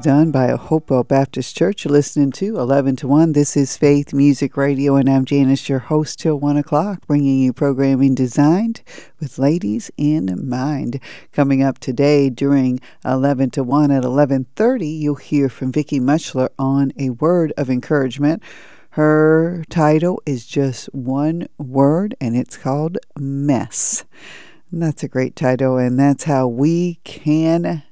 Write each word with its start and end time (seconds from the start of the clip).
done 0.00 0.30
by 0.30 0.48
Hopewell 0.52 1.04
Baptist 1.04 1.54
Church, 1.54 1.84
you're 1.84 1.92
listening 1.92 2.32
to 2.32 2.56
11 2.56 2.96
to 2.96 3.08
1. 3.08 3.32
This 3.32 3.54
is 3.54 3.76
Faith 3.76 4.14
Music 4.14 4.56
Radio, 4.56 4.96
and 4.96 5.10
I'm 5.10 5.26
Janice, 5.26 5.68
your 5.68 5.78
host 5.78 6.20
till 6.20 6.40
1 6.40 6.56
o'clock, 6.56 7.06
bringing 7.06 7.38
you 7.38 7.52
programming 7.52 8.14
designed 8.14 8.80
with 9.18 9.38
ladies 9.38 9.90
in 9.98 10.48
mind. 10.48 11.00
Coming 11.32 11.62
up 11.62 11.78
today 11.78 12.30
during 12.30 12.80
11 13.04 13.50
to 13.50 13.62
1 13.62 13.90
at 13.90 14.02
11.30, 14.02 15.00
you'll 15.00 15.16
hear 15.16 15.50
from 15.50 15.70
Vicki 15.70 16.00
Muchler 16.00 16.48
on 16.58 16.94
a 16.98 17.10
word 17.10 17.52
of 17.58 17.68
encouragement. 17.68 18.42
Her 18.92 19.64
title 19.68 20.22
is 20.24 20.46
just 20.46 20.86
one 20.94 21.46
word, 21.58 22.14
and 22.22 22.34
it's 22.34 22.56
called 22.56 22.96
Mess. 23.18 24.06
And 24.72 24.82
that's 24.82 25.02
a 25.02 25.08
great 25.08 25.36
title, 25.36 25.76
and 25.76 25.98
that's 25.98 26.24
how 26.24 26.48
we 26.48 27.00
can 27.04 27.82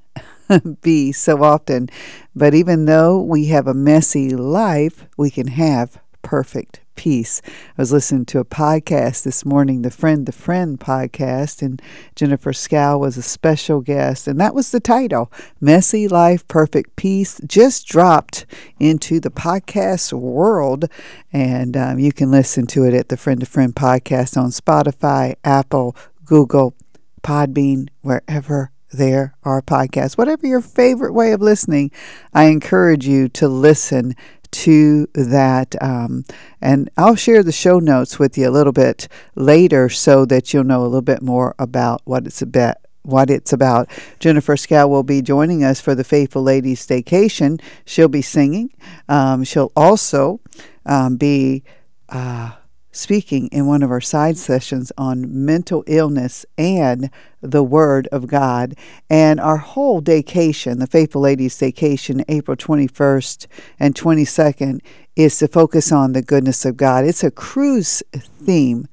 be 0.82 1.12
so 1.12 1.42
often. 1.42 1.88
But 2.34 2.54
even 2.54 2.84
though 2.84 3.20
we 3.20 3.46
have 3.46 3.66
a 3.66 3.74
messy 3.74 4.30
life, 4.30 5.06
we 5.16 5.30
can 5.30 5.48
have 5.48 6.00
perfect 6.22 6.80
peace. 6.98 7.40
I 7.46 7.82
was 7.82 7.92
listening 7.92 8.26
to 8.26 8.40
a 8.40 8.44
podcast 8.44 9.22
this 9.22 9.44
morning, 9.44 9.82
the 9.82 9.90
Friend 9.90 10.26
to 10.26 10.32
Friend 10.32 10.78
podcast, 10.78 11.62
and 11.62 11.80
Jennifer 12.16 12.52
Scow 12.52 12.98
was 12.98 13.16
a 13.16 13.22
special 13.22 13.80
guest, 13.80 14.26
and 14.26 14.40
that 14.40 14.54
was 14.54 14.72
the 14.72 14.80
title 14.80 15.32
Messy 15.60 16.08
Life, 16.08 16.46
Perfect 16.48 16.96
Peace. 16.96 17.40
Just 17.46 17.86
dropped 17.86 18.46
into 18.80 19.20
the 19.20 19.30
podcast 19.30 20.12
world, 20.12 20.86
and 21.32 21.76
um, 21.76 22.00
you 22.00 22.12
can 22.12 22.32
listen 22.32 22.66
to 22.66 22.84
it 22.84 22.94
at 22.94 23.10
the 23.10 23.16
Friend 23.16 23.38
to 23.40 23.46
Friend 23.46 23.74
podcast 23.74 24.36
on 24.36 24.50
Spotify, 24.50 25.36
Apple, 25.44 25.96
Google, 26.24 26.74
Podbean, 27.22 27.88
wherever 28.02 28.72
there 28.92 29.34
are 29.44 29.62
podcasts. 29.62 30.16
Whatever 30.16 30.46
your 30.46 30.60
favorite 30.60 31.12
way 31.12 31.32
of 31.32 31.40
listening, 31.40 31.90
I 32.32 32.44
encourage 32.44 33.06
you 33.06 33.28
to 33.30 33.48
listen 33.48 34.14
to 34.50 35.06
that. 35.14 35.74
Um, 35.82 36.24
and 36.60 36.90
I'll 36.96 37.16
share 37.16 37.42
the 37.42 37.52
show 37.52 37.78
notes 37.78 38.18
with 38.18 38.38
you 38.38 38.48
a 38.48 38.50
little 38.50 38.72
bit 38.72 39.08
later 39.34 39.88
so 39.88 40.24
that 40.26 40.52
you'll 40.52 40.64
know 40.64 40.82
a 40.82 40.84
little 40.84 41.02
bit 41.02 41.22
more 41.22 41.54
about 41.58 42.02
what 42.04 42.26
it's 42.26 42.42
about. 42.42 42.76
What 43.02 43.30
it's 43.30 43.54
about. 43.54 43.88
Jennifer 44.20 44.54
Scow 44.54 44.86
will 44.86 45.02
be 45.02 45.22
joining 45.22 45.64
us 45.64 45.80
for 45.80 45.94
the 45.94 46.04
Faithful 46.04 46.42
Ladies 46.42 46.86
Daycation. 46.86 47.58
She'll 47.86 48.08
be 48.08 48.20
singing. 48.20 48.70
Um, 49.08 49.44
she'll 49.44 49.72
also 49.74 50.40
um, 50.84 51.16
be 51.16 51.62
uh, 52.10 52.52
speaking 52.90 53.48
in 53.48 53.66
one 53.66 53.82
of 53.82 53.90
our 53.90 54.00
side 54.00 54.36
sessions 54.36 54.90
on 54.96 55.44
mental 55.44 55.84
illness 55.86 56.46
and 56.56 57.10
the 57.40 57.62
Word 57.62 58.08
of 58.10 58.26
God. 58.26 58.74
And 59.10 59.38
our 59.40 59.58
whole 59.58 60.00
Daycation, 60.00 60.78
the 60.78 60.86
Faithful 60.86 61.20
Ladies 61.20 61.58
Daycation, 61.58 62.24
April 62.28 62.56
21st 62.56 63.46
and 63.78 63.94
22nd, 63.94 64.80
is 65.16 65.38
to 65.38 65.48
focus 65.48 65.92
on 65.92 66.12
the 66.12 66.22
goodness 66.22 66.64
of 66.64 66.76
God. 66.76 67.04
It's 67.04 67.24
a 67.24 67.30
cruise 67.30 68.02
theme, 68.14 68.86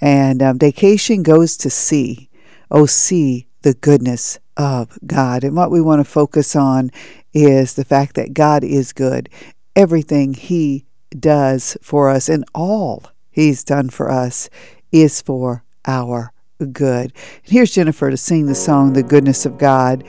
and 0.00 0.42
um, 0.42 0.58
Daycation 0.58 1.22
goes 1.22 1.56
to 1.58 1.70
sea. 1.70 2.30
Oh, 2.70 2.86
see 2.86 3.48
the 3.62 3.74
goodness 3.74 4.38
of 4.56 4.98
God. 5.06 5.42
And 5.42 5.56
what 5.56 5.70
we 5.70 5.80
want 5.80 6.00
to 6.00 6.10
focus 6.10 6.54
on 6.54 6.90
is 7.32 7.74
the 7.74 7.84
fact 7.84 8.14
that 8.14 8.34
God 8.34 8.62
is 8.62 8.92
good. 8.92 9.28
Everything 9.74 10.34
He 10.34 10.86
does 11.18 11.76
for 11.82 12.08
us 12.08 12.28
and 12.28 12.44
all 12.54 13.04
He's 13.34 13.64
done 13.64 13.90
for 13.90 14.12
us 14.12 14.48
is 14.92 15.20
for 15.20 15.64
our 15.86 16.32
good. 16.72 17.12
And 17.42 17.52
here's 17.52 17.72
Jennifer 17.72 18.08
to 18.08 18.16
sing 18.16 18.46
the 18.46 18.54
song, 18.54 18.92
The 18.92 19.02
Goodness 19.02 19.44
of 19.44 19.58
God. 19.58 20.04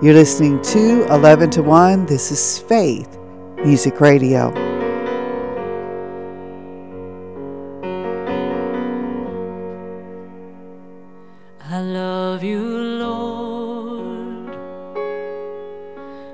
You're 0.00 0.14
listening 0.14 0.62
to 0.62 1.04
11 1.12 1.50
to 1.50 1.62
1. 1.64 2.06
This 2.06 2.30
is 2.30 2.60
Faith 2.60 3.18
Music 3.64 4.00
Radio. 4.00 4.52
I 11.68 11.80
love 11.80 12.44
you, 12.44 12.62
Lord. 12.62 14.54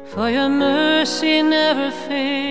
for 0.04 0.28
your 0.28 0.50
mercy 0.50 1.42
never 1.42 1.90
fails. 1.90 2.43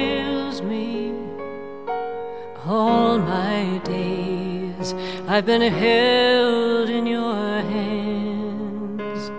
All 2.66 3.20
my 3.20 3.82
days 3.84 4.94
I've 5.28 5.46
been 5.46 5.62
held 5.62 6.90
in 6.90 7.06
your 7.06 7.60
hands 7.76 9.32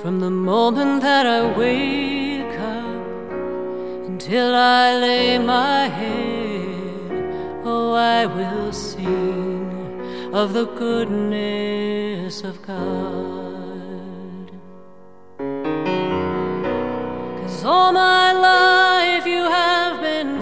from 0.00 0.20
the 0.20 0.30
moment 0.30 1.02
that 1.02 1.26
I 1.26 1.56
wake 1.58 2.56
up 2.60 3.04
until 4.06 4.54
I 4.54 4.96
lay 4.96 5.38
my 5.38 5.88
head. 5.88 7.62
Oh, 7.64 7.94
I 7.94 8.26
will 8.26 8.72
sing 8.72 10.30
of 10.32 10.52
the 10.52 10.66
goodness 10.66 12.42
of 12.44 12.62
God. 12.62 14.52
Cause 17.40 17.64
all 17.64 17.92
my 17.92 18.32
life 18.32 19.26
you 19.26 19.42
have 19.50 20.00
been 20.00 20.41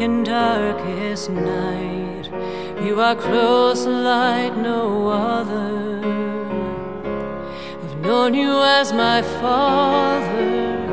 in 0.00 0.22
darkest 0.24 1.30
night. 1.30 2.30
You 2.84 3.00
are 3.00 3.16
close 3.16 3.86
like 3.86 4.54
no 4.56 5.08
other. 5.08 6.00
I've 7.82 7.96
known 8.00 8.34
you 8.34 8.52
as 8.62 8.92
my 8.92 9.22
father, 9.22 10.86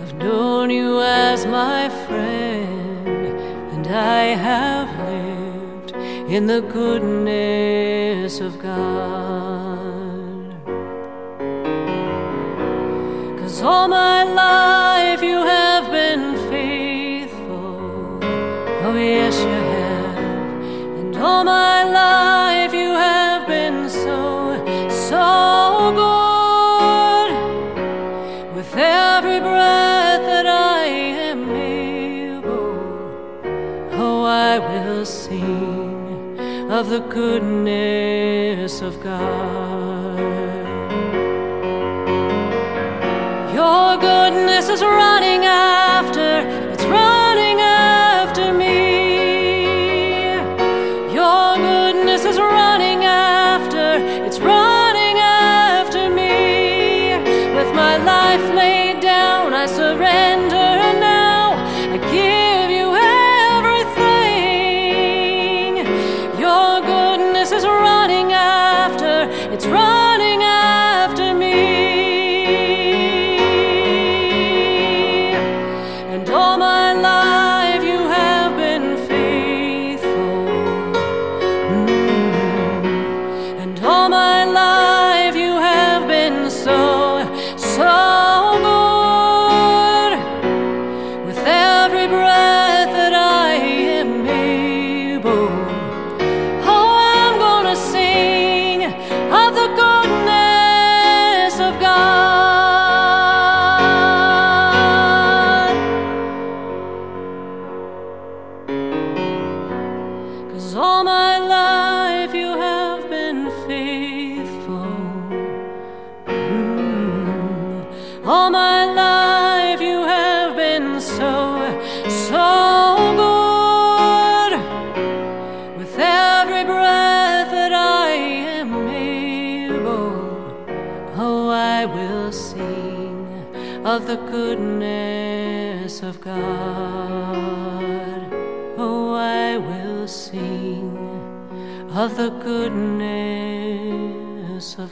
I've 0.00 0.14
known 0.14 0.70
you 0.70 1.00
as 1.00 1.44
my 1.46 1.88
friend, 2.06 3.08
and 3.74 3.86
I 3.88 4.22
have 4.48 4.88
lived 5.08 5.92
in 6.30 6.46
the 6.46 6.60
goodness 6.60 8.40
of 8.40 8.58
God. 8.60 8.80
Cause 13.38 13.60
all 13.62 13.88
my 13.88 14.22
life 14.22 14.99
the 36.90 36.98
goodness 36.98 38.82
of 38.82 39.00
God. 39.00 40.18
Your 43.54 43.96
goodness 43.96 44.68
is 44.68 44.82
running 44.82 45.44
after, 45.44 45.99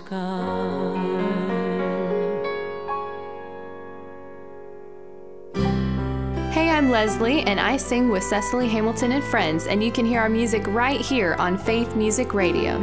Hey, 0.09 0.17
I'm 6.71 6.91
Leslie, 6.91 7.43
and 7.43 7.61
I 7.61 7.77
sing 7.77 8.09
with 8.09 8.25
Cecily 8.25 8.69
Hamilton 8.69 9.13
and 9.13 9.23
Friends, 9.23 9.67
and 9.67 9.85
you 9.85 9.93
can 9.93 10.07
hear 10.07 10.23
our 10.23 10.31
music 10.31 10.67
right 10.69 10.99
here 10.99 11.35
on 11.35 11.59
Faith 11.59 11.95
Music 11.95 12.33
Radio. 12.33 12.79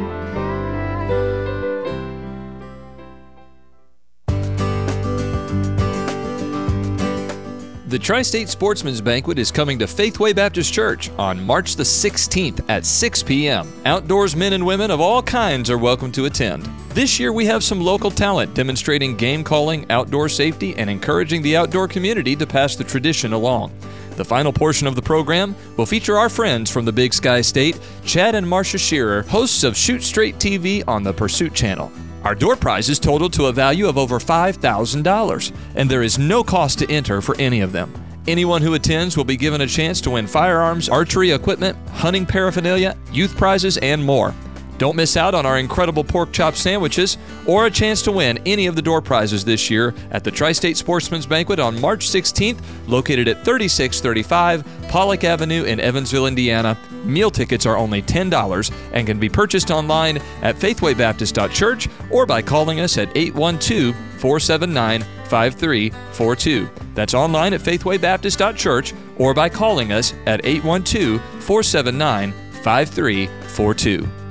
The 7.88 7.98
Tri 7.98 8.22
State 8.22 8.48
Sportsman's 8.48 9.00
Banquet 9.00 9.40
is 9.40 9.50
coming 9.50 9.80
to 9.80 9.88
Faithway 9.88 10.32
Baptist 10.32 10.72
Church 10.72 11.10
on 11.18 11.44
March 11.44 11.74
the 11.74 11.82
16th 11.82 12.64
at 12.68 12.86
6 12.86 13.22
p.m. 13.24 13.72
Outdoors 13.84 14.36
men 14.36 14.52
and 14.52 14.64
women 14.64 14.92
of 14.92 15.00
all 15.00 15.24
kinds 15.24 15.70
are 15.70 15.78
welcome 15.78 16.12
to 16.12 16.26
attend. 16.26 16.70
This 16.96 17.20
year 17.20 17.30
we 17.30 17.44
have 17.44 17.62
some 17.62 17.82
local 17.82 18.10
talent 18.10 18.54
demonstrating 18.54 19.16
game 19.16 19.44
calling, 19.44 19.84
outdoor 19.90 20.30
safety, 20.30 20.74
and 20.76 20.88
encouraging 20.88 21.42
the 21.42 21.54
outdoor 21.54 21.88
community 21.88 22.34
to 22.34 22.46
pass 22.46 22.74
the 22.74 22.84
tradition 22.84 23.34
along. 23.34 23.70
The 24.12 24.24
final 24.24 24.50
portion 24.50 24.86
of 24.86 24.94
the 24.94 25.02
program 25.02 25.54
will 25.76 25.84
feature 25.84 26.16
our 26.16 26.30
friends 26.30 26.70
from 26.70 26.86
the 26.86 26.92
Big 26.94 27.12
Sky 27.12 27.42
State, 27.42 27.78
Chad 28.06 28.34
and 28.34 28.48
Marcia 28.48 28.78
Schearer, 28.78 29.24
hosts 29.24 29.62
of 29.62 29.76
Shoot 29.76 30.02
Straight 30.02 30.36
TV 30.36 30.82
on 30.88 31.02
the 31.02 31.12
Pursuit 31.12 31.52
Channel. 31.52 31.92
Our 32.24 32.34
door 32.34 32.56
prizes 32.56 32.98
total 32.98 33.28
to 33.28 33.44
a 33.44 33.52
value 33.52 33.88
of 33.88 33.98
over 33.98 34.18
$5,000, 34.18 35.56
and 35.74 35.90
there 35.90 36.02
is 36.02 36.18
no 36.18 36.42
cost 36.42 36.78
to 36.78 36.90
enter 36.90 37.20
for 37.20 37.36
any 37.38 37.60
of 37.60 37.72
them. 37.72 37.92
Anyone 38.26 38.62
who 38.62 38.72
attends 38.72 39.18
will 39.18 39.24
be 39.24 39.36
given 39.36 39.60
a 39.60 39.66
chance 39.66 40.00
to 40.00 40.12
win 40.12 40.26
firearms, 40.26 40.88
archery 40.88 41.32
equipment, 41.32 41.76
hunting 41.90 42.24
paraphernalia, 42.24 42.96
youth 43.12 43.36
prizes, 43.36 43.76
and 43.76 44.02
more. 44.02 44.34
Don't 44.78 44.96
miss 44.96 45.16
out 45.16 45.34
on 45.34 45.46
our 45.46 45.58
incredible 45.58 46.04
pork 46.04 46.32
chop 46.32 46.54
sandwiches 46.54 47.16
or 47.46 47.66
a 47.66 47.70
chance 47.70 48.02
to 48.02 48.12
win 48.12 48.38
any 48.44 48.66
of 48.66 48.76
the 48.76 48.82
door 48.82 49.00
prizes 49.00 49.44
this 49.44 49.70
year 49.70 49.94
at 50.10 50.22
the 50.22 50.30
Tri 50.30 50.52
State 50.52 50.76
Sportsman's 50.76 51.26
Banquet 51.26 51.58
on 51.58 51.80
March 51.80 52.06
16th, 52.06 52.60
located 52.86 53.28
at 53.28 53.44
3635 53.44 54.64
Pollack 54.88 55.24
Avenue 55.24 55.64
in 55.64 55.80
Evansville, 55.80 56.26
Indiana. 56.26 56.76
Meal 57.04 57.30
tickets 57.30 57.66
are 57.66 57.76
only 57.76 58.02
$10 58.02 58.72
and 58.92 59.06
can 59.06 59.18
be 59.18 59.28
purchased 59.28 59.70
online 59.70 60.18
at 60.42 60.56
faithwaybaptist.church 60.56 61.88
or 62.10 62.26
by 62.26 62.42
calling 62.42 62.80
us 62.80 62.98
at 62.98 63.08
812 63.16 63.94
479 64.20 65.02
5342. 65.28 66.68
That's 66.94 67.14
online 67.14 67.54
at 67.54 67.60
faithwaybaptist.church 67.60 68.94
or 69.18 69.34
by 69.34 69.48
calling 69.48 69.92
us 69.92 70.14
at 70.26 70.44
812 70.44 71.20
479 71.42 72.32
5342. 72.62 74.25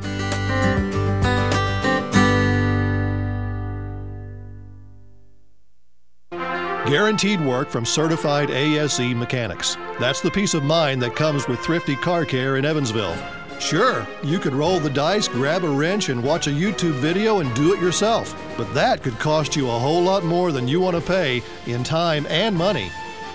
Guaranteed 6.88 7.42
work 7.42 7.70
from 7.70 7.84
certified 7.84 8.52
ASE 8.52 9.00
mechanics. 9.16 9.76
That's 10.00 10.22
the 10.22 10.30
peace 10.30 10.54
of 10.54 10.64
mind 10.64 11.02
that 11.02 11.16
comes 11.16 11.48
with 11.48 11.60
Thrifty 11.62 11.96
Car 11.96 12.26
Care 12.26 12.58
in 12.58 12.66
Evansville. 12.66 13.18
Sure, 13.60 14.06
you 14.24 14.38
could 14.38 14.54
roll 14.54 14.80
the 14.80 14.92
dice, 14.92 15.28
grab 15.28 15.64
a 15.64 15.70
wrench, 15.70 16.10
and 16.10 16.24
watch 16.24 16.46
a 16.46 16.52
YouTube 16.52 16.94
video 16.94 17.40
and 17.40 17.52
do 17.56 17.74
it 17.74 17.82
yourself, 17.82 18.40
but 18.56 18.72
that 18.76 19.02
could 19.02 19.18
cost 19.18 19.56
you 19.56 19.68
a 19.68 19.80
whole 19.80 20.04
lot 20.04 20.24
more 20.24 20.52
than 20.52 20.68
you 20.68 20.80
want 20.80 20.96
to 20.96 21.02
pay 21.02 21.42
in 21.66 21.84
time 21.84 22.28
and 22.30 22.56
money. 22.56 22.92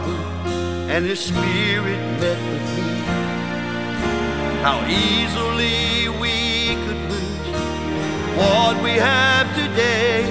and 0.90 1.04
His 1.06 1.20
Spirit 1.20 2.00
met 2.18 2.40
with 2.50 2.66
me? 2.76 2.90
How 4.66 4.78
easily 4.88 6.08
we 6.18 6.74
could 6.84 7.02
lose 7.12 7.46
what 8.36 8.82
we 8.82 8.94
have 8.98 9.46
today. 9.54 10.24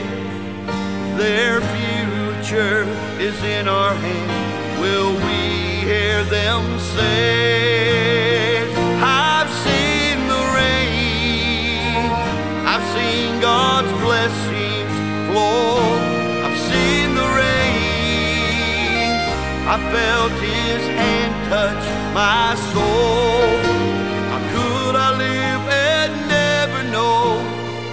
Their 1.15 1.61
future 1.61 2.83
is 3.21 3.41
in 3.41 3.69
our 3.69 3.95
hands. 3.95 4.81
Will 4.81 5.13
we 5.15 5.87
hear 5.87 6.25
them 6.25 6.77
say, 6.77 8.58
Blessings 14.29 14.97
flow, 15.27 15.81
I've 16.45 16.59
seen 16.69 17.07
the 17.15 17.27
rain, 17.41 19.09
I 19.65 19.77
felt 19.91 20.33
His 20.33 20.83
hand 20.99 21.33
touch 21.49 21.85
my 22.13 22.53
soul. 22.71 23.49
How 24.29 24.41
could 24.53 24.95
I 24.95 25.09
live 25.25 25.63
and 25.89 26.11
never 26.27 26.81
know 26.91 27.41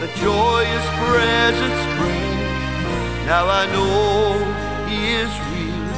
the 0.01 0.09
joyous 0.21 0.87
presence 1.01 1.81
brings? 1.97 2.61
Now 3.25 3.49
I 3.49 3.65
know 3.73 4.37
He 4.91 4.99
is 5.23 5.33
real, 5.49 5.89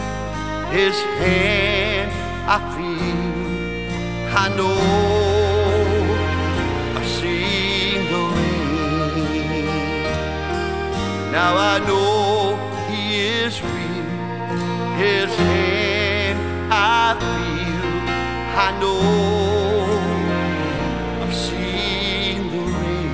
His 0.71 0.97
hand 1.18 2.12
I 2.47 2.59
feel. 2.76 3.26
I 4.38 4.49
know 4.57 5.27
Now 11.38 11.54
I 11.57 11.78
know 11.87 12.59
He 12.90 13.21
is 13.21 13.62
real, 13.62 14.09
His 14.97 15.33
hand 15.37 16.38
I 16.68 17.14
feel. 17.21 17.85
I 18.66 18.68
know 18.80 18.99
I've 21.23 21.33
seen 21.33 22.50
the 22.50 22.59
rain. 22.80 23.12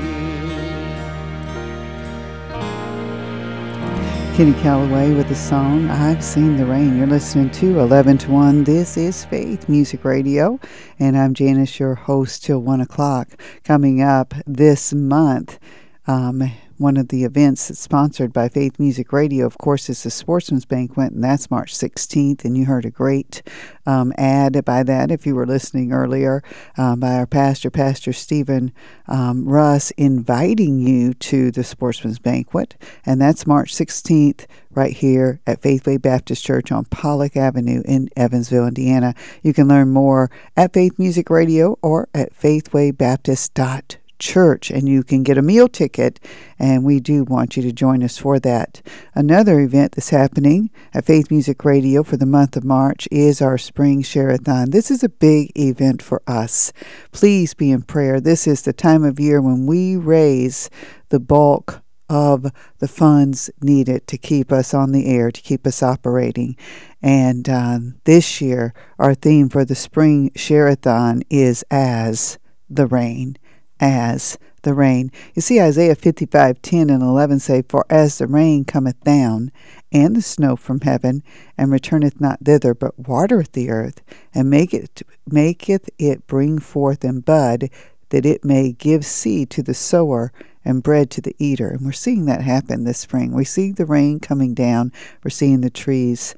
Kenny 4.34 4.54
Calloway 4.62 5.12
with 5.12 5.28
the 5.28 5.34
song 5.34 5.90
I've 5.90 6.24
Seen 6.24 6.56
the 6.56 6.64
Rain. 6.64 6.96
You're 6.96 7.06
listening 7.06 7.50
to 7.50 7.78
11 7.78 8.16
to 8.18 8.30
1. 8.30 8.64
This 8.64 8.96
is 8.96 9.26
Faith 9.26 9.68
Music 9.68 10.02
Radio, 10.02 10.58
and 10.98 11.18
I'm 11.18 11.34
Janice, 11.34 11.78
your 11.78 11.94
host, 11.94 12.42
till 12.42 12.60
1 12.62 12.80
o'clock. 12.80 13.28
Coming 13.64 14.00
up 14.00 14.32
this 14.46 14.94
month, 14.94 15.58
um, 16.06 16.50
one 16.78 16.96
of 16.96 17.08
the 17.08 17.24
events 17.24 17.68
that's 17.68 17.80
sponsored 17.80 18.32
by 18.32 18.48
Faith 18.48 18.78
Music 18.78 19.12
Radio, 19.12 19.46
of 19.46 19.58
course, 19.58 19.88
is 19.88 20.02
the 20.02 20.10
Sportsman's 20.10 20.64
Banquet, 20.64 21.12
and 21.12 21.22
that's 21.22 21.50
March 21.50 21.74
16th. 21.74 22.44
And 22.44 22.56
you 22.56 22.64
heard 22.64 22.84
a 22.84 22.90
great 22.90 23.42
um, 23.86 24.12
ad 24.18 24.64
by 24.64 24.82
that 24.82 25.10
if 25.10 25.26
you 25.26 25.34
were 25.34 25.46
listening 25.46 25.92
earlier 25.92 26.42
um, 26.76 27.00
by 27.00 27.14
our 27.14 27.26
pastor, 27.26 27.70
Pastor 27.70 28.12
Stephen 28.12 28.72
um, 29.08 29.44
Russ, 29.44 29.90
inviting 29.92 30.78
you 30.78 31.14
to 31.14 31.50
the 31.50 31.64
Sportsman's 31.64 32.18
Banquet. 32.18 32.74
And 33.06 33.20
that's 33.20 33.46
March 33.46 33.74
16th 33.74 34.46
right 34.70 34.92
here 34.92 35.40
at 35.46 35.62
Faithway 35.62 35.98
Baptist 35.98 36.44
Church 36.44 36.72
on 36.72 36.84
Pollack 36.86 37.36
Avenue 37.36 37.82
in 37.84 38.08
Evansville, 38.16 38.66
Indiana. 38.66 39.14
You 39.42 39.54
can 39.54 39.68
learn 39.68 39.90
more 39.90 40.30
at 40.56 40.72
Faith 40.72 40.98
Music 40.98 41.30
Radio 41.30 41.78
or 41.82 42.08
at 42.14 42.38
faithwaybaptist.church 42.38 44.03
church 44.24 44.70
and 44.70 44.88
you 44.88 45.02
can 45.02 45.22
get 45.22 45.36
a 45.36 45.42
meal 45.42 45.68
ticket 45.68 46.18
and 46.58 46.82
we 46.82 46.98
do 46.98 47.24
want 47.24 47.56
you 47.56 47.62
to 47.62 47.72
join 47.72 48.02
us 48.02 48.16
for 48.16 48.40
that 48.40 48.80
another 49.14 49.60
event 49.60 49.92
that's 49.92 50.08
happening 50.08 50.70
at 50.94 51.04
faith 51.04 51.30
music 51.30 51.62
radio 51.64 52.02
for 52.02 52.16
the 52.16 52.24
month 52.24 52.56
of 52.56 52.64
march 52.64 53.06
is 53.12 53.42
our 53.42 53.58
spring 53.58 54.02
share-a-thon 54.02 54.70
this 54.70 54.90
is 54.90 55.04
a 55.04 55.08
big 55.08 55.52
event 55.58 56.00
for 56.00 56.22
us 56.26 56.72
please 57.12 57.52
be 57.52 57.70
in 57.70 57.82
prayer 57.82 58.18
this 58.18 58.46
is 58.46 58.62
the 58.62 58.72
time 58.72 59.04
of 59.04 59.20
year 59.20 59.42
when 59.42 59.66
we 59.66 59.94
raise 59.94 60.70
the 61.10 61.20
bulk 61.20 61.82
of 62.08 62.46
the 62.78 62.88
funds 62.88 63.50
needed 63.62 64.06
to 64.06 64.18
keep 64.18 64.52
us 64.52 64.74
on 64.74 64.92
the 64.92 65.06
air, 65.06 65.30
to 65.30 65.40
keep 65.40 65.66
us 65.66 65.82
operating. 65.82 66.56
And 67.02 67.48
um, 67.48 67.94
this 68.04 68.40
year, 68.40 68.74
our 68.98 69.14
theme 69.14 69.48
for 69.48 69.64
the 69.64 69.74
spring 69.74 70.30
Share-a-thon 70.36 71.22
is 71.30 71.64
As 71.70 72.38
the 72.68 72.86
Rain. 72.86 73.36
As 73.80 74.38
the 74.64 74.74
rain. 74.74 75.12
You 75.34 75.42
see, 75.42 75.60
Isaiah 75.60 75.94
55 75.94 76.60
10 76.60 76.90
and 76.90 77.02
11 77.02 77.38
say, 77.38 77.62
For 77.68 77.86
as 77.88 78.18
the 78.18 78.26
rain 78.26 78.64
cometh 78.64 79.00
down, 79.04 79.52
and 79.92 80.16
the 80.16 80.22
snow 80.22 80.56
from 80.56 80.80
heaven, 80.80 81.22
and 81.56 81.70
returneth 81.70 82.20
not 82.20 82.40
thither, 82.44 82.74
but 82.74 82.98
watereth 82.98 83.52
the 83.52 83.70
earth, 83.70 84.02
and 84.34 84.50
maketh, 84.50 85.02
maketh 85.30 85.88
it 85.98 86.26
bring 86.26 86.58
forth 86.58 87.04
and 87.04 87.24
bud, 87.24 87.70
that 88.08 88.26
it 88.26 88.44
may 88.44 88.72
give 88.72 89.06
seed 89.06 89.50
to 89.50 89.62
the 89.62 89.74
sower 89.74 90.32
and 90.64 90.82
bread 90.82 91.10
to 91.10 91.20
the 91.20 91.36
eater. 91.38 91.68
And 91.68 91.84
we're 91.84 91.92
seeing 91.92 92.24
that 92.26 92.40
happen 92.40 92.84
this 92.84 92.98
spring. 92.98 93.32
We 93.32 93.44
see 93.44 93.70
the 93.70 93.86
rain 93.86 94.18
coming 94.18 94.54
down, 94.54 94.92
we're 95.22 95.30
seeing 95.30 95.60
the 95.60 95.70
trees 95.70 96.34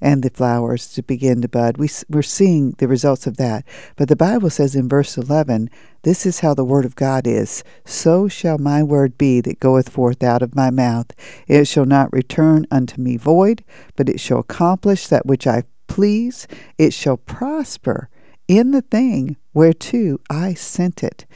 and 0.00 0.22
the 0.22 0.30
flowers 0.30 0.88
to 0.94 1.02
begin 1.02 1.42
to 1.42 1.48
bud. 1.48 1.76
We, 1.76 1.88
we're 2.08 2.22
seeing 2.22 2.72
the 2.78 2.88
results 2.88 3.26
of 3.26 3.36
that. 3.36 3.64
But 3.96 4.08
the 4.08 4.16
Bible 4.16 4.50
says 4.50 4.74
in 4.74 4.88
verse 4.88 5.16
11, 5.16 5.70
This 6.02 6.26
is 6.26 6.40
how 6.40 6.54
the 6.54 6.64
word 6.64 6.84
of 6.84 6.96
God 6.96 7.26
is 7.26 7.64
So 7.84 8.28
shall 8.28 8.58
my 8.58 8.82
word 8.82 9.18
be 9.18 9.40
that 9.40 9.60
goeth 9.60 9.88
forth 9.88 10.22
out 10.22 10.42
of 10.42 10.54
my 10.54 10.70
mouth. 10.70 11.12
It 11.46 11.66
shall 11.66 11.86
not 11.86 12.12
return 12.12 12.66
unto 12.70 13.00
me 13.00 13.16
void, 13.16 13.64
but 13.96 14.08
it 14.08 14.20
shall 14.20 14.38
accomplish 14.38 15.08
that 15.08 15.26
which 15.26 15.46
I 15.46 15.64
please. 15.86 16.46
It 16.76 16.92
shall 16.92 17.16
prosper 17.16 18.08
in 18.46 18.70
the 18.70 18.82
thing 18.82 19.36
whereto 19.52 20.18
I 20.30 20.54
sent 20.54 21.02
it. 21.02 21.26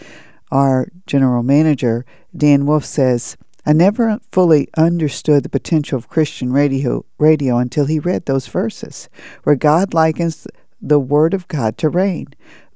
Our 0.50 0.88
general 1.06 1.42
manager, 1.42 2.04
Dan 2.36 2.66
Wolf, 2.66 2.84
says, 2.84 3.36
I 3.64 3.72
never 3.72 4.18
fully 4.32 4.68
understood 4.76 5.44
the 5.44 5.48
potential 5.48 5.96
of 5.96 6.08
Christian 6.08 6.52
radio, 6.52 7.04
radio 7.18 7.58
until 7.58 7.86
he 7.86 8.00
read 8.00 8.26
those 8.26 8.48
verses, 8.48 9.08
where 9.44 9.54
God 9.54 9.94
likens 9.94 10.48
the 10.80 10.98
Word 10.98 11.32
of 11.32 11.46
God 11.46 11.78
to 11.78 11.88
rain. 11.88 12.26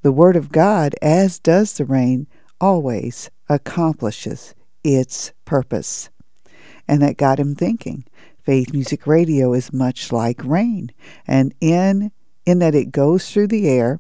The 0.03 0.13
Word 0.13 0.37
of 0.37 0.53
God, 0.53 0.95
as 1.03 1.41
does 1.41 1.73
the 1.75 1.85
rain, 1.85 2.29
always 2.61 3.31
accomplishes 3.49 4.55
its 4.85 5.33
purpose. 5.45 6.09
And 6.87 7.03
that 7.03 7.17
got 7.17 7.41
him 7.41 7.57
thinking. 7.57 8.05
Faith 8.45 8.73
Music 8.73 9.09
Radio 9.09 9.53
is 9.55 9.73
much 9.73 10.13
like 10.13 10.45
rain, 10.45 10.93
and 11.27 11.53
in 11.61 12.13
in 12.45 12.61
that 12.61 12.77
it 12.77 12.93
goes 12.93 13.29
through 13.29 13.49
the 13.49 13.69
air. 13.69 13.99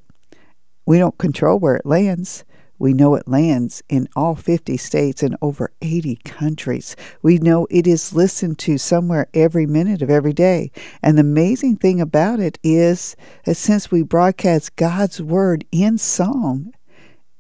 We 0.87 0.99
don't 0.99 1.19
control 1.19 1.59
where 1.59 1.75
it 1.75 1.85
lands, 1.85 2.45
we 2.79 2.93
know 2.93 3.15
it 3.15 3.29
lands 3.29 3.83
in 3.89 4.09
all 4.15 4.35
50 4.35 4.77
states 4.77 5.23
and 5.23 5.37
over 5.41 5.73
80 5.81 6.17
countries. 6.25 6.95
We 7.23 7.39
know 7.39 7.67
it 7.71 7.87
is 7.87 8.15
listened 8.15 8.59
to 8.61 8.79
somewhere 8.79 9.29
every 9.33 9.67
minute 9.67 10.03
of 10.03 10.11
every 10.11 10.33
day. 10.33 10.71
And 11.03 11.17
the 11.17 11.23
amazing 11.23 11.77
thing 11.77 12.01
about 12.01 12.41
it 12.41 12.59
is 12.63 13.17
that 13.45 13.57
since 13.57 13.91
we 13.91 14.03
broadcast 14.03 14.77
God's 14.77 15.23
Word 15.23 15.65
in 15.73 15.99
song, 15.99 16.73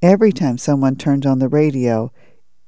every 0.02 0.32
time 0.32 0.58
someone 0.58 0.96
turns 0.96 1.26
on 1.26 1.38
the 1.38 1.48
radio, 1.48 2.10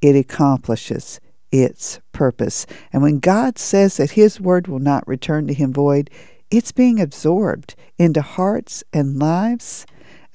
it 0.02 0.14
accomplishes 0.14 1.20
its 1.50 2.00
purpose. 2.12 2.66
And 2.92 3.02
when 3.02 3.18
God 3.18 3.58
says 3.58 3.96
that 3.96 4.10
His 4.12 4.40
Word 4.40 4.68
will 4.68 4.78
not 4.78 5.08
return 5.08 5.46
to 5.46 5.54
Him 5.54 5.72
void, 5.72 6.10
it's 6.50 6.72
being 6.72 7.00
absorbed 7.00 7.74
into 7.98 8.22
hearts 8.22 8.84
and 8.92 9.18
lives 9.18 9.86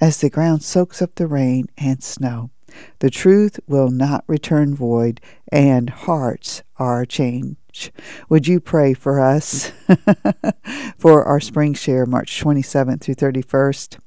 as 0.04 0.20
the 0.20 0.28
ground 0.28 0.62
soaks 0.62 1.00
up 1.00 1.14
the 1.14 1.26
rain 1.26 1.66
and 1.78 2.02
snow. 2.02 2.50
The 2.98 3.08
truth 3.08 3.58
will 3.66 3.90
not 3.90 4.22
return 4.26 4.74
void, 4.74 5.18
and 5.50 5.88
hearts 5.88 6.62
are 6.76 7.06
changed. 7.06 7.90
Would 8.28 8.46
you 8.46 8.60
pray 8.60 8.92
for 8.92 9.18
us 9.18 9.72
for 10.98 11.24
our 11.24 11.40
spring 11.40 11.72
share, 11.72 12.04
March 12.04 12.38
27th 12.38 13.00
through 13.00 13.14
31st? 13.14 13.98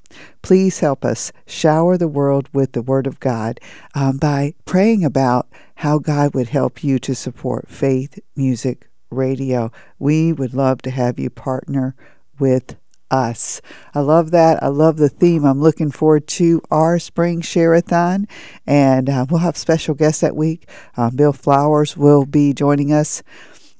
Please 0.43 0.81
help 0.81 1.03
us 1.03 1.31
shower 1.47 1.97
the 1.97 2.07
world 2.07 2.47
with 2.53 2.73
the 2.73 2.83
Word 2.83 3.07
of 3.07 3.19
God 3.19 3.59
um, 3.95 4.17
by 4.17 4.53
praying 4.65 5.03
about 5.03 5.47
how 5.77 5.97
God 5.97 6.35
would 6.35 6.49
help 6.49 6.83
you 6.83 6.99
to 6.99 7.15
support 7.15 7.69
faith, 7.69 8.19
music, 8.35 8.87
radio. 9.09 9.71
We 9.97 10.31
would 10.31 10.53
love 10.53 10.83
to 10.83 10.91
have 10.91 11.17
you 11.17 11.31
partner 11.31 11.95
with 12.37 12.75
us. 13.11 13.61
I 13.93 14.01
love 14.01 14.31
that. 14.31 14.61
I 14.61 14.67
love 14.67 14.97
the 14.97 15.09
theme. 15.09 15.45
I'm 15.45 15.61
looking 15.61 15.91
forward 15.91 16.27
to 16.27 16.61
our 16.71 16.99
spring 16.99 17.41
share-a-thon, 17.41 18.27
and 18.65 19.09
uh, 19.09 19.25
we'll 19.29 19.39
have 19.39 19.57
special 19.57 19.95
guests 19.95 20.21
that 20.21 20.35
week. 20.35 20.69
Uh, 20.95 21.09
Bill 21.09 21.33
Flowers 21.33 21.95
will 21.97 22.25
be 22.25 22.53
joining 22.53 22.91
us. 22.91 23.23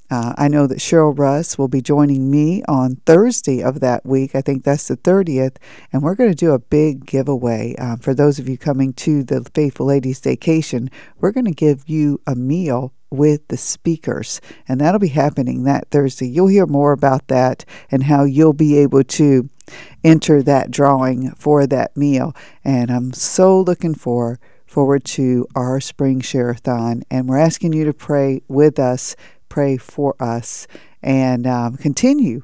Uh, 0.09 0.33
I 0.37 0.47
know 0.47 0.67
that 0.67 0.77
Cheryl 0.77 1.17
Russ 1.17 1.57
will 1.57 1.67
be 1.67 1.81
joining 1.81 2.31
me 2.31 2.63
on 2.67 2.95
Thursday 3.05 3.61
of 3.61 3.81
that 3.81 4.05
week. 4.05 4.35
I 4.35 4.41
think 4.41 4.63
that's 4.63 4.87
the 4.87 4.95
30th. 4.95 5.57
And 5.91 6.01
we're 6.01 6.15
going 6.15 6.29
to 6.29 6.35
do 6.35 6.53
a 6.53 6.59
big 6.59 7.05
giveaway. 7.05 7.75
Um, 7.75 7.97
for 7.97 8.13
those 8.13 8.39
of 8.39 8.47
you 8.47 8.57
coming 8.57 8.93
to 8.93 9.23
the 9.23 9.43
Faithful 9.53 9.87
Ladies 9.87 10.21
Daycation, 10.21 10.89
we're 11.19 11.33
going 11.33 11.45
to 11.45 11.51
give 11.51 11.89
you 11.89 12.21
a 12.25 12.35
meal 12.35 12.93
with 13.09 13.47
the 13.47 13.57
speakers. 13.57 14.41
And 14.67 14.81
that'll 14.81 14.99
be 14.99 15.07
happening 15.09 15.63
that 15.63 15.89
Thursday. 15.89 16.27
You'll 16.27 16.47
hear 16.47 16.65
more 16.65 16.91
about 16.91 17.27
that 17.27 17.65
and 17.89 18.03
how 18.03 18.23
you'll 18.23 18.53
be 18.53 18.77
able 18.77 19.03
to 19.03 19.49
enter 20.03 20.41
that 20.43 20.71
drawing 20.71 21.31
for 21.31 21.67
that 21.67 21.95
meal. 21.95 22.35
And 22.63 22.89
I'm 22.89 23.13
so 23.13 23.59
looking 23.61 23.95
for 23.95 24.39
forward 24.65 25.03
to 25.05 25.47
our 25.55 25.79
spring 25.79 26.21
share-a-thon. 26.21 27.03
And 27.09 27.27
we're 27.27 27.37
asking 27.37 27.73
you 27.73 27.85
to 27.85 27.93
pray 27.93 28.41
with 28.47 28.79
us, 28.79 29.15
pray 29.49 29.77
for 29.77 30.15
us, 30.19 30.67
and 31.01 31.47
um, 31.47 31.77
continue 31.77 32.43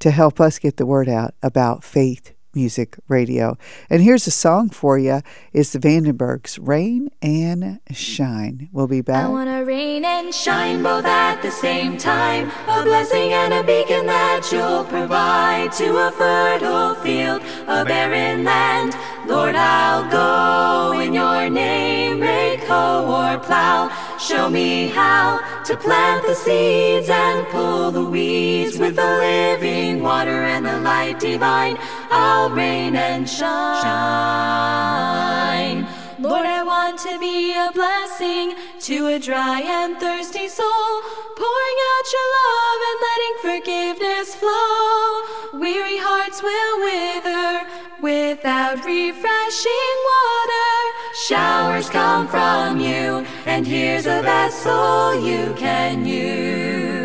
to 0.00 0.10
help 0.10 0.40
us 0.40 0.58
get 0.58 0.76
the 0.76 0.86
word 0.86 1.08
out 1.08 1.34
about 1.42 1.84
faith 1.84 2.31
Music 2.54 2.98
Radio. 3.08 3.56
And 3.88 4.02
here's 4.02 4.26
a 4.26 4.30
song 4.30 4.70
for 4.70 4.98
you. 4.98 5.22
It's 5.52 5.72
the 5.72 5.78
Vandenbergs, 5.78 6.58
Rain 6.60 7.10
and 7.20 7.80
Shine. 7.90 8.68
We'll 8.72 8.88
be 8.88 9.00
back. 9.00 9.24
I 9.24 9.28
want 9.28 9.48
to 9.48 9.64
rain 9.64 10.04
and 10.04 10.34
shine 10.34 10.82
both 10.82 11.04
at 11.04 11.42
the 11.42 11.50
same 11.50 11.96
time. 11.96 12.50
A 12.68 12.82
blessing 12.82 13.32
and 13.32 13.52
a 13.54 13.62
beacon 13.62 14.06
that 14.06 14.48
you'll 14.52 14.84
provide 14.84 15.72
to 15.72 15.96
a 16.08 16.12
fertile 16.12 16.94
field, 16.96 17.42
a 17.68 17.84
barren 17.84 18.44
land. 18.44 18.94
Lord, 19.26 19.54
I'll 19.54 20.10
go 20.10 20.98
in 20.98 21.14
your 21.14 21.48
name, 21.48 22.20
rake, 22.20 22.64
hoe, 22.64 23.06
or 23.06 23.38
plow. 23.38 23.90
Show 24.18 24.50
me 24.50 24.88
how 24.88 25.40
to 25.64 25.76
plant 25.76 26.26
the 26.26 26.34
seeds 26.34 27.08
and 27.08 27.46
pull 27.48 27.90
the 27.90 28.04
weeds 28.04 28.78
with 28.78 28.96
the 28.96 29.02
living 29.02 30.02
water 30.02 30.42
and 30.42 30.66
the 30.66 30.78
light 30.80 31.18
divine. 31.20 31.76
I'll 32.14 32.50
rain 32.50 32.94
and 32.94 33.26
shine. 33.26 33.52
Lord, 36.18 36.44
I 36.44 36.62
want 36.62 36.98
to 37.00 37.18
be 37.18 37.54
a 37.54 37.72
blessing 37.72 38.54
to 38.80 39.06
a 39.08 39.18
dry 39.18 39.62
and 39.62 39.96
thirsty 39.98 40.46
soul, 40.46 41.02
pouring 41.34 41.78
out 41.90 42.12
your 42.14 42.28
love 42.38 42.80
and 42.90 42.98
letting 43.08 43.36
forgiveness 43.48 44.34
flow. 44.34 45.22
Weary 45.58 45.96
hearts 45.98 46.42
will 46.42 46.80
wither 46.84 47.66
without 48.02 48.84
refreshing 48.84 49.96
water. 50.12 50.72
Showers 51.14 51.88
come 51.88 52.28
from 52.28 52.78
you, 52.78 53.26
and 53.46 53.66
here's 53.66 54.06
a 54.06 54.20
vessel 54.22 55.18
you 55.18 55.54
can 55.54 56.04
use. 56.04 57.01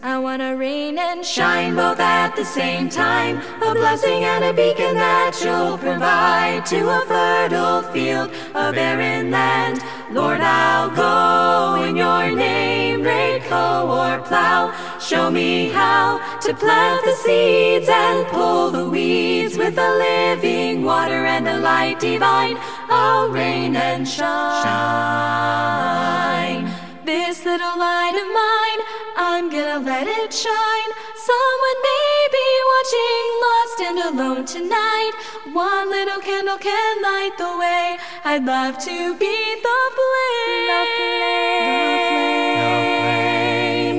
I 0.00 0.16
wanna 0.18 0.56
rain 0.56 0.96
and 0.96 1.24
shine 1.24 1.74
both 1.74 1.98
at 1.98 2.36
the 2.36 2.44
same 2.44 2.88
time. 2.88 3.40
A 3.60 3.74
blessing 3.74 4.22
and 4.22 4.44
a 4.44 4.52
beacon 4.52 4.94
that 4.94 5.40
you'll 5.42 5.76
provide 5.76 6.64
to 6.66 6.88
a 6.88 7.00
fertile 7.06 7.82
field, 7.92 8.30
a 8.54 8.72
barren 8.72 9.32
land. 9.32 9.82
Lord, 10.12 10.40
I'll 10.40 10.90
go 10.90 11.82
in 11.82 11.96
your 11.96 12.30
name, 12.30 13.02
rake, 13.02 13.42
hoe, 13.42 13.88
or 13.88 14.20
plow. 14.22 14.72
Show 15.00 15.32
me 15.32 15.70
how 15.70 16.20
to 16.42 16.54
plant 16.54 17.04
the 17.04 17.14
seeds 17.14 17.88
and 17.88 18.24
pull 18.28 18.70
the 18.70 18.88
weeds 18.88 19.58
with 19.58 19.74
the 19.74 19.90
living 19.90 20.84
water 20.84 21.26
and 21.26 21.44
the 21.44 21.58
light 21.58 21.98
divine. 21.98 22.56
I'll 22.88 23.30
rain 23.30 23.74
and 23.74 24.06
shine. 24.06 25.58
This 27.08 27.40
little 27.42 27.78
light 27.78 28.16
of 28.22 28.28
mine, 28.36 28.80
I'm 29.16 29.48
gonna 29.48 29.78
let 29.78 30.06
it 30.06 30.30
shine. 30.30 30.90
Someone 31.16 31.78
may 31.90 32.28
be 32.36 32.48
watching, 32.72 33.28
lost 33.46 33.80
and 33.80 33.98
alone 34.10 34.44
tonight. 34.44 35.12
One 35.54 35.88
little 35.88 36.20
candle 36.20 36.58
can 36.58 37.02
light 37.02 37.32
the 37.38 37.56
way. 37.56 37.96
I'd 38.26 38.44
love 38.44 38.76
to 38.80 39.14
be 39.16 39.54
the 39.68 39.80
flame. 39.96 40.66
The 40.68 40.84
flame. 40.98 42.34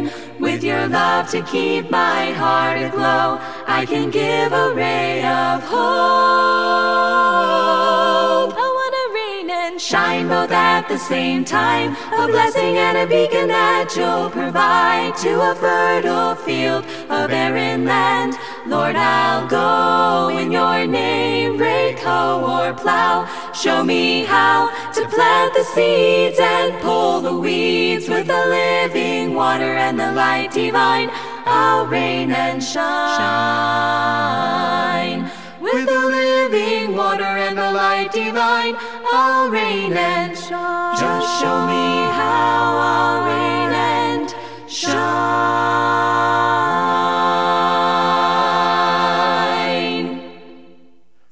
The 0.04 0.12
flame. 0.14 0.40
With 0.40 0.64
your 0.64 0.88
love 0.88 1.30
to 1.32 1.42
keep 1.42 1.90
my 1.90 2.32
heart 2.34 2.78
aglow, 2.78 3.40
I 3.66 3.88
can 3.88 4.12
give 4.12 4.54
a 4.54 4.72
ray 4.76 5.26
of 5.26 5.64
hope. 5.64 6.00
Shine 9.80 10.28
both 10.28 10.52
at 10.52 10.88
the 10.90 10.98
same 10.98 11.46
time. 11.46 11.96
A 12.14 12.28
blessing 12.28 12.78
and 12.78 12.98
a 12.98 13.08
beacon 13.08 13.48
that 13.48 13.96
you'll 13.96 14.30
provide 14.30 15.16
to 15.18 15.40
a 15.40 15.56
fertile 15.56 16.36
field, 16.36 16.86
a 17.10 17.28
barren 17.28 17.86
land. 17.86 18.36
Lord, 18.68 18.96
I'll 18.96 19.48
go 19.48 20.30
in 20.38 20.52
your 20.52 20.86
name, 20.86 21.58
rake, 21.58 22.00
hoe 22.00 22.44
or 22.44 22.74
plow. 22.74 23.26
Show 23.54 23.84
me 23.84 24.26
how 24.26 24.70
to 24.94 25.08
plant 25.08 25.54
the 25.54 25.64
seeds 25.64 26.40
and 26.40 26.80
pull 26.82 27.22
the 27.22 27.40
weeds 27.40 28.10
with 28.10 28.28
the 28.28 28.46
living 28.48 29.34
water 29.34 29.74
and 29.86 29.98
the 30.00 30.12
light 30.12 30.52
divine. 30.52 31.10
I'll 31.46 31.88
rain 31.88 32.32
and 32.32 32.62
shine 32.64 33.80
with 35.74 35.88
the 35.88 36.06
living 36.06 36.96
water 36.96 37.24
and 37.24 37.58
the 37.58 37.72
light 37.72 38.12
divine. 38.12 38.76
I'll 39.12 39.50
rain 39.50 39.94
and 39.94 40.38
shine. 40.38 40.98
Just 40.98 41.42
show 41.42 41.66
me 41.68 42.04
how 42.20 42.78
I'll 42.78 43.24
rain 43.26 43.72
and 43.72 44.36
shine. 44.70 45.30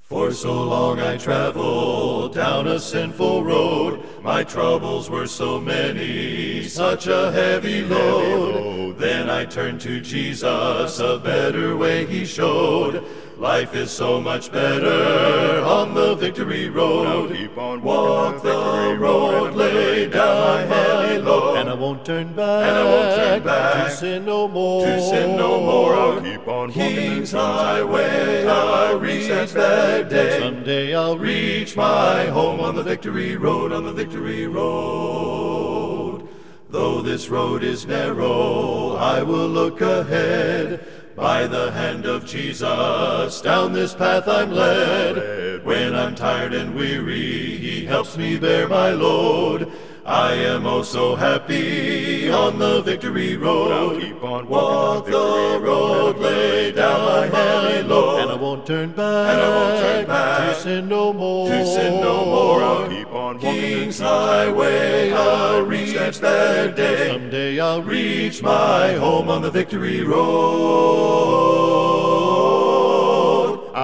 For 0.01 0.31
so 0.31 0.53
long 0.63 0.99
I 0.99 1.17
traveled 1.17 2.33
down 2.33 2.67
a 2.67 2.79
sinful 2.79 3.43
road. 3.43 4.03
My 4.27 4.43
troubles 4.43 5.09
were 5.09 5.25
so 5.25 5.57
many, 5.57 6.63
such 6.63 7.07
a 7.07 7.31
heavy 7.31 7.81
load. 7.81 8.97
Then 8.97 9.29
I 9.29 9.45
turned 9.45 9.79
to 9.81 10.01
Jesus, 10.01 10.99
a 10.99 11.17
better 11.17 11.77
way 11.77 12.05
he 12.05 12.25
showed. 12.25 13.05
Life 13.37 13.73
is 13.73 13.89
so 13.89 14.19
much 14.19 14.51
better 14.51 15.61
on 15.63 15.93
the 15.93 16.15
victory 16.15 16.67
road. 16.67 17.29
Now 17.29 17.35
keep 17.37 17.57
on 17.57 17.81
Walk 17.81 18.43
the 18.43 18.97
road, 18.99 19.53
lay 19.53 20.09
down 20.09 20.67
my 20.67 20.75
heavy 20.75 21.19
load. 21.19 21.56
I 21.87 21.89
won't 21.89 22.05
turn 22.05 22.33
back. 22.33 22.67
And 22.67 22.77
I 22.77 22.83
won't 22.83 23.15
turn 23.15 23.43
back 23.43 23.85
to 23.85 23.95
sin 23.95 24.25
no 24.25 24.49
more. 24.49 24.85
to 24.85 25.01
sin 25.01 25.37
no 25.37 25.61
more. 25.61 25.95
I'll 25.95 26.21
keep 26.21 26.45
on 26.45 26.69
King's 26.69 27.31
highway, 27.31 28.45
I'll 28.45 28.99
reach 28.99 29.27
that 29.29 30.09
day. 30.09 30.37
Someday 30.37 30.93
I'll 30.93 31.17
Reach 31.17 31.77
my 31.77 32.25
home 32.25 32.59
on 32.59 32.75
the 32.75 32.83
victory 32.83 33.37
road, 33.37 33.71
on 33.71 33.85
the 33.85 33.93
victory 33.93 34.47
road. 34.47 36.27
Though 36.69 37.01
this 37.01 37.29
road 37.29 37.63
is 37.63 37.87
narrow, 37.87 38.97
I 38.97 39.23
will 39.23 39.47
look 39.47 39.79
ahead. 39.79 40.85
By 41.15 41.47
the 41.47 41.71
hand 41.71 42.05
of 42.05 42.25
Jesus, 42.25 43.41
down 43.41 43.71
this 43.71 43.95
path 43.95 44.27
I'm 44.27 44.51
led. 44.51 45.65
When 45.65 45.95
I'm 45.95 46.15
tired 46.15 46.53
and 46.53 46.75
weary, 46.75 47.57
He 47.57 47.85
helps 47.85 48.17
me 48.17 48.37
bear 48.37 48.67
my 48.67 48.91
load. 48.91 49.71
I 50.07 50.35
am 50.35 50.65
oh 50.65 50.83
so 50.83 51.17
happy 51.17 52.31
on 52.31 52.59
the 52.59 52.81
victory 52.81 53.35
road. 53.35 53.73
I'll 53.73 53.99
keep 53.99 54.23
on 54.23 54.47
walking 54.47 54.49
Walk 54.49 55.05
the 55.05 55.59
road, 55.61 56.17
lay 56.19 56.71
down 56.71 57.01
my 57.01 57.37
heavy 57.37 57.83
load. 57.85 58.21
And 58.21 58.31
I 58.31 58.35
won't 58.35 58.65
turn 58.65 58.91
back. 58.91 59.33
And 59.33 59.41
I 59.41 59.49
won't 59.49 59.81
turn 59.81 60.07
back 60.07 60.55
to 60.55 60.61
sin 60.61 60.87
no 60.87 61.11
more. 61.11 61.49
to 61.49 61.65
sin 61.65 61.99
no 61.99 62.23
more. 62.23 62.63
I'll 62.63 62.87
keep 62.87 63.07
on 63.09 63.35
walking 63.35 63.51
King's 63.51 63.99
highway, 63.99 65.11
I'll 65.11 65.63
reach 65.63 66.19
that 66.19 66.77
day. 66.77 67.09
Someday 67.09 67.59
I'll 67.59 67.81
Reach 67.81 68.41
my 68.41 68.93
home 68.93 69.29
on 69.29 69.41
the 69.41 69.51
victory 69.51 70.03
road. 70.03 71.86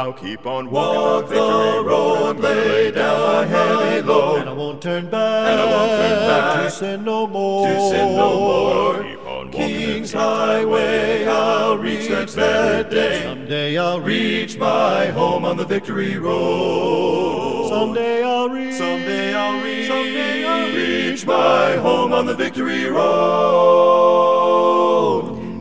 I'll 0.03 0.11
keep 0.11 0.45
on 0.45 0.69
walking 0.69 0.73
Walk 0.73 1.29
the 1.29 1.35
victory 1.35 1.47
the 1.47 1.83
road, 1.85 2.37
lay 2.39 2.91
down 2.91 3.21
my 3.21 3.45
heavy 3.45 4.01
load, 4.01 4.39
And 4.41 4.49
I 4.49 4.51
load. 4.51 4.57
won't 4.57 4.81
turn 4.81 5.09
back. 5.09 5.47
And 5.49 5.61
I 5.61 5.65
won't 5.65 5.91
turn 5.91 6.19
back 6.27 6.63
to 6.65 6.71
sin 6.71 7.05
no 7.05 7.25
more. 7.25 7.67
To 7.69 7.89
sin 7.89 8.15
no 8.17 8.39
more. 8.39 9.01
Keep 9.01 9.19
on 9.19 9.45
walking 9.45 9.51
King's 9.51 10.11
highway, 10.11 11.25
I'll 11.25 11.77
reach 11.77 12.09
that 12.33 12.89
day. 12.89 13.23
Someday 13.23 13.77
I'll 13.77 14.01
reach. 14.01 14.51
Reach 14.51 14.57
my 14.57 15.05
home 15.05 15.45
on 15.45 15.55
the 15.55 15.63
victory 15.63 16.17
road. 16.17 17.69
Someday 17.69 18.23
I'll 18.23 18.49
reach. 18.49 18.75
Someday 18.75 19.33
I'll 19.33 19.63
reach. 19.63 19.87
Someday 19.87 20.45
I'll 20.45 20.67
reach 20.75 21.25
my 21.25 21.77
home 21.77 22.11
on 22.11 22.25
the 22.25 22.35
victory 22.35 22.89
road. 22.89 24.03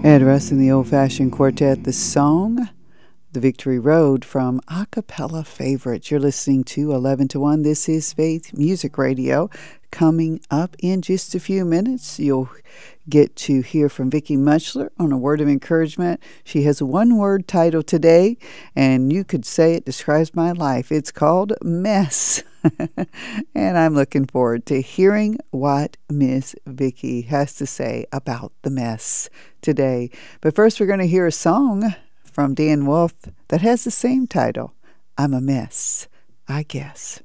Ed 0.05 0.23
Russ 0.23 0.51
and 0.51 0.61
the 0.61 0.73
Old 0.73 0.89
Fashioned 0.89 1.31
Quartet, 1.31 1.85
the 1.85 1.93
song, 1.93 2.69
The 3.33 3.41
Victory 3.41 3.79
Road 3.79 4.27
from 4.27 4.61
Acapella 4.69 5.47
Favorites. 5.47 6.11
You're 6.11 6.21
listening 6.21 6.65
to 6.65 6.93
11 6.93 7.29
to 7.29 7.41
1. 7.41 7.63
This 7.63 7.89
is 7.89 8.13
Faith 8.13 8.53
Music 8.53 8.99
Radio. 8.99 9.49
Coming 9.91 10.39
up 10.51 10.77
in 10.81 11.01
just 11.01 11.35
a 11.35 11.41
few 11.41 11.65
minutes, 11.65 12.19
you'll 12.19 12.51
get 13.09 13.35
to 13.37 13.63
hear 13.63 13.89
from 13.89 14.11
Vicki 14.11 14.37
Muchler 14.37 14.91
on 14.99 15.13
a 15.13 15.17
word 15.17 15.41
of 15.41 15.49
encouragement. 15.49 16.21
She 16.45 16.65
has 16.65 16.83
a 16.83 16.85
one 16.85 17.17
word 17.17 17.49
title 17.49 17.83
today, 17.83 18.37
and 18.77 19.11
you 19.11 19.25
could 19.25 19.47
say 19.47 19.77
it 19.77 19.87
describes 19.87 20.35
my 20.35 20.53
life. 20.53 20.93
It's 20.93 21.11
called 21.11 21.55
Mess. 21.63 22.43
and 23.55 23.79
I'm 23.79 23.95
looking 23.95 24.27
forward 24.27 24.67
to 24.67 24.83
hearing 24.83 25.39
what 25.53 25.97
Miss 26.11 26.55
Vicki 26.67 27.23
has 27.23 27.55
to 27.55 27.65
say 27.65 28.05
about 28.13 28.53
the 28.61 28.69
mess 28.69 29.31
today. 29.63 30.11
But 30.43 30.55
first, 30.55 30.79
we're 30.79 30.87
going 30.87 30.99
to 30.99 31.07
hear 31.07 31.27
a 31.27 31.33
song 31.33 31.95
from 32.33 32.55
Dan 32.55 32.87
Wolf 32.87 33.15
that 33.49 33.61
has 33.61 33.85
the 33.85 33.91
same 33.91 34.27
title 34.27 34.75
I'm 35.19 35.35
a 35.35 35.41
Mess, 35.41 36.09
I 36.49 36.63
guess. 36.63 37.23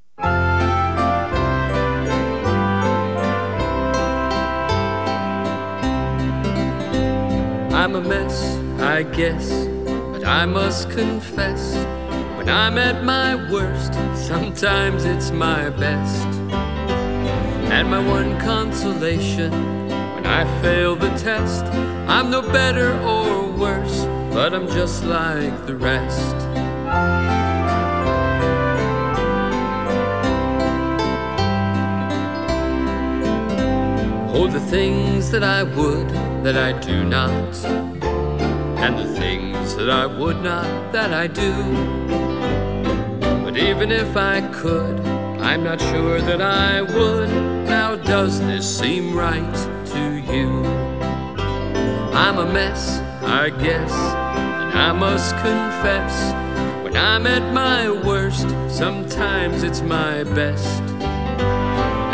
I'm 7.87 7.95
a 7.95 8.01
mess, 8.01 8.57
I 8.81 9.03
guess, 9.03 9.49
but 10.11 10.25
I 10.25 10.45
must 10.45 10.89
confess. 10.89 11.73
When 12.35 12.49
I'm 12.49 12.77
at 12.77 13.05
my 13.05 13.35
worst, 13.49 13.93
sometimes 14.15 15.05
it's 15.05 15.31
my 15.31 15.69
best. 15.69 16.25
And 17.71 17.89
my 17.89 18.05
one 18.05 18.37
consolation 18.39 19.86
I 20.27 20.43
fail 20.61 20.95
the 20.95 21.09
test, 21.17 21.65
I'm 22.07 22.29
no 22.29 22.41
better 22.41 22.91
or 22.99 23.47
worse, 23.49 24.05
but 24.33 24.53
I'm 24.53 24.67
just 24.67 25.03
like 25.05 25.65
the 25.65 25.75
rest. 25.75 26.35
Oh, 34.35 34.47
the 34.47 34.59
things 34.59 35.31
that 35.31 35.43
I 35.43 35.63
would 35.63 36.09
that 36.43 36.57
I 36.57 36.73
do 36.79 37.03
not, 37.03 37.55
and 38.83 38.99
the 38.99 39.07
things 39.19 39.75
that 39.75 39.89
I 39.89 40.05
would 40.05 40.43
not 40.43 40.91
that 40.91 41.13
I 41.13 41.27
do. 41.27 41.53
But 43.43 43.57
even 43.57 43.91
if 43.91 44.15
I 44.15 44.41
could, 44.53 44.99
I'm 45.39 45.63
not 45.63 45.79
sure 45.81 46.19
that 46.21 46.41
I 46.41 46.81
would. 46.81 47.56
Now, 47.67 47.95
does 47.95 48.39
this 48.39 48.79
seem 48.79 49.15
right 49.15 49.53
to 49.87 50.33
you? 50.33 50.65
I'm 52.13 52.37
a 52.39 52.51
mess, 52.51 52.99
I 53.23 53.49
guess, 53.49 53.91
and 53.91 54.79
I 54.79 54.91
must 54.93 55.35
confess. 55.35 56.33
When 56.83 56.95
I'm 56.95 57.27
at 57.27 57.53
my 57.53 57.89
worst, 57.89 58.47
sometimes 58.69 59.63
it's 59.63 59.81
my 59.81 60.23
best. 60.23 60.81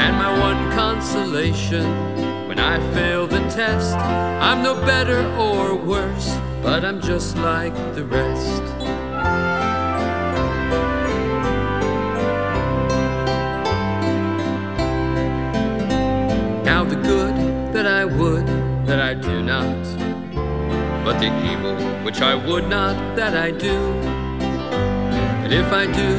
And 0.04 0.18
my 0.18 0.39
one 0.39 0.72
consolation 0.72 1.86
when 2.48 2.60
I 2.60 2.78
fail 2.94 3.26
the 3.26 3.39
test, 3.50 3.96
I'm 3.96 4.62
no 4.62 4.76
better 4.86 5.26
or 5.38 5.76
worse, 5.76 6.38
but 6.62 6.86
I'm 6.86 7.02
just 7.02 7.36
like 7.38 7.74
the 7.96 8.06
rest. 8.06 8.62
Now 16.84 16.89
the 16.89 16.96
good 16.98 17.74
that 17.74 17.88
I 17.88 18.04
would 18.04 18.46
that 18.88 19.00
I 19.00 19.13
do 19.13 19.41
not, 19.41 19.84
but 21.06 21.17
the 21.17 21.32
evil 21.50 21.78
which 22.04 22.19
I 22.19 22.36
would 22.36 22.67
not 22.67 23.15
that 23.15 23.38
I 23.38 23.52
do. 23.52 23.78
And 25.43 25.54
if 25.54 25.72
I 25.72 25.86
do 25.86 26.10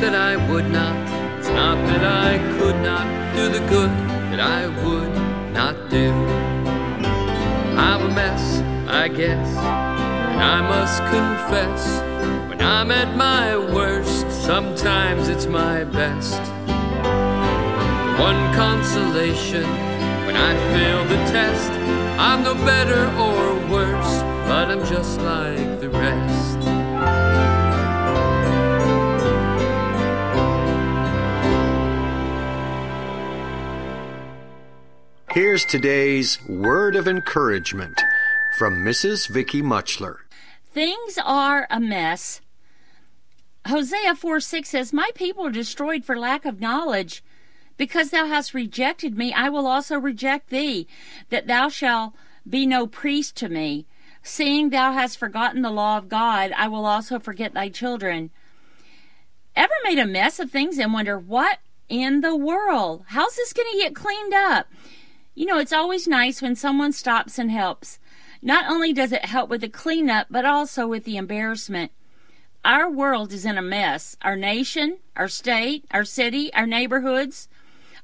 that 0.00 0.16
I 0.16 0.34
would 0.50 0.68
not, 0.72 0.96
it's 1.38 1.50
not 1.50 1.76
that 1.86 2.04
I 2.04 2.38
could 2.58 2.74
not 2.82 3.06
do 3.36 3.48
the 3.48 3.64
good 3.68 3.90
that 4.32 4.40
I 4.40 4.66
would 4.82 5.14
not 5.54 5.76
do. 5.88 6.10
I'm 7.86 8.10
a 8.10 8.12
mess, 8.12 8.58
I 8.88 9.06
guess, 9.06 9.48
and 9.56 10.42
I 10.42 10.60
must 10.74 10.98
confess. 11.14 12.00
When 12.48 12.60
I'm 12.60 12.90
at 12.90 13.16
my 13.16 13.56
worst, 13.56 14.28
sometimes 14.32 15.28
it's 15.28 15.46
my 15.46 15.84
best. 15.84 16.40
One 18.18 18.52
consolation 18.52 19.87
when 20.28 20.36
I 20.36 20.54
fail 20.74 21.04
the 21.06 21.16
test, 21.32 21.72
I'm 22.20 22.42
no 22.42 22.52
better 22.52 23.06
or 23.16 23.72
worse, 23.72 24.20
but 24.46 24.70
I'm 24.70 24.84
just 24.84 25.18
like 25.22 25.80
the 25.80 25.88
rest. 25.88 26.58
Here's 35.30 35.64
today's 35.64 36.38
word 36.46 36.94
of 36.94 37.08
encouragement 37.08 37.98
from 38.58 38.84
Mrs. 38.84 39.30
Vicky 39.30 39.62
Muchler. 39.62 40.16
Things 40.74 41.18
are 41.24 41.66
a 41.70 41.80
mess. 41.80 42.42
Hosea 43.66 44.14
4 44.14 44.40
6 44.40 44.68
says, 44.68 44.92
My 44.92 45.08
people 45.14 45.46
are 45.46 45.50
destroyed 45.50 46.04
for 46.04 46.18
lack 46.18 46.44
of 46.44 46.60
knowledge. 46.60 47.22
Because 47.78 48.10
thou 48.10 48.26
hast 48.26 48.52
rejected 48.52 49.16
me, 49.16 49.32
I 49.32 49.48
will 49.48 49.66
also 49.66 49.96
reject 49.98 50.50
thee, 50.50 50.86
that 51.30 51.46
thou 51.46 51.70
shalt 51.70 52.12
be 52.46 52.66
no 52.66 52.86
priest 52.86 53.36
to 53.36 53.48
me. 53.48 53.86
Seeing 54.22 54.68
thou 54.68 54.92
hast 54.92 55.16
forgotten 55.16 55.62
the 55.62 55.70
law 55.70 55.96
of 55.96 56.10
God, 56.10 56.52
I 56.56 56.68
will 56.68 56.84
also 56.84 57.18
forget 57.18 57.54
thy 57.54 57.70
children. 57.70 58.30
Ever 59.56 59.72
made 59.84 59.98
a 59.98 60.06
mess 60.06 60.38
of 60.38 60.50
things 60.50 60.78
and 60.78 60.92
wonder, 60.92 61.18
what 61.18 61.60
in 61.88 62.20
the 62.20 62.36
world? 62.36 63.04
How's 63.08 63.36
this 63.36 63.52
going 63.52 63.68
to 63.72 63.78
get 63.78 63.94
cleaned 63.94 64.34
up? 64.34 64.66
You 65.34 65.46
know, 65.46 65.58
it's 65.58 65.72
always 65.72 66.08
nice 66.08 66.42
when 66.42 66.56
someone 66.56 66.92
stops 66.92 67.38
and 67.38 67.50
helps. 67.50 68.00
Not 68.42 68.70
only 68.70 68.92
does 68.92 69.12
it 69.12 69.24
help 69.24 69.48
with 69.48 69.60
the 69.60 69.68
cleanup, 69.68 70.26
but 70.30 70.44
also 70.44 70.86
with 70.86 71.04
the 71.04 71.16
embarrassment. 71.16 71.92
Our 72.64 72.90
world 72.90 73.32
is 73.32 73.44
in 73.44 73.56
a 73.56 73.62
mess. 73.62 74.16
Our 74.22 74.36
nation, 74.36 74.98
our 75.16 75.28
state, 75.28 75.84
our 75.92 76.04
city, 76.04 76.52
our 76.54 76.66
neighborhoods, 76.66 77.48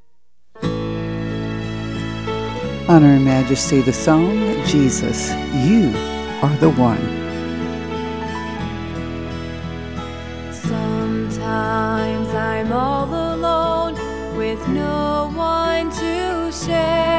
Honor 2.90 3.14
and 3.14 3.24
Majesty, 3.24 3.80
the 3.80 3.94
song 3.94 4.36
Jesus, 4.66 5.32
You 5.66 5.94
Are 6.44 6.54
the 6.58 6.72
One. 6.72 7.23
Sometimes 11.54 12.30
I'm 12.34 12.72
all 12.74 13.06
alone 13.36 13.94
with 14.36 14.68
no 14.68 15.32
one 15.36 15.92
to 15.92 16.52
share 16.52 17.13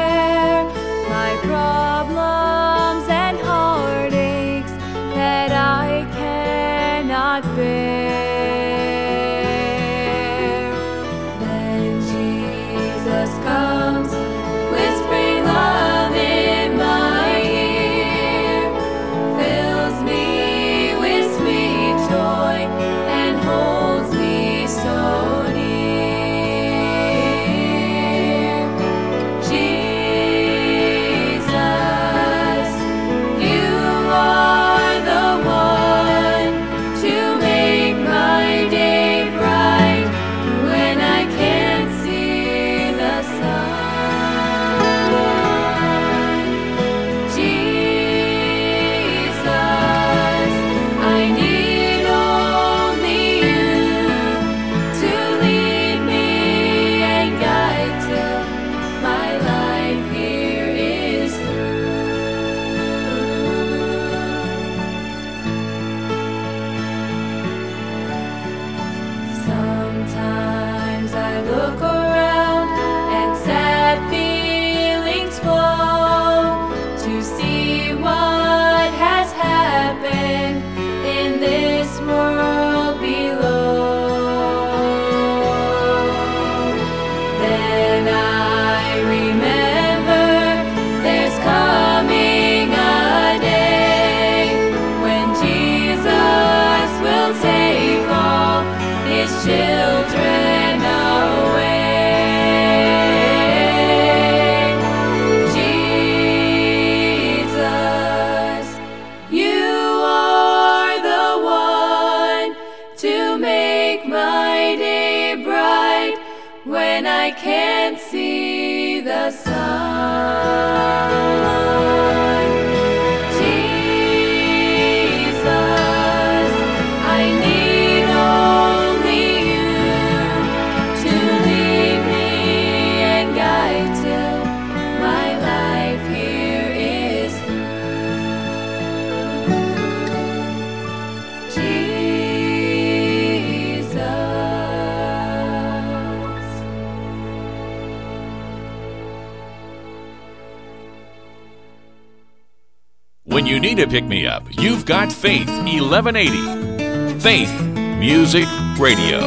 1180. 155.95 157.19
Faith 157.21 157.61
Music 157.99 158.45
Radio. 158.77 159.21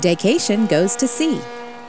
Daycation 0.00 0.66
goes 0.70 0.96
to 0.96 1.06
sea. 1.06 1.38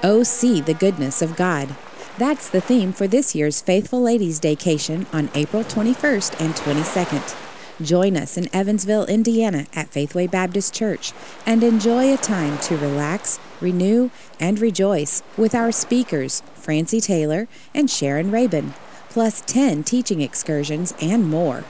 Oh, 0.03 0.23
see 0.23 0.60
the 0.60 0.73
goodness 0.73 1.21
of 1.21 1.38
God. 1.38 1.73
That's 2.17 2.49
the 2.49 2.60
theme 2.60 2.91
for 2.91 3.07
this 3.07 3.33
year's 3.33 3.62
Faithful 3.62 4.01
Ladies 4.01 4.41
Daycation 4.41 5.05
on 5.13 5.29
April 5.33 5.63
21st 5.63 6.41
and 6.41 6.53
22nd. 6.53 7.47
Join 7.81 8.17
us 8.17 8.38
in 8.38 8.53
Evansville, 8.53 9.05
Indiana 9.05 9.67
at 9.73 9.89
Faithway 9.89 10.27
Baptist 10.27 10.73
Church 10.73 11.13
and 11.45 11.63
enjoy 11.63 12.13
a 12.13 12.17
time 12.17 12.57
to 12.60 12.75
relax, 12.75 13.39
renew, 13.62 14.10
and 14.39 14.60
rejoice 14.60 15.23
with 15.38 15.55
our 15.55 15.71
speakers, 15.71 16.41
Francie 16.67 16.99
Taylor 16.99 17.47
and 17.73 17.89
Sharon 17.89 18.30
Rabin, 18.30 18.73
plus 19.10 19.39
10 19.47 19.86
teaching 19.86 20.19
excursions 20.19 20.93
and 21.01 21.23
more. 21.23 21.63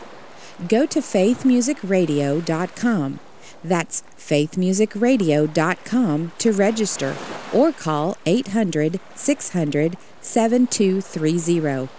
Go 0.68 0.88
to 0.88 1.02
faithmusicradio.com. 1.02 3.20
That's 3.64 4.02
faithmusicradio.com 4.18 6.32
to 6.40 6.52
register 6.52 7.16
or 7.54 7.72
call 7.72 8.18
800 8.26 9.00
600 9.14 9.98
7230. 10.20 11.90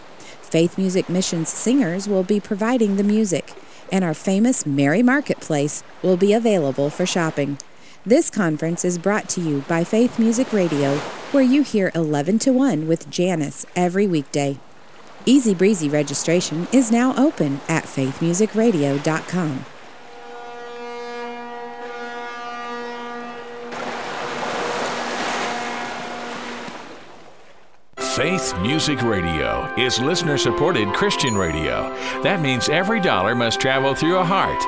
Faith 0.43 0.77
Music 0.77 1.09
Missions 1.09 1.51
singers 1.51 2.09
will 2.09 2.25
be 2.25 2.41
providing 2.41 2.97
the 2.97 3.05
music 3.05 3.53
and 3.93 4.03
our 4.03 4.13
famous 4.13 4.67
Merry 4.67 5.05
Marketplace 5.05 5.85
will 6.03 6.17
be 6.17 6.33
available 6.33 6.91
for 6.91 7.07
shopping. 7.07 7.59
This 8.09 8.31
conference 8.31 8.87
is 8.87 8.97
brought 8.97 9.29
to 9.29 9.41
you 9.43 9.61
by 9.69 9.85
Faith 9.85 10.19
Music 10.19 10.51
Radio, 10.51 10.95
where 11.31 11.45
you 11.45 11.61
hear 11.61 11.93
11 11.95 12.39
to 12.39 12.55
1 12.55 12.89
with 12.89 13.11
Janice 13.11 13.67
every 13.77 14.07
weekday. 14.07 14.57
Easy 15.27 15.55
Breezy 15.55 15.91
registration 15.91 16.67
is 16.73 16.91
now 16.91 17.15
open 17.19 17.61
at 17.69 17.85
faithmusicradio.com. 17.85 19.67
Faith 27.99 28.59
Music 28.63 29.03
Radio 29.03 29.71
is 29.77 30.01
listener 30.01 30.39
supported 30.39 30.95
Christian 30.95 31.37
radio. 31.37 31.91
That 32.23 32.41
means 32.41 32.71
every 32.71 33.01
dollar 33.01 33.35
must 33.35 33.61
travel 33.61 33.95
through 33.95 34.17
a 34.17 34.25
heart 34.25 34.65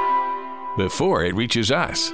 before 0.77 1.25
it 1.25 1.35
reaches 1.35 1.71
us. 1.71 2.13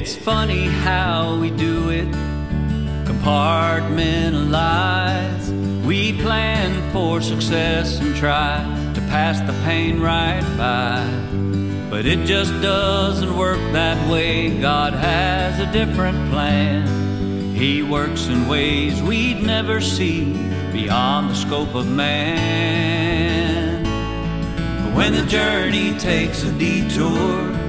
It's 0.00 0.16
funny 0.16 0.64
how 0.64 1.36
we 1.38 1.50
do 1.50 1.90
it, 1.90 2.08
compartmentalize. 3.04 5.84
We 5.84 6.18
plan 6.22 6.90
for 6.90 7.20
success 7.20 8.00
and 8.00 8.16
try 8.16 8.64
to 8.94 9.00
pass 9.12 9.40
the 9.40 9.52
pain 9.62 10.00
right 10.00 10.40
by. 10.56 11.04
But 11.90 12.06
it 12.06 12.24
just 12.24 12.50
doesn't 12.62 13.36
work 13.36 13.60
that 13.74 14.10
way. 14.10 14.58
God 14.58 14.94
has 14.94 15.60
a 15.60 15.70
different 15.70 16.30
plan. 16.30 17.54
He 17.54 17.82
works 17.82 18.26
in 18.26 18.48
ways 18.48 19.02
we'd 19.02 19.42
never 19.42 19.82
see 19.82 20.32
beyond 20.72 21.28
the 21.28 21.34
scope 21.34 21.74
of 21.74 21.86
man. 21.86 23.84
But 24.82 24.94
when 24.96 25.12
the 25.12 25.26
journey 25.26 25.92
takes 25.98 26.42
a 26.42 26.50
detour, 26.52 27.59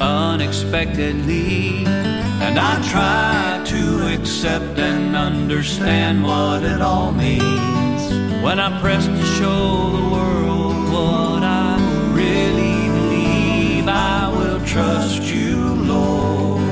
unexpectedly. 0.00 1.84
And 1.86 2.58
I 2.58 2.74
try 2.90 3.62
to 3.66 4.14
accept 4.14 4.78
and 4.78 5.16
understand 5.16 6.24
what 6.24 6.62
it 6.62 6.80
all 6.80 7.12
means. 7.12 8.02
When 8.42 8.58
I 8.58 8.80
press 8.80 9.06
to 9.06 9.24
show 9.38 9.90
the 9.90 10.08
world 10.10 10.76
what 10.92 11.42
I 11.42 11.78
really 12.12 12.88
believe, 12.98 13.88
I 13.88 14.28
will 14.36 14.64
trust 14.66 15.22
you, 15.22 15.56
Lord. 15.74 16.62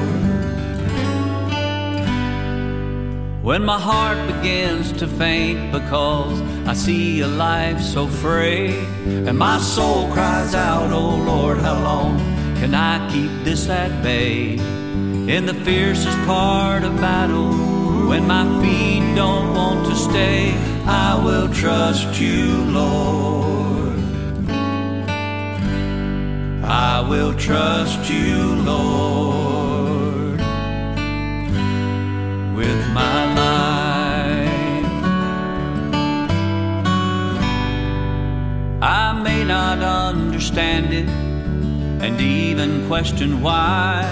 When 3.42 3.64
my 3.64 3.78
heart 3.78 4.18
begins 4.26 4.92
to 5.00 5.06
faint 5.06 5.72
because 5.72 6.40
I 6.66 6.74
see 6.74 7.20
a 7.20 7.28
life 7.28 7.80
so 7.80 8.06
frayed, 8.06 8.86
and 9.26 9.38
my 9.38 9.58
soul 9.58 10.12
cries 10.12 10.54
out, 10.54 10.92
Oh 10.92 11.16
Lord, 11.16 11.58
how 11.58 11.82
long? 11.82 12.32
can 12.62 12.76
I 12.76 13.01
keep 13.12 13.44
this 13.44 13.68
at 13.68 14.02
bay? 14.02 14.54
In 15.36 15.44
the 15.44 15.54
fiercest 15.66 16.18
part 16.24 16.82
of 16.82 16.96
battle, 16.96 17.52
when 18.08 18.26
my 18.26 18.44
feet 18.62 19.14
don't 19.14 19.54
want 19.54 19.86
to 19.86 19.94
stay, 19.94 20.54
I 20.86 21.22
will 21.22 21.48
trust 21.52 22.18
you, 22.18 22.64
Lord. 22.80 23.98
I 26.64 27.06
will 27.06 27.34
trust 27.34 28.10
you, 28.10 28.54
Lord, 28.72 30.40
with 32.56 32.80
my 33.00 33.18
life. 33.42 34.48
I 38.80 39.12
may 39.22 39.44
not 39.44 39.78
understand 39.80 40.94
it 40.94 41.21
and 42.02 42.20
even 42.20 42.86
question 42.88 43.40
why. 43.40 44.04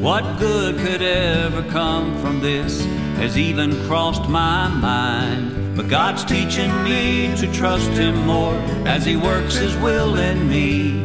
What 0.00 0.38
good 0.38 0.76
could 0.78 1.00
ever 1.00 1.62
come 1.70 2.20
from 2.20 2.40
this 2.40 2.84
has 3.16 3.38
even 3.38 3.72
crossed 3.86 4.28
my 4.28 4.68
mind. 4.68 5.76
But 5.76 5.88
God's 5.88 6.24
teaching 6.24 6.70
me 6.82 7.34
to 7.36 7.50
trust 7.52 7.90
Him 7.90 8.26
more 8.26 8.54
as 8.84 9.04
He 9.04 9.16
works 9.16 9.54
His 9.54 9.76
will 9.76 10.18
in 10.18 10.48
me. 10.48 11.04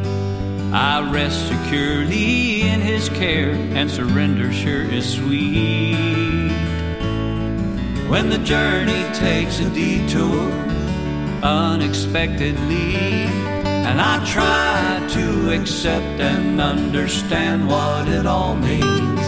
I 0.73 1.07
rest 1.11 1.47
securely 1.47 2.63
in 2.63 2.81
His 2.81 3.07
care, 3.09 3.51
and 3.51 3.89
surrender 3.89 4.51
sure 4.51 4.81
is 4.81 5.13
sweet. 5.13 6.49
When 8.09 8.29
the 8.29 8.39
journey 8.39 9.03
takes 9.13 9.59
a 9.59 9.69
detour 9.69 10.51
unexpectedly, 11.43 13.54
and 13.85 14.01
I 14.01 14.15
try 14.25 15.07
to 15.13 15.53
accept 15.53 16.19
and 16.19 16.59
understand 16.59 17.67
what 17.67 18.07
it 18.07 18.25
all 18.25 18.55
means. 18.55 19.21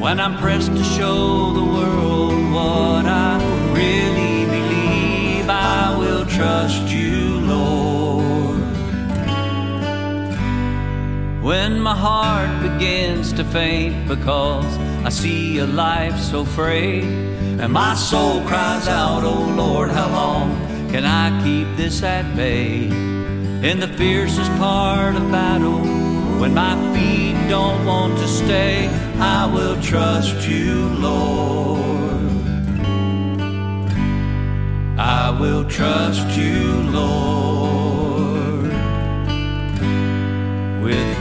When 0.00 0.18
I'm 0.18 0.36
pressed 0.38 0.72
to 0.74 0.82
show 0.82 1.52
the 1.52 1.64
world 1.64 2.52
what 2.52 3.06
I 3.06 3.38
really 3.72 4.44
believe, 4.46 5.48
I 5.48 5.96
will 5.96 6.26
trust 6.26 6.88
you, 6.88 7.38
Lord. 7.54 8.58
When 11.44 11.80
my 11.80 11.94
heart 11.94 12.52
begins 12.60 13.32
to 13.34 13.44
faint 13.44 14.08
because 14.08 14.76
I 15.04 15.10
see 15.10 15.58
a 15.58 15.66
life 15.66 16.18
so 16.18 16.44
frayed, 16.44 17.04
and 17.60 17.72
my 17.72 17.94
soul 17.94 18.42
cries 18.42 18.88
out, 18.88 19.22
Oh 19.22 19.54
Lord, 19.56 19.90
how 19.90 20.10
long 20.10 20.48
can 20.90 21.04
I 21.04 21.26
keep 21.44 21.68
this 21.76 22.02
at 22.02 22.34
bay? 22.34 23.11
In 23.62 23.78
the 23.78 23.86
fiercest 23.86 24.50
part 24.58 25.14
of 25.14 25.30
battle. 25.30 25.78
When 26.40 26.52
my 26.54 26.74
feet 26.92 27.36
don't 27.48 27.86
want 27.86 28.18
to 28.18 28.26
stay, 28.26 28.88
I 29.18 29.46
will 29.46 29.80
trust 29.80 30.48
you, 30.48 30.88
Lord. 30.98 31.82
I 34.98 35.30
will 35.40 35.64
trust 35.64 36.36
you, 36.36 36.82
Lord, 36.90 38.72
with 40.82 41.18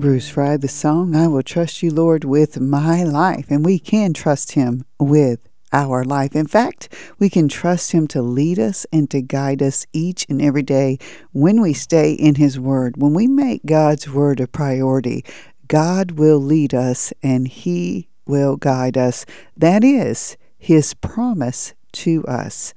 Bruce 0.00 0.30
Fry, 0.30 0.56
the 0.56 0.66
song, 0.66 1.14
I 1.14 1.28
Will 1.28 1.42
Trust 1.42 1.82
You, 1.82 1.90
Lord, 1.90 2.24
with 2.24 2.58
My 2.58 3.04
Life. 3.04 3.50
And 3.50 3.62
we 3.62 3.78
can 3.78 4.14
trust 4.14 4.52
Him 4.52 4.86
with 4.98 5.46
our 5.74 6.04
life. 6.04 6.34
In 6.34 6.46
fact, 6.46 6.88
we 7.18 7.28
can 7.28 7.48
trust 7.48 7.92
Him 7.92 8.08
to 8.08 8.22
lead 8.22 8.58
us 8.58 8.86
and 8.94 9.10
to 9.10 9.20
guide 9.20 9.62
us 9.62 9.86
each 9.92 10.24
and 10.30 10.40
every 10.40 10.62
day 10.62 10.98
when 11.32 11.60
we 11.60 11.74
stay 11.74 12.12
in 12.12 12.36
His 12.36 12.58
Word. 12.58 12.96
When 12.96 13.12
we 13.12 13.26
make 13.26 13.66
God's 13.66 14.08
Word 14.08 14.40
a 14.40 14.46
priority, 14.46 15.22
God 15.68 16.12
will 16.12 16.38
lead 16.38 16.72
us 16.72 17.12
and 17.22 17.46
He 17.46 18.08
will 18.24 18.56
guide 18.56 18.96
us. 18.96 19.26
That 19.54 19.84
is 19.84 20.38
His 20.56 20.94
promise 20.94 21.74
to 21.92 22.24
us. 22.24 22.72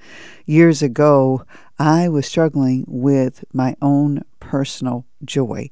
Years 0.45 0.81
ago, 0.81 1.45
I 1.79 2.09
was 2.09 2.25
struggling 2.25 2.83
with 2.85 3.45
my 3.53 3.77
own 3.81 4.25
personal 4.41 5.05
joy. 5.23 5.69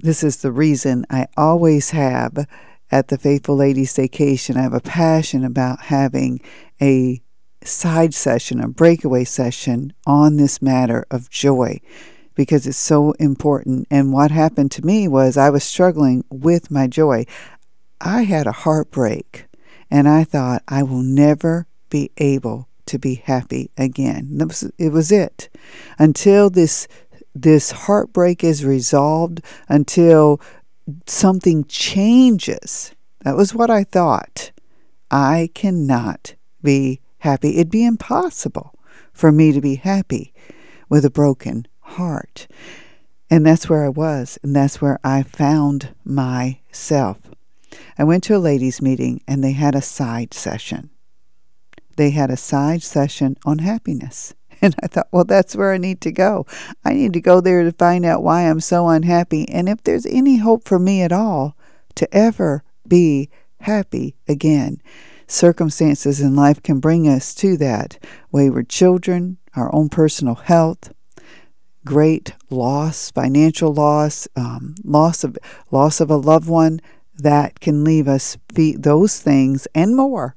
This 0.00 0.24
is 0.24 0.38
the 0.38 0.52
reason 0.52 1.06
I 1.08 1.26
always 1.36 1.90
have 1.90 2.46
at 2.90 3.08
the 3.08 3.18
Faithful 3.18 3.56
Ladies 3.56 3.94
Daycation. 3.94 4.56
I 4.56 4.62
have 4.62 4.74
a 4.74 4.80
passion 4.80 5.44
about 5.44 5.82
having 5.82 6.40
a 6.82 7.22
side 7.62 8.12
session, 8.12 8.60
a 8.60 8.68
breakaway 8.68 9.24
session 9.24 9.92
on 10.06 10.36
this 10.36 10.60
matter 10.60 11.06
of 11.10 11.30
joy 11.30 11.80
because 12.34 12.66
it's 12.66 12.76
so 12.76 13.12
important. 13.12 13.86
And 13.90 14.12
what 14.12 14.30
happened 14.30 14.72
to 14.72 14.84
me 14.84 15.08
was 15.08 15.36
I 15.36 15.50
was 15.50 15.64
struggling 15.64 16.24
with 16.28 16.70
my 16.70 16.86
joy. 16.86 17.24
I 18.00 18.22
had 18.22 18.46
a 18.46 18.52
heartbreak 18.52 19.46
and 19.90 20.08
I 20.08 20.24
thought 20.24 20.62
I 20.68 20.82
will 20.82 21.02
never 21.02 21.66
be 21.88 22.10
able 22.18 22.68
to 22.86 22.98
be 22.98 23.14
happy 23.14 23.70
again. 23.78 24.38
It 24.76 24.92
was 24.92 25.10
it. 25.10 25.48
Until 25.98 26.50
this 26.50 26.86
this 27.34 27.70
heartbreak 27.70 28.44
is 28.44 28.64
resolved, 28.64 29.40
until 29.68 30.40
something 31.06 31.64
changes. 31.64 32.94
That 33.22 33.36
was 33.36 33.54
what 33.54 33.70
I 33.70 33.84
thought. 33.84 34.52
I 35.10 35.50
cannot 35.54 36.34
be 36.62 37.00
happy. 37.18 37.56
It'd 37.56 37.70
be 37.70 37.84
impossible 37.84 38.74
for 39.12 39.32
me 39.32 39.52
to 39.52 39.60
be 39.60 39.76
happy 39.76 40.34
with 40.88 41.04
a 41.04 41.10
broken 41.10 41.66
heart. 41.80 42.46
And 43.30 43.44
that's 43.44 43.68
where 43.68 43.84
I 43.84 43.88
was, 43.88 44.38
and 44.42 44.54
that's 44.54 44.80
where 44.80 44.98
I 45.02 45.22
found 45.22 45.94
myself. 46.04 47.18
I 47.98 48.04
went 48.04 48.24
to 48.24 48.36
a 48.36 48.38
ladies' 48.38 48.82
meeting 48.82 49.22
and 49.26 49.42
they 49.42 49.52
had 49.52 49.74
a 49.74 49.82
side 49.82 50.34
session. 50.34 50.90
They 51.96 52.10
had 52.10 52.30
a 52.30 52.36
side 52.36 52.82
session 52.82 53.36
on 53.44 53.58
happiness. 53.58 54.34
And 54.72 54.74
I 54.82 54.86
thought, 54.86 55.08
well, 55.12 55.24
that's 55.24 55.54
where 55.54 55.74
I 55.74 55.78
need 55.78 56.00
to 56.00 56.10
go. 56.10 56.46
I 56.86 56.94
need 56.94 57.12
to 57.12 57.20
go 57.20 57.42
there 57.42 57.64
to 57.64 57.72
find 57.72 58.06
out 58.06 58.22
why 58.22 58.42
I'm 58.42 58.60
so 58.60 58.88
unhappy 58.88 59.46
and 59.50 59.68
if 59.68 59.82
there's 59.84 60.06
any 60.06 60.38
hope 60.38 60.66
for 60.66 60.78
me 60.78 61.02
at 61.02 61.12
all 61.12 61.54
to 61.96 62.16
ever 62.16 62.64
be 62.88 63.28
happy 63.60 64.16
again. 64.26 64.80
Circumstances 65.26 66.18
in 66.18 66.34
life 66.34 66.62
can 66.62 66.80
bring 66.80 67.06
us 67.06 67.34
to 67.36 67.58
that. 67.58 67.98
Wayward 68.32 68.70
children, 68.70 69.36
our 69.54 69.74
own 69.74 69.90
personal 69.90 70.36
health, 70.36 70.94
great 71.84 72.32
loss, 72.48 73.10
financial 73.10 73.72
loss, 73.72 74.26
um, 74.34 74.76
loss 74.82 75.24
of 75.24 75.36
loss 75.70 76.00
of 76.00 76.10
a 76.10 76.16
loved 76.16 76.48
one, 76.48 76.80
that 77.16 77.60
can 77.60 77.84
leave 77.84 78.08
us 78.08 78.38
fe- 78.54 78.76
those 78.76 79.20
things 79.20 79.68
and 79.74 79.94
more 79.94 80.36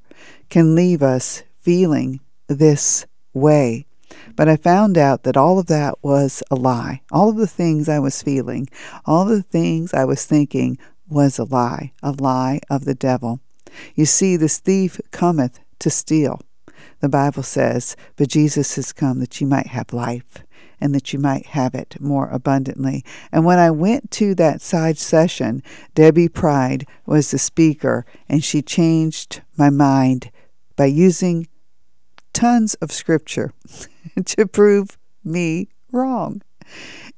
can 0.50 0.76
leave 0.76 1.02
us 1.02 1.44
feeling 1.62 2.20
this 2.48 3.06
way. 3.34 3.87
But 4.36 4.48
I 4.48 4.56
found 4.56 4.98
out 4.98 5.24
that 5.24 5.38
all 5.38 5.60
of 5.60 5.68
that 5.68 5.96
was 6.04 6.44
a 6.52 6.56
lie. 6.56 7.02
All 7.12 7.30
of 7.30 7.38
the 7.38 7.48
things 7.48 7.90
I 7.90 8.00
was 8.00 8.22
feeling, 8.22 8.68
all 9.06 9.26
the 9.26 9.42
things 9.42 9.94
I 9.94 10.06
was 10.06 10.26
thinking 10.26 10.78
was 11.10 11.40
a 11.40 11.44
lie, 11.44 11.94
a 12.04 12.12
lie 12.12 12.60
of 12.70 12.86
the 12.86 12.96
devil. 12.96 13.40
You 13.96 14.06
see, 14.06 14.38
this 14.38 14.60
thief 14.60 15.00
cometh 15.12 15.60
to 15.80 15.90
steal. 15.90 16.42
The 17.00 17.10
Bible 17.10 17.44
says, 17.44 17.96
But 18.16 18.30
Jesus 18.30 18.76
has 18.76 18.94
come 18.94 19.20
that 19.20 19.40
you 19.40 19.48
might 19.48 19.68
have 19.68 19.94
life 19.94 20.44
and 20.80 20.94
that 20.94 21.12
you 21.12 21.20
might 21.20 21.48
have 21.48 21.74
it 21.74 21.98
more 22.00 22.30
abundantly. 22.30 23.04
And 23.32 23.46
when 23.46 23.60
I 23.60 23.72
went 23.72 24.12
to 24.12 24.36
that 24.36 24.62
side 24.62 24.98
session, 24.98 25.64
Debi 25.96 26.32
Pryde 26.32 26.86
was 27.06 27.32
the 27.32 27.40
speaker, 27.40 28.06
and 28.30 28.44
she 28.44 28.62
changed 28.62 29.42
my 29.58 29.70
mind 29.70 30.32
by 30.76 30.86
using 30.86 31.48
tons 32.34 32.76
of 32.76 32.92
scripture 32.92 33.52
to 34.26 34.48
prove 34.48 34.98
me 35.24 35.70
wrong. 35.92 36.42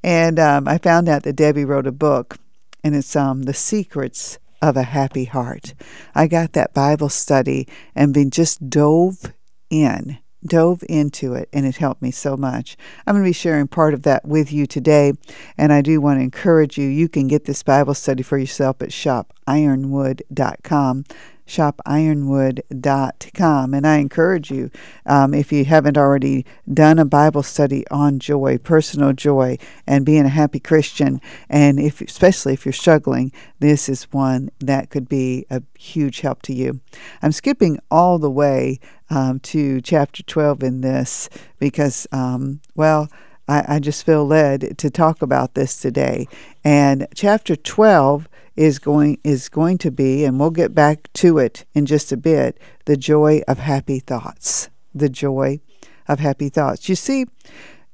And 0.04 0.40
um, 0.40 0.68
I 0.68 0.78
found 0.78 1.10
out 1.10 1.24
that 1.24 1.36
Debi 1.36 1.68
wrote 1.68 1.88
a 1.88 1.92
book, 1.92 2.38
and 2.84 2.96
it's 2.96 3.16
um, 3.16 3.44
The 3.44 3.54
Secrets 3.54 4.40
of 4.62 4.78
a 4.78 4.84
Happy 4.84 5.26
Heart. 5.26 5.74
I 6.14 6.28
got 6.28 6.54
that 6.54 6.74
Bible 6.74 7.10
study 7.10 7.68
and 7.96 8.14
been 8.14 8.30
just 8.30 8.70
dove 8.70 9.34
in 9.70 10.20
dove 10.46 10.84
into 10.88 11.34
it 11.34 11.50
and 11.52 11.66
it 11.66 11.78
helped 11.78 12.02
me 12.02 12.12
so 12.12 12.38
much. 12.38 12.78
I'm 13.06 13.14
going 13.14 13.24
to 13.24 13.30
be 13.30 13.34
sharing 13.34 13.68
part 13.68 13.94
of 13.94 14.04
that 14.04 14.26
with 14.26 14.54
you 14.54 14.66
today, 14.66 15.12
and 15.58 15.74
I 15.74 15.82
do 15.82 16.02
want 16.02 16.20
to 16.20 16.24
encourage 16.24 16.78
you. 16.78 16.88
You 16.88 17.10
can 17.10 17.28
get 17.28 17.46
this 17.46 17.64
Bible 17.64 17.94
study 17.94 18.24
for 18.24 18.38
yourself 18.38 18.82
at 18.82 18.90
shopironwood.com 18.90 21.06
shopironwood.com. 21.50 23.74
And 23.74 23.88
I 23.88 23.98
encourage 23.98 24.52
you, 24.52 24.70
um, 25.06 25.34
if 25.34 25.52
you 25.52 25.66
haven't 25.66 25.98
already 25.98 26.46
done 26.72 27.00
a 27.00 27.06
Bible 27.06 27.44
study 27.44 27.86
on 27.90 28.20
joy, 28.20 28.60
personal 28.60 29.12
joy, 29.14 29.58
and 29.88 30.06
being 30.06 30.26
a 30.26 30.30
happy 30.30 30.60
Christian, 30.60 31.20
and 31.50 31.80
if 31.80 32.02
especially 32.02 32.54
if 32.54 32.66
you're 32.66 32.72
struggling, 32.72 33.32
this 33.60 33.90
is 33.90 34.04
one 34.12 34.52
that 34.60 34.92
could 34.92 35.10
be 35.10 35.46
a 35.50 35.64
huge 35.78 36.22
help 36.22 36.44
to 36.44 36.54
you. 36.54 36.80
I'm 37.22 37.32
skipping 37.32 37.80
all 37.90 38.20
the 38.20 38.32
way 38.32 38.80
um, 39.10 39.40
to 39.40 39.82
chapter 39.82 40.22
12 40.24 40.64
in 40.64 40.82
this 40.82 41.30
because, 41.58 42.06
um, 42.12 42.62
well, 42.76 43.10
I, 43.50 43.66
I 43.76 43.80
just 43.80 44.06
feel 44.06 44.26
led 44.26 44.78
to 44.78 44.90
talk 44.92 45.22
about 45.24 45.56
this 45.56 45.82
today. 45.82 46.28
And 46.64 47.08
chapter 47.16 47.56
12 47.56 48.30
is 48.56 48.78
going 48.78 49.18
is 49.24 49.50
going 49.50 49.78
to 49.80 49.90
be 49.90 50.26
and 50.26 50.40
we'll 50.40 50.52
get 50.52 50.76
back 50.76 51.12
to 51.14 51.38
it 51.38 51.66
in 51.74 51.86
just 51.86 52.12
a 52.12 52.18
bit 52.18 52.60
the 52.86 52.98
joy 52.98 53.42
of 53.48 53.58
happy 53.58 54.00
thoughts. 54.00 54.70
The 54.94 55.10
joy 55.10 55.62
of 56.08 56.20
happy 56.20 56.50
thoughts. 56.50 56.88
You 56.88 56.96
see 56.96 57.26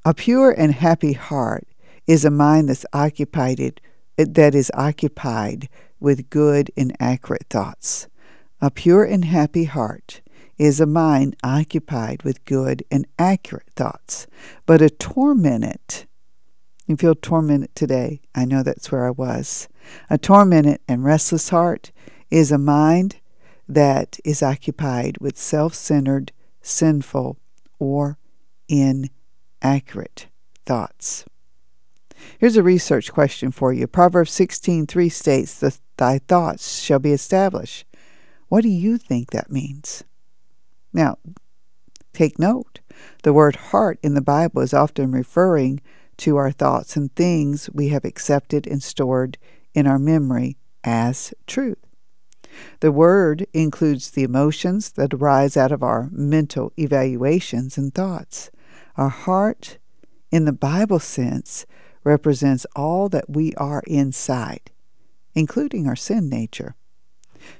a 0.03 0.13
pure 0.13 0.51
and 0.51 0.73
happy 0.73 1.13
heart 1.13 1.67
is 2.05 2.25
a 2.25 2.31
mind 2.31 2.69
that's 2.69 2.85
occupied 2.93 3.79
that 4.17 4.55
is 4.55 4.71
occupied 4.73 5.69
with 5.99 6.29
good 6.29 6.71
and 6.75 6.95
accurate 6.99 7.45
thoughts. 7.49 8.07
A 8.61 8.69
pure 8.69 9.03
and 9.03 9.23
happy 9.23 9.65
heart 9.65 10.21
is 10.57 10.79
a 10.79 10.85
mind 10.85 11.35
occupied 11.43 12.23
with 12.23 12.45
good 12.45 12.83
and 12.89 13.05
accurate 13.19 13.69
thoughts 13.75 14.27
but 14.65 14.81
a 14.81 14.89
tormented 14.89 16.05
you 16.87 16.95
feel 16.95 17.15
tormented 17.15 17.73
today 17.75 18.21
i 18.33 18.45
know 18.45 18.63
that's 18.63 18.91
where 18.91 19.05
i 19.05 19.11
was 19.11 19.67
a 20.09 20.17
tormented 20.17 20.79
and 20.87 21.03
restless 21.03 21.49
heart 21.49 21.91
is 22.31 22.51
a 22.51 22.57
mind 22.57 23.17
that 23.67 24.19
is 24.23 24.43
occupied 24.43 25.17
with 25.19 25.37
self 25.37 25.73
centered, 25.73 26.31
sinful, 26.61 27.37
or 27.79 28.17
inaccurate 28.67 30.27
thoughts. 30.65 31.25
Here's 32.39 32.57
a 32.57 32.63
research 32.63 33.11
question 33.11 33.51
for 33.51 33.73
you. 33.73 33.87
Proverbs 33.87 34.31
16:3 34.31 35.09
states 35.09 35.59
that 35.59 35.79
thy 35.97 36.19
thoughts 36.19 36.79
shall 36.79 36.99
be 36.99 37.11
established. 37.11 37.85
What 38.47 38.61
do 38.61 38.69
you 38.69 38.97
think 38.97 39.31
that 39.31 39.51
means? 39.51 40.03
Now, 40.95 41.17
take 42.13 42.39
note. 42.39 42.79
The 43.23 43.33
word 43.33 43.57
heart 43.57 43.99
in 44.01 44.13
the 44.13 44.21
Bible 44.21 44.61
is 44.61 44.73
often 44.73 45.11
referring 45.11 45.81
to 46.19 46.37
our 46.37 46.51
thoughts 46.51 46.95
and 46.95 47.13
things 47.13 47.69
we 47.73 47.89
have 47.89 48.05
accepted 48.05 48.65
and 48.65 48.81
stored 48.81 49.37
in 49.73 49.87
our 49.87 49.99
memory 49.99 50.55
as 50.85 51.33
truth. 51.47 51.79
The 52.79 52.93
word 52.93 53.45
includes 53.51 54.11
the 54.11 54.23
emotions 54.23 54.91
that 54.91 55.13
arise 55.13 55.57
out 55.57 55.73
of 55.73 55.83
our 55.83 56.07
mental 56.13 56.71
evaluations 56.79 57.77
and 57.77 57.93
thoughts. 57.93 58.49
Our 58.95 59.09
heart, 59.09 59.77
in 60.31 60.45
the 60.45 60.53
Bible 60.53 60.99
sense, 60.99 61.65
represents 62.05 62.65
all 62.73 63.09
that 63.09 63.29
we 63.29 63.53
are 63.55 63.83
inside, 63.85 64.71
including 65.33 65.87
our 65.87 65.97
sin 65.97 66.29
nature. 66.29 66.77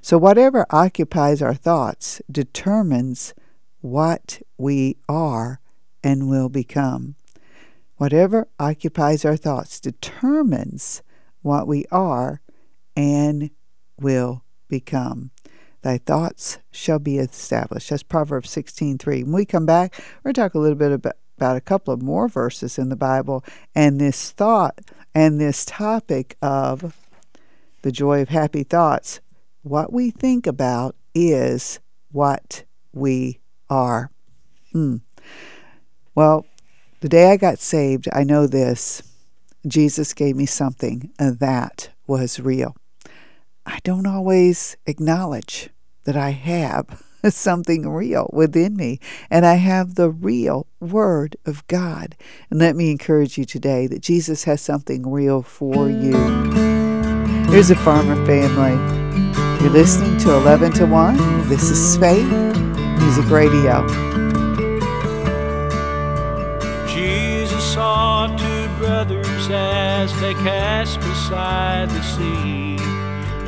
So, 0.02 0.18
whatever 0.18 0.66
occupies 0.70 1.42
our 1.42 1.54
thoughts 1.54 2.22
determines 2.32 3.34
what 3.82 4.42
we 4.58 4.98
are 5.08 5.60
and 6.04 6.30
will 6.30 6.50
become. 6.50 7.16
Whatever 7.98 8.48
occupies 8.60 9.24
our 9.26 9.38
thoughts 9.38 9.80
determines 9.80 11.02
what 11.42 11.68
we 11.68 11.86
are 11.92 12.42
and 12.96 13.50
will 14.00 14.44
become. 14.68 15.32
Thy 15.82 16.00
thoughts 16.00 16.58
shall 16.72 17.00
be 17.00 17.20
established. 17.20 17.92
That's 17.92 18.04
Proverbs 18.04 18.50
16:3. 18.50 19.24
When 19.24 19.34
we 19.34 19.46
come 19.46 19.66
back, 19.66 19.94
we're 20.24 20.32
going 20.32 20.34
to 20.34 20.42
talk 20.42 20.56
a 20.56 20.60
little 20.60 20.78
bit 20.78 20.92
about, 20.92 21.16
about 21.38 21.58
a 21.58 21.62
couple 21.62 21.94
of 21.94 22.02
more 22.02 22.28
verses 22.28 22.80
in 22.80 22.90
the 22.90 22.96
Bible 22.96 23.44
and 23.76 24.02
this 24.02 24.32
thought 24.32 24.80
and 25.14 25.40
this 25.40 25.64
topic 25.64 26.38
of 26.42 26.98
the 27.84 27.92
joy 27.92 28.22
of 28.22 28.30
happy 28.30 28.64
thoughts. 28.64 29.20
What 29.66 29.91
we 29.91 30.11
think 30.11 30.45
about 30.45 30.95
is 31.16 31.80
what 32.11 32.66
we 32.93 33.39
are. 33.68 34.11
Hmm. 34.72 34.97
Well, 36.13 36.45
the 36.99 37.09
day 37.09 37.32
I 37.32 37.38
got 37.38 37.57
saved, 37.57 38.07
I 38.13 38.24
know 38.24 38.45
this 38.45 39.01
Jesus 39.66 40.13
gave 40.13 40.36
me 40.36 40.45
something 40.45 41.09
that 41.18 41.89
was 42.05 42.39
real. 42.39 42.76
I 43.66 43.80
don't 43.84 44.05
always 44.05 44.78
acknowledge 44.86 45.72
that 46.03 46.16
I 46.16 46.30
have 46.30 47.03
something 47.30 47.89
real 47.89 48.30
within 48.32 48.76
me, 48.76 48.99
and 49.32 49.47
I 49.47 49.55
have 49.55 49.95
the 49.95 50.11
real 50.11 50.68
Word 50.80 51.38
of 51.43 51.66
God. 51.66 52.16
And 52.51 52.59
let 52.59 52.76
me 52.76 52.91
encourage 52.91 53.36
you 53.36 53.45
today 53.45 53.88
that 53.88 54.03
Jesus 54.03 54.43
has 54.43 54.61
something 54.61 55.11
real 55.11 55.41
for 55.41 55.89
you. 55.89 56.13
Here's 57.49 57.72
a 57.72 57.76
farmer 57.76 58.24
family. 58.28 59.45
You're 59.66 59.74
listening 59.74 60.16
to 60.18 60.32
11 60.36 60.74
to 60.74 60.86
1. 60.86 61.49
This 61.49 61.72
is 61.72 61.97
Faith 61.97 62.30
Music 62.99 63.28
Radio. 63.32 63.82
Jesus 66.88 67.74
saw 67.74 68.28
two 68.28 68.68
brothers 68.78 69.49
as 69.49 70.13
they 70.22 70.36
cast 70.36 70.99
beside 70.99 71.89
the 71.89 72.03
sea. 72.03 72.76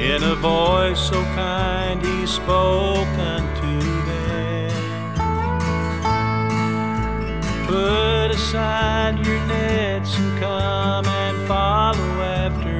In 0.03 0.23
a 0.23 0.33
voice 0.33 0.99
so 0.99 1.21
kind, 1.35 2.03
he 2.03 2.25
spoke 2.25 3.07
unto 3.19 3.79
them. 4.07 4.71
Put 7.67 8.31
aside 8.31 9.23
your 9.23 9.39
nets 9.45 10.17
and 10.17 10.39
come 10.39 11.05
and 11.05 11.47
follow 11.47 12.21
after. 12.23 12.76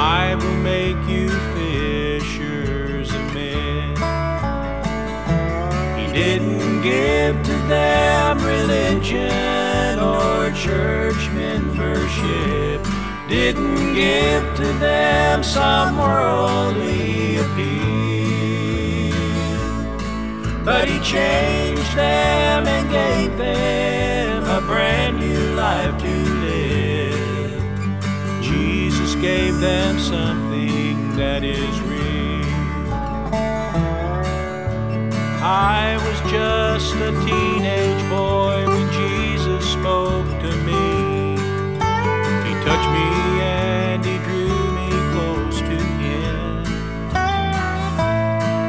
I 0.00 0.36
will 0.36 0.56
make 0.58 0.96
you 1.08 1.28
fishers 1.54 3.10
of 3.12 3.34
men. 3.34 3.96
He 5.98 6.12
didn't 6.12 6.82
give 6.82 7.42
to 7.42 7.54
them 7.66 8.38
religion 8.38 9.98
or 9.98 10.50
church 10.52 11.30
membership 11.30 12.86
didn't 13.28 13.94
give 13.94 14.56
to 14.56 14.72
them 14.78 15.42
some 15.42 15.98
worldly 15.98 17.36
appeal. 17.36 19.14
But 20.64 20.88
he 20.88 20.98
changed 21.00 21.94
them 21.94 22.66
and 22.66 22.90
gave 22.90 23.36
them 23.36 24.44
a 24.44 24.62
brand 24.62 25.20
new 25.20 25.54
life 25.54 25.98
to 25.98 26.17
gave 29.20 29.58
them 29.58 29.98
something 29.98 31.16
that 31.16 31.42
is 31.42 31.80
real. 31.82 32.44
I 35.42 35.96
was 36.06 36.30
just 36.30 36.94
a 36.96 37.12
teenage 37.26 38.02
boy 38.08 38.64
when 38.66 38.86
Jesus 38.92 39.72
spoke 39.72 40.26
to 40.42 40.50
me 40.66 41.36
He 42.46 42.52
touched 42.64 42.90
me 42.96 43.08
and 43.40 44.04
he 44.04 44.18
drew 44.18 44.72
me 44.78 44.88
close 45.12 45.58
to 45.60 45.78
him. 46.02 46.64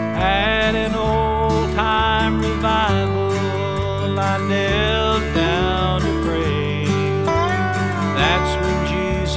At 0.04 0.76
an 0.76 0.96
old 0.96 1.76
time 1.76 2.42
revival, 2.42 2.89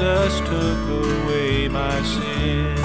Jesus 0.02 0.40
took 0.40 0.82
away 1.04 1.68
my 1.68 2.02
sin. 2.02 2.76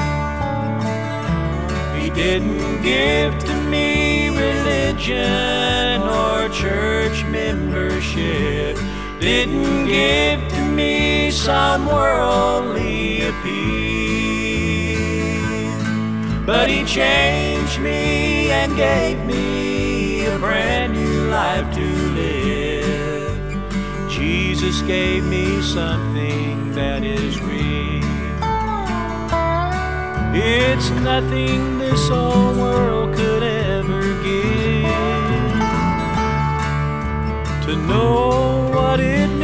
He 1.99 2.11
didn't 2.11 2.83
give 2.83 3.39
to 3.39 3.55
me 3.71 4.29
religion 4.29 6.03
or 6.03 6.47
church 6.49 7.23
membership 7.25 8.77
didn't 9.19 9.87
give 9.87 10.47
to 10.47 10.61
me 10.61 11.31
some 11.31 11.87
worldly 11.87 13.23
appeal. 13.23 14.99
But 16.45 16.69
he 16.69 16.85
changed 16.85 17.79
me 17.79 18.51
and 18.51 18.75
gave 18.75 19.25
me 19.25 20.23
a 20.27 20.37
brand 20.37 20.93
new 20.93 21.29
life 21.29 21.73
to 21.73 21.87
live. 22.21 23.57
Jesus 24.07 24.83
gave 24.83 25.23
me 25.25 25.63
something 25.63 26.46
that 26.77 27.03
is 27.03 27.41
real. 27.41 28.05
It's 30.35 30.91
nothing 30.91 31.79
this 31.79 32.09
old 32.11 32.55
world 32.57 33.15
could 33.15 33.41
ever 33.41 34.03
give 34.21 34.85
to 37.65 37.75
know 37.87 38.69
what 38.75 38.99
it 38.99 39.36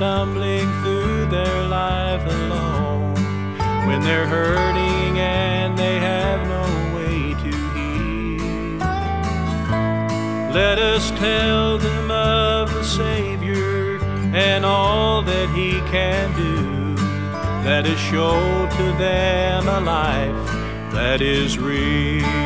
stumbling 0.00 0.66
through 0.80 1.26
their 1.26 1.62
life 1.64 2.24
alone, 2.24 3.12
when 3.86 4.00
they're 4.00 4.26
hurting 4.26 5.18
and 5.18 5.76
they 5.76 5.98
have 5.98 6.40
no 6.48 6.96
way 6.96 7.34
to 7.34 7.50
heal, 7.74 8.78
let 10.54 10.78
us 10.78 11.10
tell 11.10 11.76
them 11.76 12.10
of 12.10 12.72
the 12.72 12.82
Savior 12.82 13.98
and 14.34 14.64
all 14.64 15.20
that 15.20 15.50
He 15.50 15.72
can 15.90 16.34
do. 16.34 16.94
Let 17.68 17.84
us 17.84 18.00
show 18.00 18.40
to 18.78 18.82
them 18.96 19.68
a 19.68 19.80
life 19.80 20.46
that 20.94 21.20
is 21.20 21.58
real. 21.58 22.39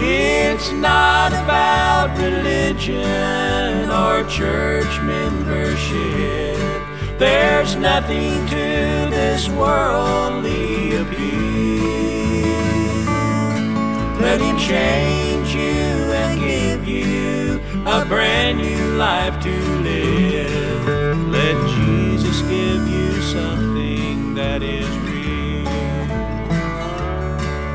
It's 0.00 0.70
not 0.70 1.32
about 1.32 2.16
religion 2.18 3.90
or 3.90 4.22
church 4.28 5.00
membership. 5.00 6.56
There's 7.18 7.74
nothing 7.74 8.46
to 8.46 9.08
this 9.10 9.48
worldly 9.48 10.96
appeal. 10.96 11.48
Let 14.20 14.40
Him 14.40 14.56
change 14.56 15.54
you 15.54 16.12
and 16.12 16.40
give 16.40 16.86
you 16.86 17.60
a 17.84 18.04
brand 18.04 18.58
new 18.58 18.96
life 18.96 19.42
to 19.42 19.60
live. 19.80 21.28
Let 21.28 21.56
Jesus 21.74 22.40
give 22.42 22.88
you 22.88 23.20
something 23.22 24.34
that 24.34 24.62
is. 24.62 25.07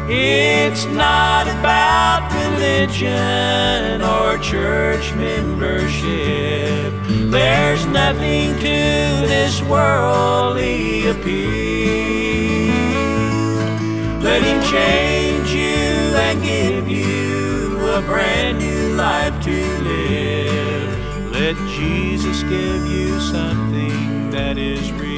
It's 0.10 0.86
not 0.86 1.48
about 1.48 2.30
religion 2.34 4.02
or 4.02 4.38
church 4.40 5.14
membership. 5.14 6.94
There's 7.32 7.86
nothing 7.86 8.54
to 8.56 9.28
this 9.28 9.62
worldly 9.62 11.08
appeal. 11.08 12.74
Let 14.22 14.42
Him 14.44 14.62
change 14.70 15.50
you 15.52 16.16
and 16.18 16.44
give 16.44 16.90
you 16.90 17.80
a 17.92 18.02
brand 18.02 18.60
new 18.60 18.96
life 18.96 19.42
to 19.46 19.80
live. 19.84 21.32
Let 21.32 21.56
Jesus 21.70 22.44
give 22.44 22.86
you 22.88 23.20
something 23.22 24.32
that 24.32 24.58
is 24.58 24.92
real. 24.92 25.13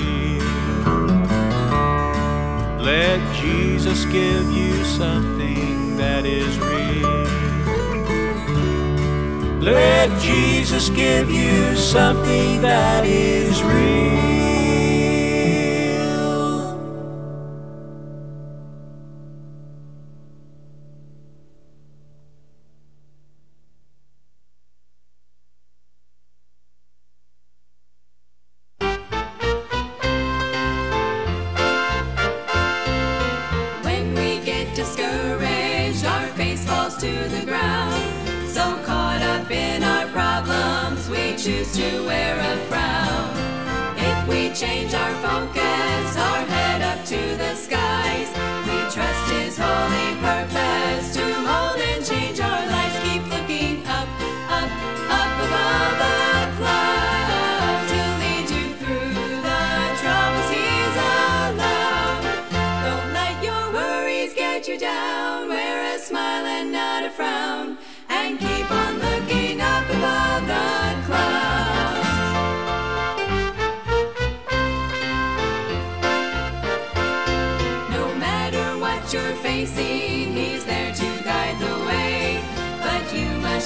Let 2.85 3.19
Jesus 3.35 4.05
give 4.05 4.51
you 4.51 4.85
something 4.85 5.97
that 5.97 6.23
is 6.23 6.59
real. 6.59 7.25
Let 9.59 10.21
Jesus 10.21 10.91
give 10.91 11.31
you 11.31 11.75
something 11.75 12.61
that 12.61 13.03
is 13.03 13.63
real. 13.63 14.34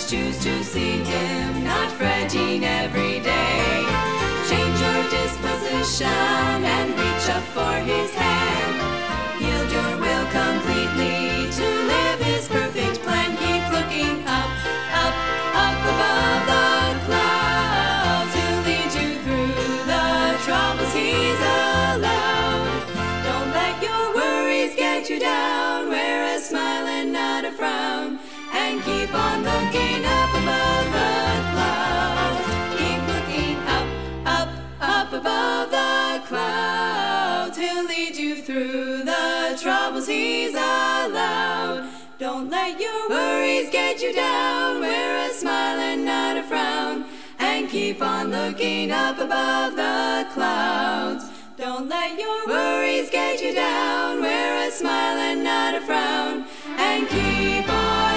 Choose 0.09 0.39
to 0.43 0.63
see 0.63 1.03
Him, 1.03 1.63
not 1.63 1.91
fretting 1.91 2.65
every 2.65 3.19
day. 3.19 3.85
Change 4.49 4.77
your 4.81 5.01
disposition 5.13 6.07
and 6.07 6.89
reach 6.97 7.29
up 7.29 7.43
for 7.53 7.73
His 7.85 8.11
hand. 8.15 8.73
Yield 9.39 9.69
your 9.71 9.93
will 10.01 10.25
completely 10.33 11.45
to 11.53 11.67
live 11.85 12.19
His 12.21 12.47
perfect 12.47 13.03
plan. 13.03 13.37
Keep 13.37 13.61
looking 13.71 14.25
up, 14.25 14.49
up, 14.97 15.15
up 15.53 15.77
above 15.93 16.41
the 16.49 17.05
clouds. 17.05 18.33
He'll 18.33 18.61
lead 18.65 18.91
you 18.97 19.09
through 19.21 19.77
the 19.85 20.39
troubles 20.41 20.91
He's 20.91 21.39
allowed. 21.53 22.65
Don't 23.29 23.51
let 23.53 23.77
your 23.83 24.15
worries 24.15 24.75
get 24.75 25.07
you 25.07 25.19
down. 25.19 25.87
Wear 25.87 26.35
a 26.35 26.39
smile 26.39 26.87
and 26.87 27.13
not 27.13 27.45
a 27.45 27.51
frown. 27.51 28.17
He's 40.09 40.55
allowed. 40.55 41.87
Don't 42.17 42.49
let 42.49 42.79
your 42.79 43.09
worries 43.09 43.69
get 43.69 44.01
you 44.01 44.11
down. 44.11 44.79
Wear 44.79 45.29
a 45.29 45.31
smile 45.31 45.77
and 45.77 46.03
not 46.03 46.35
a 46.37 46.43
frown. 46.43 47.05
And 47.37 47.69
keep 47.69 48.01
on 48.01 48.31
looking 48.31 48.91
up 48.91 49.19
above 49.19 49.75
the 49.75 50.27
clouds. 50.33 51.25
Don't 51.57 51.89
let 51.89 52.17
your 52.19 52.47
worries 52.47 53.11
get 53.11 53.39
you 53.41 53.53
down. 53.53 54.21
Wear 54.21 54.67
a 54.67 54.71
smile 54.71 55.17
and 55.17 55.43
not 55.43 55.75
a 55.75 55.81
frown. 55.81 56.45
And 56.77 57.07
keep 57.07 57.69
on 57.69 58.08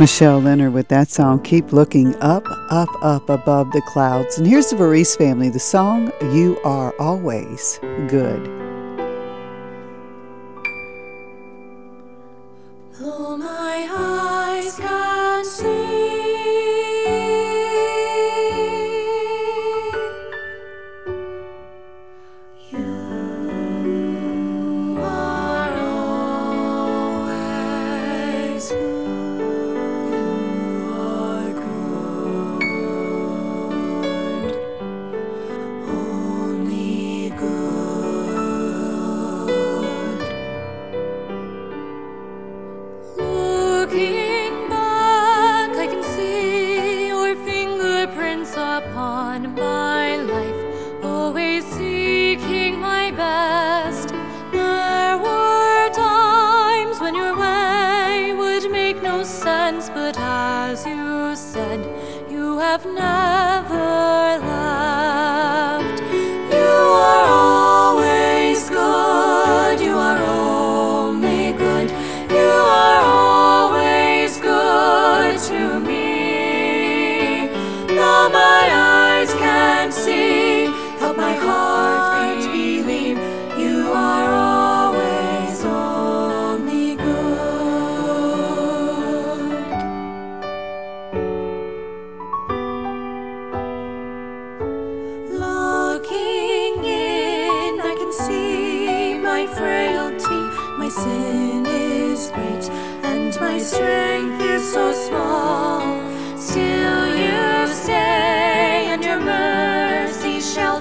Michelle 0.00 0.40
Leonard 0.40 0.72
with 0.72 0.88
that 0.88 1.08
song, 1.08 1.40
Keep 1.40 1.72
Looking 1.72 2.16
Up, 2.16 2.44
Up, 2.68 2.88
Up 3.00 3.30
Above 3.30 3.70
the 3.70 3.80
Clouds. 3.82 4.38
And 4.38 4.46
here's 4.46 4.70
the 4.70 4.76
Varese 4.76 5.16
family, 5.16 5.50
the 5.50 5.60
song, 5.60 6.10
You 6.32 6.58
Are 6.64 6.92
Always 6.98 7.78
Good. 8.08 8.44
Though 12.98 13.36
my 13.36 13.88
eyes 13.88 14.76
can 14.80 15.44
see, 15.44 15.93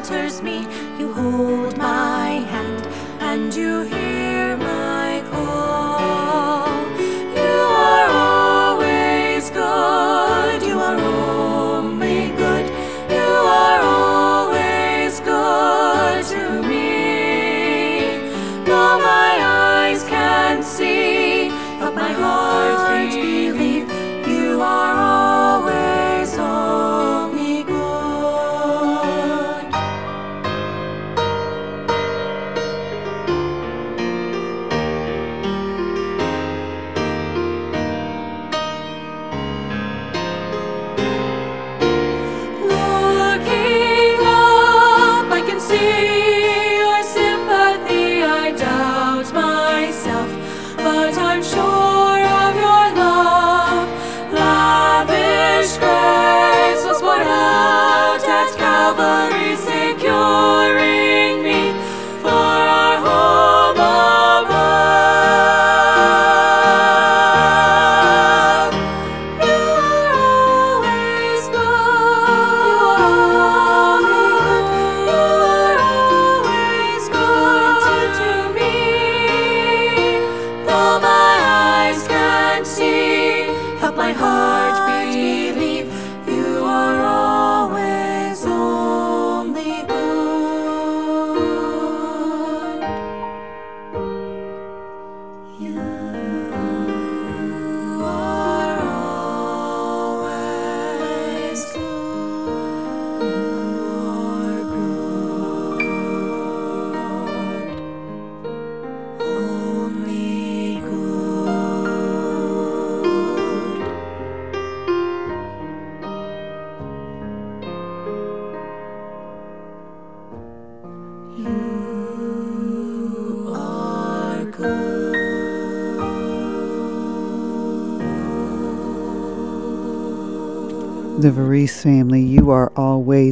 shelters 0.04 0.42
me. 0.42 0.68
You 1.00 1.14
hold 1.14 1.78
my 1.78 2.13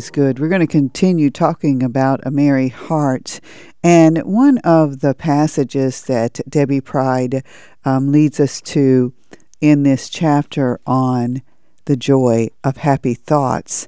always 0.01 0.09
good. 0.09 0.39
We're 0.39 0.49
going 0.49 0.61
to 0.61 0.67
continue 0.67 1.29
talking 1.29 1.83
about 1.83 2.25
a 2.25 2.31
Merry 2.31 2.69
Heart. 2.69 3.39
And 3.83 4.17
one 4.23 4.57
of 4.59 5.01
the 5.01 5.13
passages 5.13 6.01
that 6.05 6.39
Debi 6.49 6.83
Pryde 6.83 7.43
um, 7.85 8.11
leads 8.11 8.39
us 8.39 8.61
to 8.61 9.13
in 9.59 9.83
this 9.83 10.09
chapter 10.09 10.79
on 10.87 11.43
the 11.85 11.95
joy 11.95 12.49
of 12.63 12.77
happy 12.77 13.13
thoughts, 13.13 13.87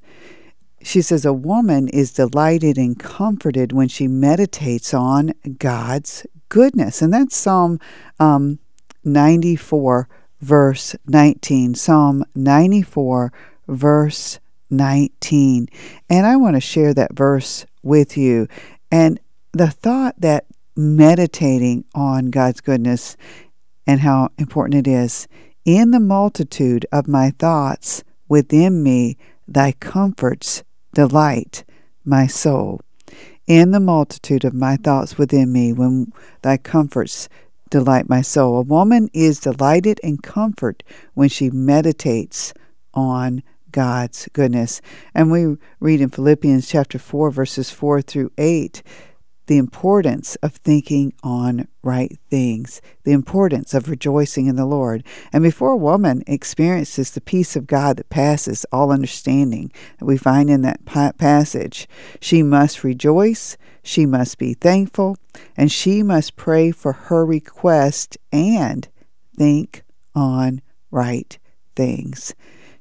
she 0.83 1.01
says, 1.01 1.25
A 1.25 1.33
woman 1.33 1.87
is 1.87 2.13
delighted 2.13 2.77
and 2.77 2.99
comforted 2.99 3.71
when 3.71 3.87
she 3.87 4.07
meditates 4.07 4.93
on 4.93 5.33
God's 5.57 6.27
goodness. 6.49 7.01
And 7.01 7.11
that's 7.11 7.35
Psalm 7.35 7.79
um, 8.19 8.59
94, 9.03 10.07
verse 10.41 10.95
19. 11.07 11.73
Psalm 11.73 12.23
94, 12.35 13.33
verse 13.67 14.37
19. 14.77 15.67
And 16.09 16.25
I 16.25 16.35
want 16.35 16.55
to 16.55 16.61
share 16.61 16.93
that 16.93 17.13
verse 17.13 17.65
with 17.81 18.17
you. 18.17 18.47
And 18.91 19.19
the 19.51 19.69
thought 19.69 20.15
that 20.19 20.45
meditating 20.75 21.85
on 21.93 22.31
God's 22.31 22.61
goodness 22.61 23.15
and 23.85 23.99
how 23.99 24.29
important 24.37 24.87
it 24.87 24.89
is 24.89 25.27
in 25.65 25.91
the 25.91 25.99
multitude 25.99 26.85
of 26.91 27.07
my 27.07 27.31
thoughts 27.31 28.03
within 28.27 28.83
me, 28.83 29.17
thy 29.47 29.71
comforts 29.73 30.63
delight 30.93 31.63
my 32.03 32.27
soul. 32.27 32.81
In 33.47 33.71
the 33.71 33.79
multitude 33.79 34.45
of 34.45 34.53
my 34.53 34.77
thoughts 34.77 35.17
within 35.17 35.51
me, 35.51 35.73
when 35.73 36.11
thy 36.41 36.57
comforts 36.57 37.29
delight 37.73 38.07
my 38.07 38.21
soul. 38.21 38.59
A 38.59 38.61
woman 38.61 39.09
is 39.13 39.39
delighted 39.39 39.99
and 40.03 40.21
comfort 40.21 40.83
when 41.15 41.27
she 41.27 41.49
meditates 41.49 42.53
on 42.93 43.41
God's 43.73 44.29
goodness. 44.31 44.81
And 45.13 45.29
we 45.29 45.57
read 45.81 45.99
in 45.99 46.09
Philippians 46.09 46.69
chapter 46.69 46.97
4 46.97 47.29
verses 47.31 47.69
4 47.69 48.01
through 48.01 48.31
8 48.37 48.81
the 49.47 49.57
importance 49.57 50.35
of 50.37 50.53
thinking 50.55 51.13
on 51.21 51.67
right 51.81 52.17
things, 52.29 52.81
the 53.03 53.11
importance 53.11 53.73
of 53.73 53.89
rejoicing 53.89 54.47
in 54.47 54.55
the 54.55 54.65
Lord. 54.65 55.03
And 55.33 55.43
before 55.43 55.71
a 55.71 55.77
woman 55.77 56.23
experiences 56.27 57.11
the 57.11 57.21
peace 57.21 57.55
of 57.55 57.67
God 57.67 57.97
that 57.97 58.09
passes 58.09 58.65
all 58.71 58.91
understanding 58.91 59.71
that 59.99 60.05
we 60.05 60.17
find 60.17 60.49
in 60.49 60.61
that 60.61 60.85
passage, 60.85 61.87
she 62.21 62.41
must 62.41 62.83
rejoice, 62.83 63.57
she 63.83 64.05
must 64.05 64.37
be 64.37 64.53
thankful, 64.53 65.17
and 65.57 65.71
she 65.71 66.03
must 66.03 66.37
pray 66.37 66.71
for 66.71 66.93
her 66.93 67.25
request 67.25 68.17
and 68.31 68.87
think 69.35 69.83
on 70.15 70.61
right 70.89 71.37
things. 71.75 72.33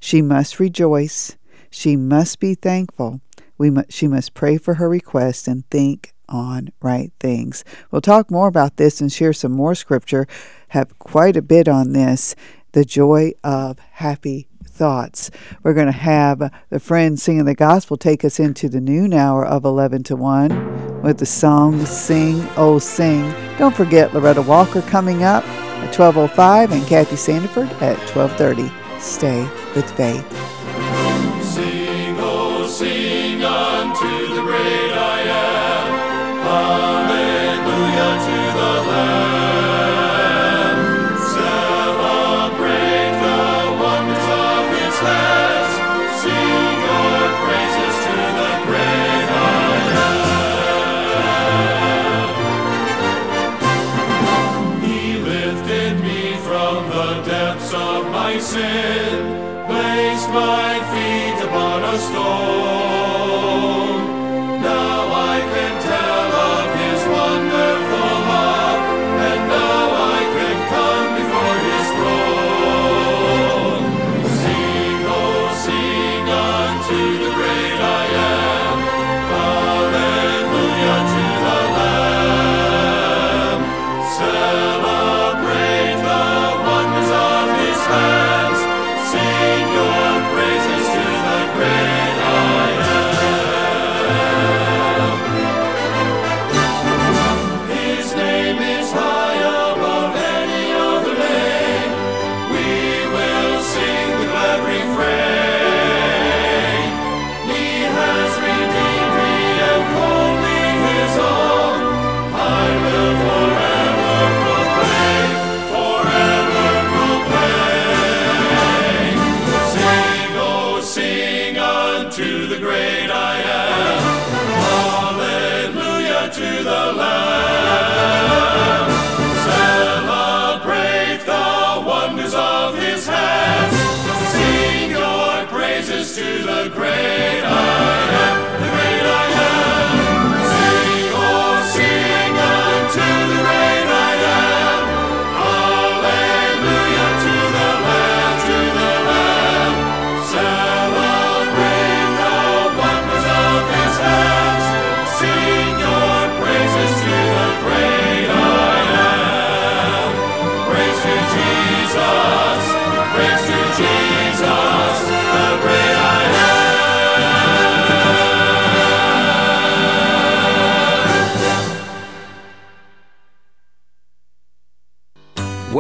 She 0.05 0.21
must 0.21 0.59
rejoice, 0.59 1.37
she 1.71 1.95
must 1.95 2.41
be 2.41 2.57
thankful. 2.57 3.21
We 3.57 3.71
mu- 3.71 3.85
she 3.89 4.09
must 4.09 4.35
pray 4.35 4.59
for 4.59 4.75
her 4.75 4.89
request 4.89 5.47
and 5.47 5.65
think 5.71 6.13
on 6.29 6.71
right 6.83 7.13
things. 7.21 7.63
We'll 7.89 8.01
talk 8.01 8.29
more 8.29 8.49
about 8.49 8.79
this 8.79 9.01
and 9.01 9.13
share 9.13 9.33
some 9.33 9.53
more 9.53 9.77
scripture, 9.77 10.27
have 10.71 10.99
quite 10.99 11.37
a 11.37 11.41
bit 11.41 11.69
on 11.69 11.93
this 11.93 12.35
the 12.73 12.85
joy 12.85 13.35
of 13.45 13.79
happy 13.79 14.49
thoughts. 14.65 15.31
We're 15.63 15.73
going 15.73 15.87
to 15.87 15.93
have 15.93 16.51
the 16.69 16.81
friends 16.81 17.23
singing 17.23 17.45
the 17.45 17.55
gospel 17.55 17.97
take 17.97 18.25
us 18.25 18.41
into 18.41 18.69
the 18.69 18.81
noon 18.81 19.15
hour 19.15 19.47
of 19.47 19.65
11 19.65 20.03
to 20.05 20.17
1 20.17 21.03
with 21.03 21.19
the 21.19 21.27
song 21.27 21.87
Sing, 21.87 22.45
Oh 22.57 22.81
Sing. 22.81 23.33
Don't 23.57 23.77
forget 23.77 24.13
Loretta 24.13 24.43
Walker 24.43 24.83
coming 24.83 25.23
up 25.23 25.45
at 25.45 25.95
12.05 25.95 26.73
and 26.73 26.85
Kathy 26.89 27.15
Sandiford 27.15 27.71
at 27.81 27.97
12.30. 28.09 29.01
Stay 29.01 29.62
with 29.75 29.91
faith. 29.97 30.52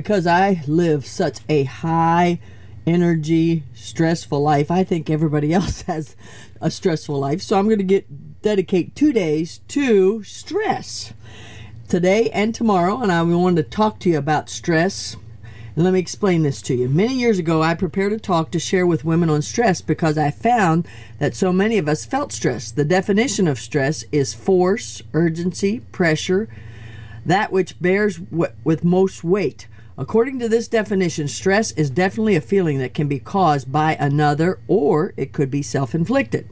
Because 0.00 0.26
I 0.26 0.62
live 0.66 1.04
such 1.04 1.40
a 1.50 1.64
high 1.64 2.40
energy, 2.86 3.64
stressful 3.74 4.40
life. 4.40 4.70
I 4.70 4.82
think 4.82 5.10
everybody 5.10 5.52
else 5.52 5.82
has 5.82 6.16
a 6.58 6.70
stressful 6.70 7.20
life. 7.20 7.42
So 7.42 7.58
I'm 7.58 7.66
going 7.66 7.76
to 7.76 7.84
get 7.84 8.40
dedicate 8.40 8.96
2 8.96 9.12
days 9.12 9.60
to 9.68 10.22
stress. 10.22 11.12
Today 11.86 12.30
and 12.30 12.54
tomorrow 12.54 13.02
and 13.02 13.12
I 13.12 13.20
wanted 13.20 13.62
to 13.62 13.68
talk 13.68 13.98
to 13.98 14.08
you 14.08 14.16
about 14.16 14.48
stress. 14.48 15.18
And 15.76 15.84
let 15.84 15.92
me 15.92 16.00
explain 16.00 16.44
this 16.44 16.62
to 16.62 16.74
you. 16.74 16.88
Many 16.88 17.16
years 17.16 17.38
ago, 17.38 17.62
I 17.62 17.74
prepared 17.74 18.14
a 18.14 18.18
talk 18.18 18.50
to 18.52 18.58
share 18.58 18.86
with 18.86 19.04
women 19.04 19.28
on 19.28 19.42
stress 19.42 19.82
because 19.82 20.16
I 20.16 20.30
found 20.30 20.88
that 21.18 21.36
so 21.36 21.52
many 21.52 21.76
of 21.76 21.90
us 21.90 22.06
felt 22.06 22.32
stress. 22.32 22.70
The 22.70 22.86
definition 22.86 23.46
of 23.46 23.58
stress 23.58 24.06
is 24.10 24.32
force, 24.32 25.02
urgency, 25.12 25.80
pressure, 25.92 26.48
that 27.26 27.52
which 27.52 27.78
bears 27.82 28.16
w- 28.16 28.52
with 28.64 28.82
most 28.82 29.22
weight. 29.22 29.66
According 30.00 30.38
to 30.38 30.48
this 30.48 30.66
definition, 30.66 31.28
stress 31.28 31.72
is 31.72 31.90
definitely 31.90 32.34
a 32.34 32.40
feeling 32.40 32.78
that 32.78 32.94
can 32.94 33.06
be 33.06 33.18
caused 33.18 33.70
by 33.70 33.96
another 33.96 34.58
or 34.66 35.12
it 35.18 35.34
could 35.34 35.50
be 35.50 35.60
self 35.60 35.94
inflicted. 35.94 36.48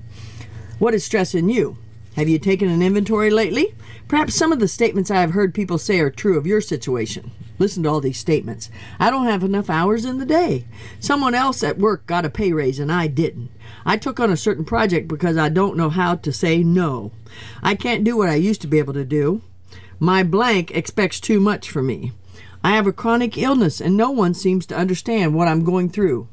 What 0.79 0.93
is 0.93 1.03
stress 1.03 1.35
in 1.35 1.49
you? 1.49 1.79
Have 2.15 2.29
you 2.29 2.39
taken 2.39 2.69
an 2.69 2.83
inventory 2.83 3.31
lately? 3.31 3.75
Perhaps 4.07 4.35
some 4.35 4.53
of 4.53 4.61
the 4.61 4.69
statements 4.69 5.11
I 5.11 5.23
have 5.23 5.31
heard 5.31 5.55
people 5.55 5.79
say 5.79 5.99
are 5.99 6.11
true 6.11 6.37
of 6.37 6.47
your 6.47 6.61
situation. 6.61 7.31
Listen 7.59 7.85
to 7.85 7.89
all 7.89 8.03
these 8.03 8.19
statements. 8.19 8.69
I 9.01 9.09
don't 9.09 9.25
have 9.25 9.43
enough 9.43 9.71
hours 9.71 10.05
in 10.05 10.19
the 10.19 10.27
day. 10.27 10.67
Someone 11.01 11.35
else 11.35 11.63
at 11.63 11.79
work 11.79 12.07
got 12.07 12.27
a 12.27 12.31
pay 12.31 12.53
raise 12.53 12.79
and 12.79 12.93
I 12.93 13.07
didn't. 13.07 13.49
I 13.87 13.97
took 13.97 14.21
on 14.21 14.31
a 14.31 14.37
certain 14.37 14.67
project 14.67 15.09
because 15.09 15.39
I 15.39 15.49
don't 15.49 15.79
know 15.79 15.89
how 15.89 16.17
to 16.17 16.33
say 16.35 16.63
no. 16.63 17.13
I 17.63 17.77
can't 17.77 18.05
do 18.05 18.15
what 18.15 18.29
I 18.29 18.35
used 18.35 18.61
to 18.61 18.67
be 18.67 18.79
able 18.79 18.93
to 18.93 19.07
do. 19.07 19.41
My 19.99 20.23
blank 20.23 20.71
expects 20.73 21.19
too 21.19 21.41
much 21.41 21.71
from 21.71 21.87
me. 21.87 22.13
I 22.63 22.71
have 22.71 22.87
a 22.87 22.93
chronic 22.93 23.39
illness 23.39 23.81
and 23.81 23.97
no 23.97 24.11
one 24.11 24.35
seems 24.35 24.67
to 24.67 24.77
understand 24.77 25.35
what 25.35 25.49
I'm 25.49 25.65
going 25.65 25.89
through. 25.89 26.29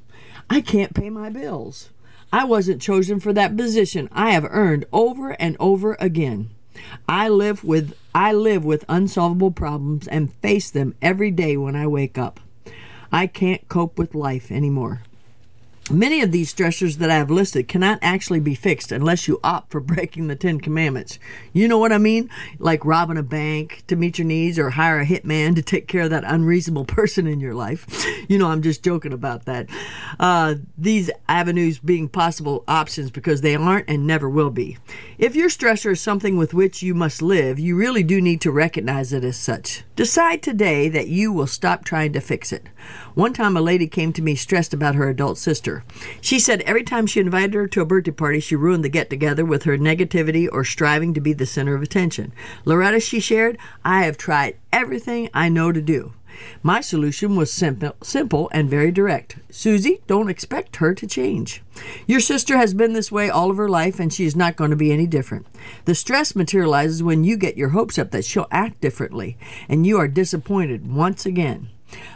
I 0.50 0.62
can't 0.62 0.94
pay 0.94 1.10
my 1.10 1.30
bills. 1.30 1.90
I 2.34 2.44
wasn't 2.44 2.82
chosen 2.82 3.20
for 3.20 3.34
that 3.34 3.56
position 3.56 4.10
I 4.12 4.32
have 4.32 4.46
earned 4.50 4.86
over 4.92 5.32
and 5.32 5.56
over 5.60 5.96
again. 6.00 6.50
I 7.08 7.30
live 7.30 7.64
with 7.64 7.94
I 8.14 8.34
live 8.34 8.66
with 8.66 8.86
unsolvable 8.90 9.52
problems 9.52 10.08
and 10.08 10.34
face 10.36 10.70
them 10.70 10.96
every 11.02 11.32
day 11.32 11.58
when 11.58 11.76
I 11.76 11.88
wake 11.88 12.18
up. 12.18 12.40
I 13.12 13.28
can't 13.28 13.68
cope 13.70 13.98
with 13.98 14.16
life 14.16 14.52
anymore. 14.52 15.02
Many 15.92 16.22
of 16.22 16.32
these 16.32 16.52
stressors 16.52 16.96
that 16.96 17.12
I 17.12 17.18
have 17.18 17.30
listed 17.30 17.68
cannot 17.68 18.00
actually 18.02 18.40
be 18.40 18.56
fixed 18.56 18.92
unless 18.92 19.28
you 19.28 19.40
opt 19.44 19.70
for 19.70 19.80
breaking 19.82 20.28
the 20.28 20.36
Ten 20.36 20.60
Commandments. 20.60 21.20
You 21.54 21.68
know 21.68 21.78
what 21.78 21.92
I 21.92 22.00
mean? 22.00 22.28
Like 22.58 22.84
robbing 22.84 23.20
a 23.20 23.24
bank 23.24 23.84
to 23.86 23.96
meet 23.96 24.18
your 24.18 24.26
needs 24.26 24.58
or 24.58 24.72
hire 24.72 25.00
a 25.00 25.06
hitman 25.06 25.54
to 25.56 25.62
take 25.62 25.88
care 25.88 26.02
of 26.02 26.10
that 26.10 26.24
unreasonable 26.24 26.86
person 26.86 27.28
in 27.28 27.40
your 27.40 27.54
life. 27.54 27.86
You 28.28 28.40
know, 28.40 28.48
I'm 28.48 28.64
just 28.64 28.84
joking 28.84 29.14
about 29.14 29.46
that. 29.46 29.70
Uh, 30.20 30.56
these 30.80 31.12
avenues 31.30 31.78
being 31.78 32.10
possible 32.10 32.64
options 32.68 33.12
because 33.12 33.42
they 33.42 33.56
aren't 33.56 33.88
and 33.88 34.08
never 34.08 34.28
will 34.28 34.50
be. 34.50 34.80
If 35.20 35.36
your 35.36 35.48
stressor 35.48 35.92
is 35.92 36.02
something 36.02 36.36
with 36.36 36.52
which 36.52 36.82
you 36.82 36.96
must 36.96 37.22
live, 37.22 37.60
you 37.60 37.76
really 37.76 38.02
do 38.02 38.20
need 38.20 38.42
to 38.42 38.52
recognize 38.52 39.14
it 39.14 39.24
as 39.24 39.38
such. 39.38 39.84
Decide 39.96 40.42
today 40.42 40.90
that 40.90 41.08
you 41.08 41.32
will 41.32 41.46
stop 41.46 41.86
trying 41.86 42.14
to 42.14 42.20
fix 42.20 42.52
it. 42.52 42.68
One 43.16 43.32
time, 43.32 43.56
a 43.56 43.62
lady 43.62 43.88
came 43.88 44.12
to 44.14 44.22
me 44.22 44.36
stressed 44.36 44.74
about 44.74 44.96
her 44.96 45.08
adult 45.08 45.38
sister. 45.38 45.86
She 46.20 46.38
said 46.38 46.62
every 46.62 46.84
time 46.84 47.08
she 47.08 47.22
invited 47.22 47.54
her 47.54 47.66
to 47.66 47.82
a 47.82 47.86
birthday 47.86 48.12
party, 48.12 48.42
she 48.42 48.58
ruined 48.58 48.84
the 48.84 48.90
get 48.90 49.10
together 49.10 49.46
with 49.46 49.64
her 49.64 49.78
negativity 49.78 50.50
or 50.52 50.66
striving 50.66 51.14
to 51.14 51.22
be 51.22 51.32
the 51.32 51.46
center 51.46 51.76
of 51.76 51.82
attention. 51.82 52.34
Loretta, 52.66 53.00
she 53.00 53.22
shared, 53.22 53.58
I 53.86 54.04
have 54.04 54.18
tried 54.18 54.58
everything 54.74 55.30
I 55.34 55.48
know 55.48 55.72
to 55.72 55.82
do. 55.82 56.12
My 56.62 56.82
solution 56.82 57.38
was 57.38 57.54
simple, 57.54 57.96
simple 58.04 58.50
and 58.52 58.70
very 58.70 58.92
direct. 58.92 59.38
Susie, 59.50 60.02
don't 60.08 60.30
expect 60.30 60.76
her 60.76 60.94
to 60.94 61.08
change. 61.08 61.64
Your 62.08 62.20
sister 62.20 62.58
has 62.58 62.74
been 62.74 62.92
this 62.92 63.14
way 63.14 63.30
all 63.30 63.50
of 63.50 63.56
her 63.56 63.70
life, 63.70 63.98
and 63.98 64.12
she 64.12 64.26
is 64.26 64.36
not 64.36 64.58
going 64.58 64.72
to 64.72 64.76
be 64.76 64.92
any 64.92 65.08
different. 65.08 65.48
The 65.86 65.96
stress 65.96 66.36
materializes 66.36 67.02
when 67.02 67.24
you 67.24 67.38
get 67.38 67.56
your 67.56 67.70
hopes 67.70 67.98
up 67.98 68.12
that 68.12 68.26
she'll 68.26 68.48
act 68.52 68.82
differently, 68.82 69.38
and 69.70 69.88
you 69.88 69.98
are 69.98 70.10
disappointed 70.10 70.94
once 70.94 71.26
again. 71.26 71.70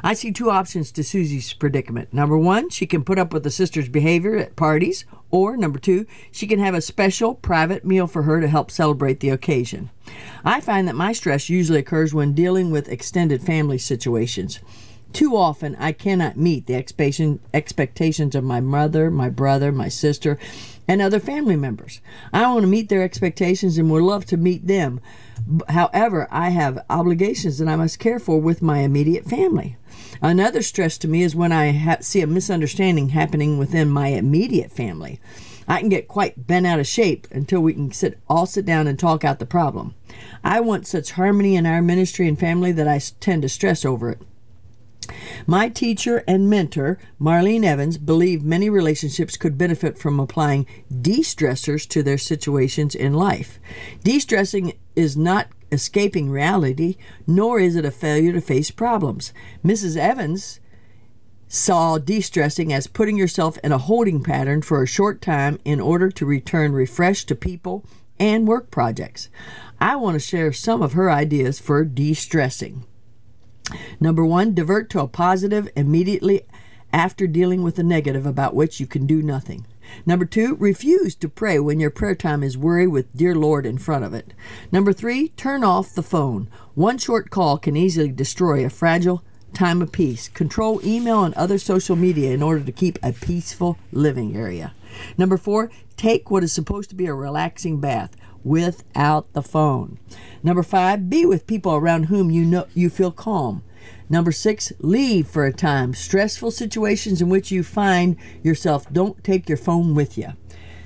I 0.04 0.14
see 0.14 0.32
two 0.32 0.50
options 0.50 0.92
to 0.92 1.04
Susie's 1.04 1.54
predicament. 1.54 2.14
Number 2.14 2.38
one, 2.38 2.70
she 2.70 2.88
can 2.88 3.04
put 3.04 3.20
up 3.20 3.34
with 3.34 3.44
the 3.44 3.52
sister's 3.52 3.90
behavior 3.90 4.36
at 4.38 4.56
parties, 4.56 5.06
or 5.30 5.56
number 5.56 5.80
two, 5.80 6.06
she 6.32 6.48
can 6.48 6.60
have 6.60 6.74
a 6.74 6.82
special 6.82 7.36
private 7.36 7.86
meal 7.86 8.08
for 8.08 8.24
her 8.24 8.42
to 8.42 8.48
help 8.48 8.72
celebrate 8.72 9.20
the 9.20 9.30
occasion. 9.30 9.90
I 10.44 10.60
find 10.60 10.88
that 10.88 10.96
my 10.96 11.12
stress 11.14 11.50
usually 11.50 11.80
occurs 11.80 12.14
when 12.14 12.34
dealing 12.34 12.72
with 12.72 12.90
extended 12.90 13.42
family 13.42 13.78
situations. 13.78 14.60
Too 15.12 15.36
often, 15.36 15.76
I 15.78 15.92
cannot 15.92 16.38
meet 16.38 16.68
the 16.68 16.76
expectations 16.76 18.36
of 18.36 18.44
my 18.44 18.60
mother, 18.60 19.10
my 19.10 19.30
brother, 19.30 19.72
my 19.72 19.90
sister, 19.90 20.38
and 20.90 21.04
other 21.04 21.20
family 21.20 21.56
members. 21.56 22.02
I 22.34 22.42
want 22.52 22.62
to 22.62 22.68
meet 22.68 22.90
their 22.90 23.04
expectations 23.04 23.78
and 23.78 23.92
would 23.92 24.02
love 24.02 24.26
to 24.26 24.38
meet 24.38 24.66
them. 24.66 25.00
However, 25.70 26.28
I 26.32 26.50
have 26.50 26.84
obligations 26.90 27.60
that 27.60 27.68
I 27.68 27.76
must 27.76 28.00
care 28.00 28.18
for 28.18 28.42
with 28.42 28.64
my 28.64 28.80
immediate 28.80 29.26
family. 29.26 29.78
Another 30.20 30.64
stress 30.64 30.98
to 30.98 31.08
me 31.08 31.22
is 31.22 31.36
when 31.36 31.52
I 31.52 31.74
ha- 31.74 31.98
see 32.02 32.22
a 32.22 32.28
misunderstanding 32.28 33.10
happening 33.10 33.60
within 33.60 33.88
my 33.88 34.08
immediate 34.08 34.72
family. 34.72 35.22
I 35.68 35.80
can 35.80 35.90
get 35.90 36.08
quite 36.08 36.48
bent 36.48 36.66
out 36.66 36.80
of 36.80 36.88
shape 36.88 37.28
until 37.30 37.62
we 37.62 37.74
can 37.74 37.92
sit 37.92 38.18
all 38.28 38.48
sit 38.48 38.66
down 38.66 38.88
and 38.88 38.98
talk 38.98 39.24
out 39.24 39.38
the 39.38 39.46
problem. 39.46 39.94
I 40.44 40.60
want 40.60 40.88
such 40.88 41.12
harmony 41.12 41.56
in 41.56 41.68
our 41.68 41.84
ministry 41.84 42.28
and 42.28 42.40
family 42.40 42.72
that 42.72 42.88
I 42.88 43.00
tend 43.20 43.44
to 43.44 43.50
stress 43.50 43.86
over 43.86 44.10
it. 44.10 44.22
My 45.48 45.70
teacher 45.70 46.24
and 46.28 46.50
mentor, 46.50 47.00
Marlene 47.20 47.64
Evans, 47.64 47.98
believed 47.98 48.46
many 48.46 48.70
relationships 48.70 49.38
could 49.38 49.58
benefit 49.58 49.98
from 49.98 50.20
applying 50.20 50.68
de 50.90 51.20
stressors 51.20 51.88
to 51.90 52.04
their 52.04 52.18
situations 52.18 52.94
in 52.96 53.14
life. 53.14 53.60
De 54.04 54.20
stressing 54.20 54.74
is 54.96 55.18
not 55.18 55.48
escaping 55.72 56.30
reality, 56.30 56.98
nor 57.26 57.60
is 57.60 57.76
it 57.76 57.86
a 57.86 57.92
failure 57.92 58.34
to 58.34 58.42
face 58.42 58.72
problems. 58.72 59.34
Mrs. 59.64 59.98
Evans 59.98 60.60
saw 61.48 61.98
de 61.98 62.22
stressing 62.22 62.72
as 62.72 62.88
putting 62.88 63.18
yourself 63.18 63.58
in 63.64 63.72
a 63.72 63.78
holding 63.78 64.24
pattern 64.24 64.62
for 64.62 64.84
a 64.84 64.88
short 64.88 65.22
time 65.22 65.60
in 65.66 65.80
order 65.80 66.10
to 66.12 66.26
return 66.26 66.74
refreshed 66.74 67.28
to 67.28 67.36
people 67.36 67.84
and 68.20 68.48
work 68.48 68.70
projects. 68.70 69.30
I 69.80 69.96
want 69.96 70.16
to 70.16 70.20
share 70.20 70.54
some 70.54 70.82
of 70.82 70.94
her 70.94 71.10
ideas 71.10 71.58
for 71.60 71.84
de 71.86 72.14
stressing. 72.14 72.86
Number 74.00 74.26
one, 74.26 74.54
divert 74.54 74.90
to 74.92 75.02
a 75.02 75.08
positive 75.08 75.70
immediately 75.76 76.44
after 76.92 77.28
dealing 77.28 77.64
with 77.64 77.78
a 77.80 77.84
negative 77.84 78.26
about 78.26 78.56
which 78.56 78.80
you 78.80 78.88
can 78.88 79.06
do 79.06 79.22
nothing. 79.22 79.66
Number 80.06 80.26
two, 80.26 80.56
refuse 80.56 81.16
to 81.16 81.30
pray 81.30 81.60
when 81.60 81.80
your 81.80 81.90
prayer 81.90 82.16
time 82.16 82.44
is 82.44 82.58
worry 82.58 82.88
with 82.88 83.16
dear 83.16 83.36
Lord 83.36 83.66
in 83.66 83.78
front 83.78 84.06
of 84.06 84.14
it. 84.14 84.34
Number 84.72 84.94
three, 84.94 85.30
turn 85.30 85.64
off 85.64 85.94
the 85.94 86.04
phone. 86.04 86.48
One 86.76 86.98
short 86.98 87.30
call 87.30 87.58
can 87.58 87.76
easily 87.76 88.12
destroy 88.12 88.66
a 88.66 88.70
fragile 88.70 89.24
time 89.54 89.82
of 89.82 89.92
peace. 89.92 90.28
Control 90.28 90.80
email 90.86 91.24
and 91.24 91.34
other 91.36 91.58
social 91.58 91.96
media 91.96 92.32
in 92.32 92.44
order 92.44 92.64
to 92.64 92.72
keep 92.72 93.00
a 93.02 93.14
peaceful 93.14 93.78
living 93.92 94.36
area. 94.36 94.74
Number 95.18 95.38
four, 95.38 95.72
take 95.98 96.30
what 96.30 96.44
is 96.44 96.54
supposed 96.54 96.90
to 96.90 96.96
be 96.96 97.08
a 97.08 97.14
relaxing 97.14 97.80
bath 97.80 98.16
without 98.44 99.32
the 99.34 99.42
phone. 99.42 100.00
Number 100.44 100.64
five, 100.64 101.10
be 101.10 101.26
with 101.26 101.48
people 101.48 101.76
around 101.76 102.04
whom 102.06 102.32
you 102.32 102.46
know 102.46 102.68
you 102.74 102.90
feel 102.90 103.12
calm. 103.12 103.64
Number 104.10 104.32
six, 104.32 104.74
leave 104.80 105.28
for 105.28 105.46
a 105.46 105.54
time. 105.54 105.94
Stressful 105.94 106.52
situations 106.52 107.22
in 107.22 107.30
which 107.30 107.52
you 107.52 107.64
find 107.64 108.18
yourself, 108.44 108.92
don't 108.92 109.24
take 109.24 109.48
your 109.48 109.58
phone 109.58 109.94
with 109.94 110.18
you. 110.18 110.34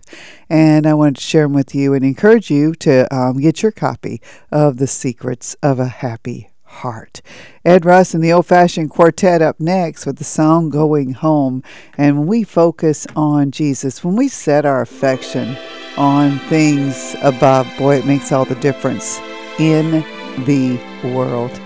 and 0.50 0.86
I 0.86 0.94
wanted 0.94 1.16
to 1.16 1.22
share 1.22 1.44
them 1.44 1.54
with 1.54 1.74
you 1.74 1.94
and 1.94 2.04
encourage 2.04 2.50
you 2.50 2.74
to 2.76 3.12
um, 3.14 3.40
get 3.40 3.62
your 3.62 3.72
copy 3.72 4.20
of 4.52 4.76
The 4.76 4.86
Secrets 4.86 5.54
of 5.62 5.78
a 5.78 5.86
Happy 5.86 6.50
Heart. 6.64 7.22
Ed 7.64 7.84
Russ 7.84 8.14
and 8.14 8.22
the 8.22 8.32
Old 8.32 8.46
Fashioned 8.46 8.90
Quartet 8.90 9.40
up 9.40 9.60
next 9.60 10.06
with 10.06 10.18
the 10.18 10.24
song 10.24 10.68
Going 10.68 11.12
Home. 11.12 11.62
And 11.96 12.18
when 12.18 12.26
we 12.26 12.42
focus 12.42 13.06
on 13.14 13.52
Jesus, 13.52 14.02
when 14.02 14.16
we 14.16 14.28
set 14.28 14.66
our 14.66 14.82
affection 14.82 15.56
on 15.96 16.38
things 16.50 17.14
above, 17.22 17.68
boy, 17.78 17.98
it 17.98 18.06
makes 18.06 18.32
all 18.32 18.44
the 18.44 18.56
difference 18.56 19.18
in 19.58 20.04
the 20.44 20.78
world. 21.14 21.58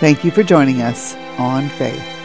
Thank 0.00 0.24
you 0.24 0.30
for 0.30 0.42
joining 0.42 0.80
us 0.80 1.14
on 1.36 1.68
faith. 1.68 2.19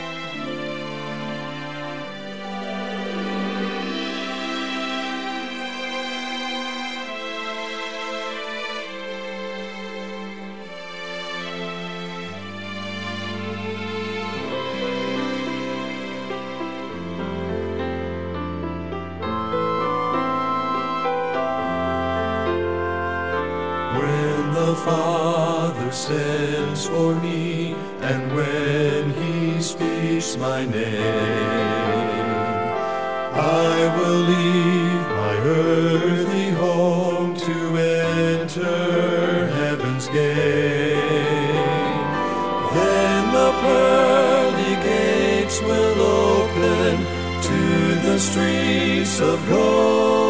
Streets 48.36 49.16
of 49.22 49.40
gold. 49.48 50.26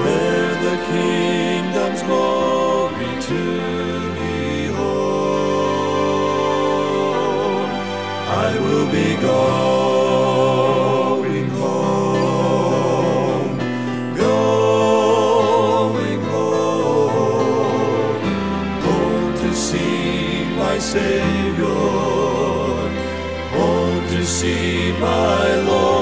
There 0.00 0.54
the 0.66 0.76
kingdom's 0.92 2.02
glory 2.02 3.12
to 3.28 3.42
behold. 4.18 5.30
I 8.44 8.48
will 8.64 8.88
be 8.98 9.08
going 9.30 9.88
home, 11.62 12.28
going 14.26 16.22
home, 16.34 18.22
home 18.86 19.32
to 19.38 19.50
see 19.54 20.44
my 20.58 20.76
Savior, 20.78 21.97
see 24.38 24.92
my 25.00 25.56
Lord, 25.66 25.97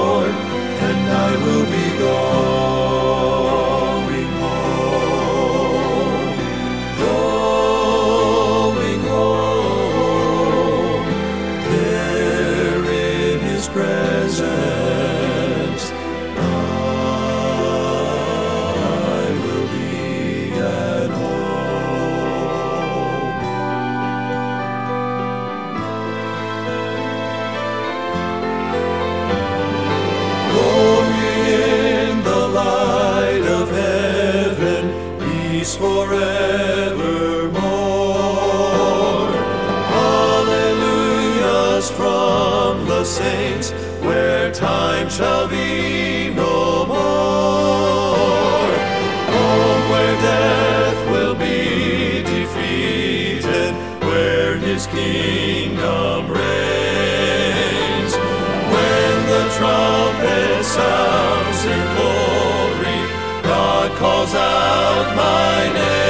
my 65.15 65.73
name. 65.73 66.06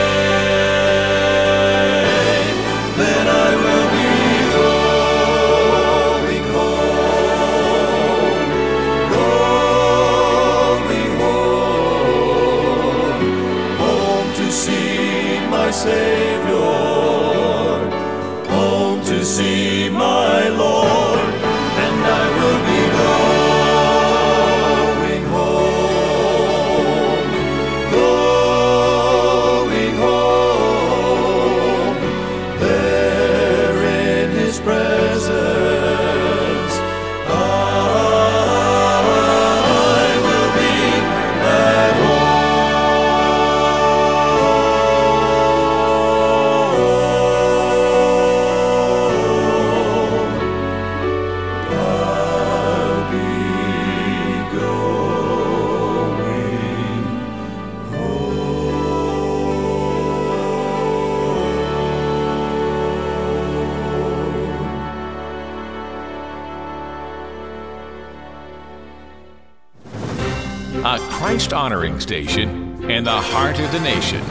Station 72.07 72.89
in 72.89 73.03
the 73.03 73.11
heart 73.11 73.59
of 73.59 73.69
the 73.73 73.79
nation. 73.81 74.23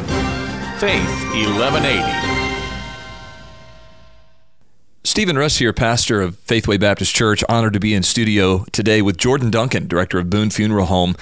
Faith 0.79 1.07
1180. 1.35 2.47
Stephen 5.05 5.37
Russ 5.37 5.59
here, 5.59 5.74
pastor 5.74 6.22
of 6.22 6.39
Faithway 6.39 6.79
Baptist 6.79 7.14
Church. 7.14 7.45
Honored 7.51 7.74
to 7.74 7.79
be 7.79 7.93
in 7.93 8.03
studio 8.03 8.64
today 8.72 9.03
with 9.03 9.18
Jordan 9.18 9.51
Duncan, 9.51 9.89
director 9.89 10.18
of 10.18 10.31
Boone 10.31 10.49
Funeral 10.49 10.87
Home. 10.87 11.16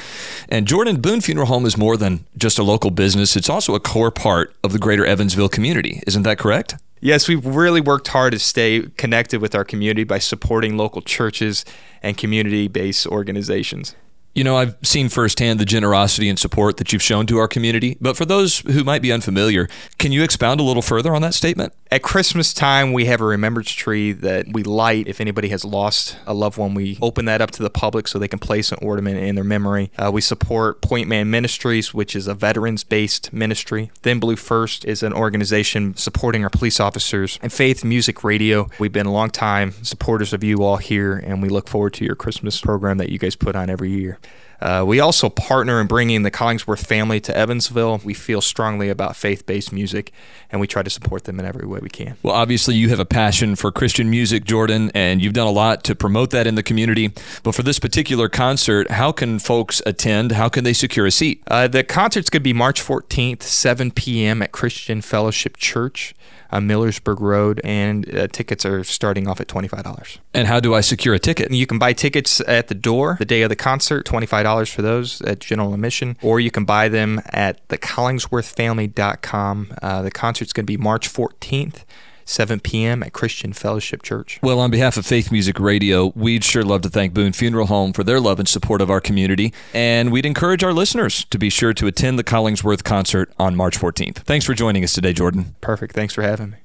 And 0.48 0.68
Jordan, 0.68 1.00
Boone 1.00 1.20
Funeral 1.20 1.48
Home 1.48 1.66
is 1.66 1.76
more 1.76 1.96
than 1.96 2.24
just 2.38 2.56
a 2.60 2.62
local 2.62 2.92
business, 2.92 3.34
it's 3.34 3.50
also 3.50 3.74
a 3.74 3.80
core 3.80 4.12
part 4.12 4.54
of 4.62 4.72
the 4.72 4.78
greater 4.78 5.04
Evansville 5.04 5.48
community. 5.48 6.04
Isn't 6.06 6.22
that 6.22 6.38
correct? 6.38 6.76
Yes, 7.00 7.26
we've 7.26 7.44
really 7.44 7.80
worked 7.80 8.06
hard 8.06 8.32
to 8.32 8.38
stay 8.38 8.82
connected 8.96 9.40
with 9.40 9.56
our 9.56 9.64
community 9.64 10.04
by 10.04 10.20
supporting 10.20 10.76
local 10.76 11.02
churches 11.02 11.64
and 12.00 12.16
community 12.16 12.68
based 12.68 13.08
organizations. 13.08 13.96
You 14.34 14.42
know, 14.42 14.56
I've 14.56 14.76
seen 14.82 15.08
firsthand 15.08 15.60
the 15.60 15.64
generosity 15.64 16.28
and 16.28 16.38
support 16.38 16.78
that 16.78 16.92
you've 16.92 17.02
shown 17.02 17.26
to 17.26 17.38
our 17.38 17.46
community, 17.46 17.96
but 18.00 18.16
for 18.16 18.24
those 18.24 18.58
who 18.60 18.82
might 18.82 19.00
be 19.00 19.12
unfamiliar, 19.12 19.68
can 19.98 20.10
you 20.10 20.24
expound 20.24 20.58
a 20.60 20.64
little 20.64 20.82
further 20.82 21.14
on 21.14 21.22
that 21.22 21.34
statement? 21.34 21.72
At 21.94 22.02
Christmas 22.02 22.52
time, 22.52 22.92
we 22.92 23.04
have 23.04 23.20
a 23.20 23.24
remembrance 23.24 23.70
tree 23.70 24.10
that 24.10 24.52
we 24.52 24.64
light. 24.64 25.06
If 25.06 25.20
anybody 25.20 25.50
has 25.50 25.64
lost 25.64 26.16
a 26.26 26.34
loved 26.34 26.58
one, 26.58 26.74
we 26.74 26.98
open 27.00 27.26
that 27.26 27.40
up 27.40 27.52
to 27.52 27.62
the 27.62 27.70
public 27.70 28.08
so 28.08 28.18
they 28.18 28.26
can 28.26 28.40
place 28.40 28.72
an 28.72 28.78
ornament 28.82 29.18
in 29.18 29.36
their 29.36 29.44
memory. 29.44 29.92
Uh, 29.96 30.10
we 30.12 30.20
support 30.20 30.80
Point 30.80 31.06
Man 31.06 31.30
Ministries, 31.30 31.94
which 31.94 32.16
is 32.16 32.26
a 32.26 32.34
veterans 32.34 32.82
based 32.82 33.32
ministry. 33.32 33.92
Thin 34.02 34.18
Blue 34.18 34.34
First 34.34 34.84
is 34.84 35.04
an 35.04 35.12
organization 35.12 35.94
supporting 35.94 36.42
our 36.42 36.50
police 36.50 36.80
officers. 36.80 37.38
And 37.40 37.52
Faith 37.52 37.84
Music 37.84 38.24
Radio, 38.24 38.68
we've 38.80 38.90
been 38.90 39.06
a 39.06 39.12
long 39.12 39.30
time 39.30 39.70
supporters 39.84 40.32
of 40.32 40.42
you 40.42 40.64
all 40.64 40.78
here, 40.78 41.14
and 41.16 41.40
we 41.40 41.48
look 41.48 41.68
forward 41.68 41.94
to 41.94 42.04
your 42.04 42.16
Christmas 42.16 42.60
program 42.60 42.98
that 42.98 43.10
you 43.10 43.20
guys 43.20 43.36
put 43.36 43.54
on 43.54 43.70
every 43.70 43.92
year. 43.92 44.18
Uh, 44.60 44.84
we 44.86 45.00
also 45.00 45.28
partner 45.28 45.80
in 45.80 45.86
bringing 45.86 46.22
the 46.22 46.30
Collingsworth 46.30 46.86
family 46.86 47.20
to 47.20 47.36
Evansville. 47.36 48.00
We 48.04 48.14
feel 48.14 48.40
strongly 48.40 48.88
about 48.88 49.16
faith 49.16 49.46
based 49.46 49.72
music, 49.72 50.12
and 50.50 50.60
we 50.60 50.66
try 50.66 50.82
to 50.82 50.90
support 50.90 51.24
them 51.24 51.38
in 51.38 51.46
every 51.46 51.66
way 51.66 51.80
we 51.82 51.88
can. 51.88 52.16
Well, 52.22 52.34
obviously, 52.34 52.74
you 52.74 52.88
have 52.90 53.00
a 53.00 53.04
passion 53.04 53.56
for 53.56 53.70
Christian 53.70 54.10
music, 54.10 54.44
Jordan, 54.44 54.90
and 54.94 55.22
you've 55.22 55.32
done 55.32 55.46
a 55.46 55.52
lot 55.52 55.84
to 55.84 55.94
promote 55.94 56.30
that 56.30 56.46
in 56.46 56.54
the 56.54 56.62
community. 56.62 57.12
But 57.42 57.54
for 57.54 57.62
this 57.62 57.78
particular 57.78 58.28
concert, 58.28 58.90
how 58.90 59.12
can 59.12 59.38
folks 59.38 59.82
attend? 59.86 60.32
How 60.32 60.48
can 60.48 60.64
they 60.64 60.72
secure 60.72 61.06
a 61.06 61.10
seat? 61.10 61.42
Uh, 61.46 61.68
the 61.68 61.84
concert's 61.84 62.30
going 62.30 62.40
to 62.40 62.44
be 62.44 62.52
March 62.52 62.82
14th, 62.82 63.42
7 63.42 63.90
p.m. 63.90 64.42
at 64.42 64.52
Christian 64.52 65.00
Fellowship 65.00 65.56
Church 65.56 66.14
on 66.54 66.66
Millersburg 66.68 67.20
Road, 67.20 67.60
and 67.64 68.14
uh, 68.14 68.28
tickets 68.28 68.64
are 68.64 68.84
starting 68.84 69.26
off 69.26 69.40
at 69.40 69.48
$25. 69.48 70.18
And 70.32 70.46
how 70.46 70.60
do 70.60 70.72
I 70.74 70.80
secure 70.80 71.14
a 71.14 71.18
ticket? 71.18 71.50
You 71.50 71.66
can 71.66 71.78
buy 71.78 71.92
tickets 71.92 72.40
at 72.46 72.68
the 72.68 72.74
door 72.74 73.16
the 73.18 73.24
day 73.24 73.42
of 73.42 73.48
the 73.48 73.56
concert, 73.56 74.06
$25 74.06 74.72
for 74.72 74.82
those 74.82 75.20
at 75.22 75.40
general 75.40 75.74
admission, 75.74 76.16
or 76.22 76.38
you 76.38 76.52
can 76.52 76.64
buy 76.64 76.88
them 76.88 77.20
at 77.26 77.66
thecollingsworthfamily.com. 77.68 79.74
Uh, 79.82 80.02
the 80.02 80.12
concert's 80.12 80.52
going 80.52 80.64
to 80.64 80.70
be 80.70 80.76
March 80.76 81.12
14th. 81.12 81.82
7 82.24 82.60
p.m. 82.60 83.02
at 83.02 83.12
Christian 83.12 83.52
Fellowship 83.52 84.02
Church. 84.02 84.38
Well, 84.42 84.60
on 84.60 84.70
behalf 84.70 84.96
of 84.96 85.06
Faith 85.06 85.30
Music 85.30 85.58
Radio, 85.58 86.12
we'd 86.14 86.44
sure 86.44 86.62
love 86.62 86.82
to 86.82 86.88
thank 86.88 87.14
Boone 87.14 87.32
Funeral 87.32 87.66
Home 87.66 87.92
for 87.92 88.04
their 88.04 88.20
love 88.20 88.38
and 88.38 88.48
support 88.48 88.80
of 88.80 88.90
our 88.90 89.00
community, 89.00 89.52
and 89.72 90.12
we'd 90.12 90.26
encourage 90.26 90.64
our 90.64 90.72
listeners 90.72 91.24
to 91.26 91.38
be 91.38 91.50
sure 91.50 91.74
to 91.74 91.86
attend 91.86 92.18
the 92.18 92.24
Collingsworth 92.24 92.84
concert 92.84 93.32
on 93.38 93.56
March 93.56 93.78
14th. 93.78 94.16
Thanks 94.18 94.44
for 94.44 94.54
joining 94.54 94.84
us 94.84 94.92
today, 94.92 95.12
Jordan. 95.12 95.54
Perfect. 95.60 95.94
Thanks 95.94 96.14
for 96.14 96.22
having 96.22 96.50
me. 96.50 96.56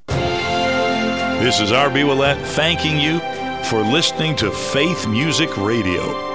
This 1.39 1.61
is 1.61 1.71
R.B. 1.71 2.03
Willett 2.03 2.37
thanking 2.47 2.99
you 2.99 3.19
for 3.63 3.81
listening 3.81 4.35
to 4.37 4.51
Faith 4.51 5.07
Music 5.07 5.55
Radio. 5.57 6.28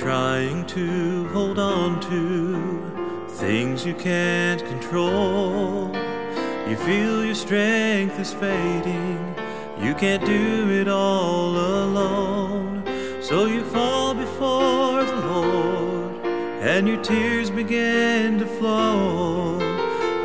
Trying 0.00 0.64
to 0.64 1.28
hold 1.28 1.58
on 1.58 2.00
to 2.00 3.26
things 3.32 3.84
you 3.84 3.92
can't 3.92 4.64
control? 4.64 5.94
You 6.66 6.76
feel 6.76 7.22
your 7.22 7.34
strength 7.34 8.18
is 8.18 8.32
fading, 8.32 9.34
you 9.78 9.94
can't 9.94 10.24
do 10.24 10.70
it 10.70 10.88
all 10.88 11.50
alone. 11.50 12.82
So 13.20 13.44
you 13.44 13.62
fall 13.62 14.14
before 14.14 15.04
the 15.04 15.16
Lord, 15.16 16.24
and 16.62 16.88
your 16.88 17.02
tears 17.02 17.50
begin 17.50 18.38
to 18.38 18.46
flow. 18.46 19.58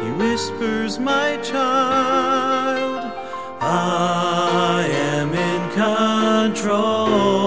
He 0.02 0.10
whispers, 0.12 1.00
My 1.00 1.36
child, 1.44 3.12
I 3.60 4.88
am 4.90 5.34
in 5.34 5.70
control. 6.54 7.45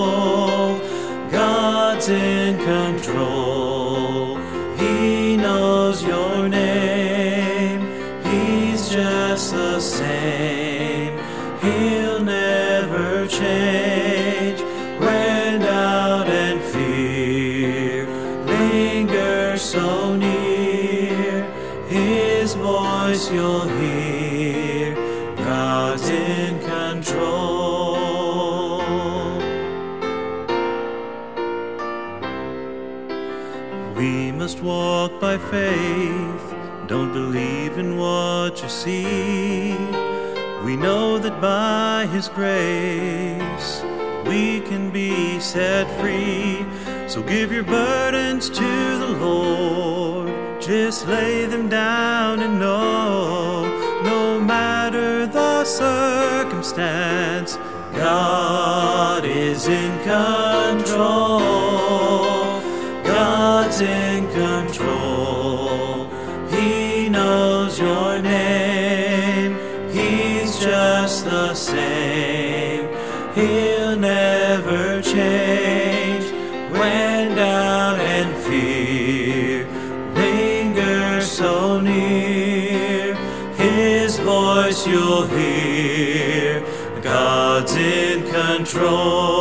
In 2.08 2.56
control. 2.56 4.38
He 4.78 5.36
knows 5.36 6.02
your 6.02 6.48
name. 6.48 7.82
He's 8.24 8.88
just 8.88 9.52
the 9.52 9.78
same. 9.78 11.18
He'll 11.60 12.20
never 12.20 13.26
change. 13.26 14.58
When 14.98 15.60
doubt 15.60 16.28
and 16.28 16.62
fear 16.62 18.06
linger 18.46 19.58
so 19.58 20.16
near, 20.16 21.44
His 21.88 22.54
voice 22.54 23.30
you'll 23.30 23.68
hear. 23.68 23.77
Must 34.48 34.62
walk 34.62 35.20
by 35.20 35.36
faith, 35.36 36.54
don't 36.86 37.12
believe 37.12 37.76
in 37.76 37.98
what 37.98 38.62
you 38.62 38.68
see. 38.70 39.76
We 40.64 40.74
know 40.74 41.18
that 41.18 41.38
by 41.38 42.06
His 42.06 42.28
grace 42.30 43.82
we 44.26 44.60
can 44.60 44.90
be 44.90 45.38
set 45.38 45.86
free. 46.00 46.64
So 47.08 47.22
give 47.22 47.52
your 47.52 47.62
burdens 47.62 48.48
to 48.48 48.98
the 48.98 49.18
Lord, 49.20 50.62
just 50.62 51.06
lay 51.06 51.44
them 51.44 51.68
down 51.68 52.40
and 52.40 52.58
know 52.58 53.64
no 54.02 54.40
matter 54.40 55.26
the 55.26 55.62
circumstance, 55.66 57.56
God 57.92 59.26
is 59.26 59.68
in 59.68 59.92
control. 60.04 61.48
In 63.80 64.26
control. 64.32 66.10
He 66.50 67.08
knows 67.08 67.78
your 67.78 68.20
name. 68.20 69.56
He's 69.92 70.58
just 70.58 71.24
the 71.24 71.54
same. 71.54 72.88
He'll 73.36 73.96
never 73.96 75.00
change 75.00 76.24
when 76.72 77.36
doubt 77.36 78.00
and 78.00 78.34
fear 78.42 79.68
linger 80.16 81.20
so 81.20 81.80
near. 81.80 83.14
His 83.54 84.18
voice 84.18 84.88
you'll 84.88 85.28
hear. 85.28 86.64
God's 87.00 87.76
in 87.76 88.24
control. 88.24 89.37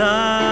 Every 0.00 0.49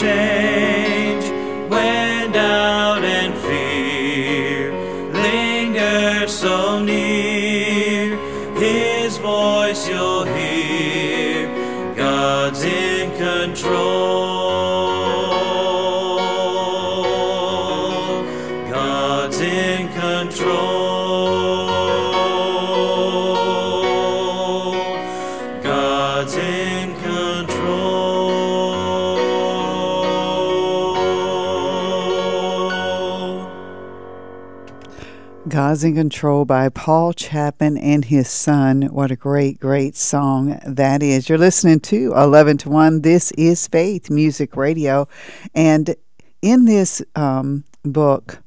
change 0.00 0.29
God's 35.70 35.84
in 35.84 35.94
Control 35.94 36.44
by 36.44 36.68
Paul 36.68 37.12
Chapman 37.12 37.78
and 37.78 38.04
his 38.04 38.28
son. 38.28 38.82
What 38.90 39.12
a 39.12 39.14
great, 39.14 39.60
great 39.60 39.94
song 39.94 40.58
that 40.66 41.00
is. 41.00 41.28
You're 41.28 41.38
listening 41.38 41.78
to 41.78 42.12
11 42.16 42.58
to 42.58 42.70
1. 42.70 43.02
This 43.02 43.30
is 43.38 43.68
Faith 43.68 44.10
Music 44.10 44.56
Radio. 44.56 45.06
And 45.54 45.94
in 46.42 46.64
this 46.64 47.02
um, 47.14 47.62
book, 47.84 48.42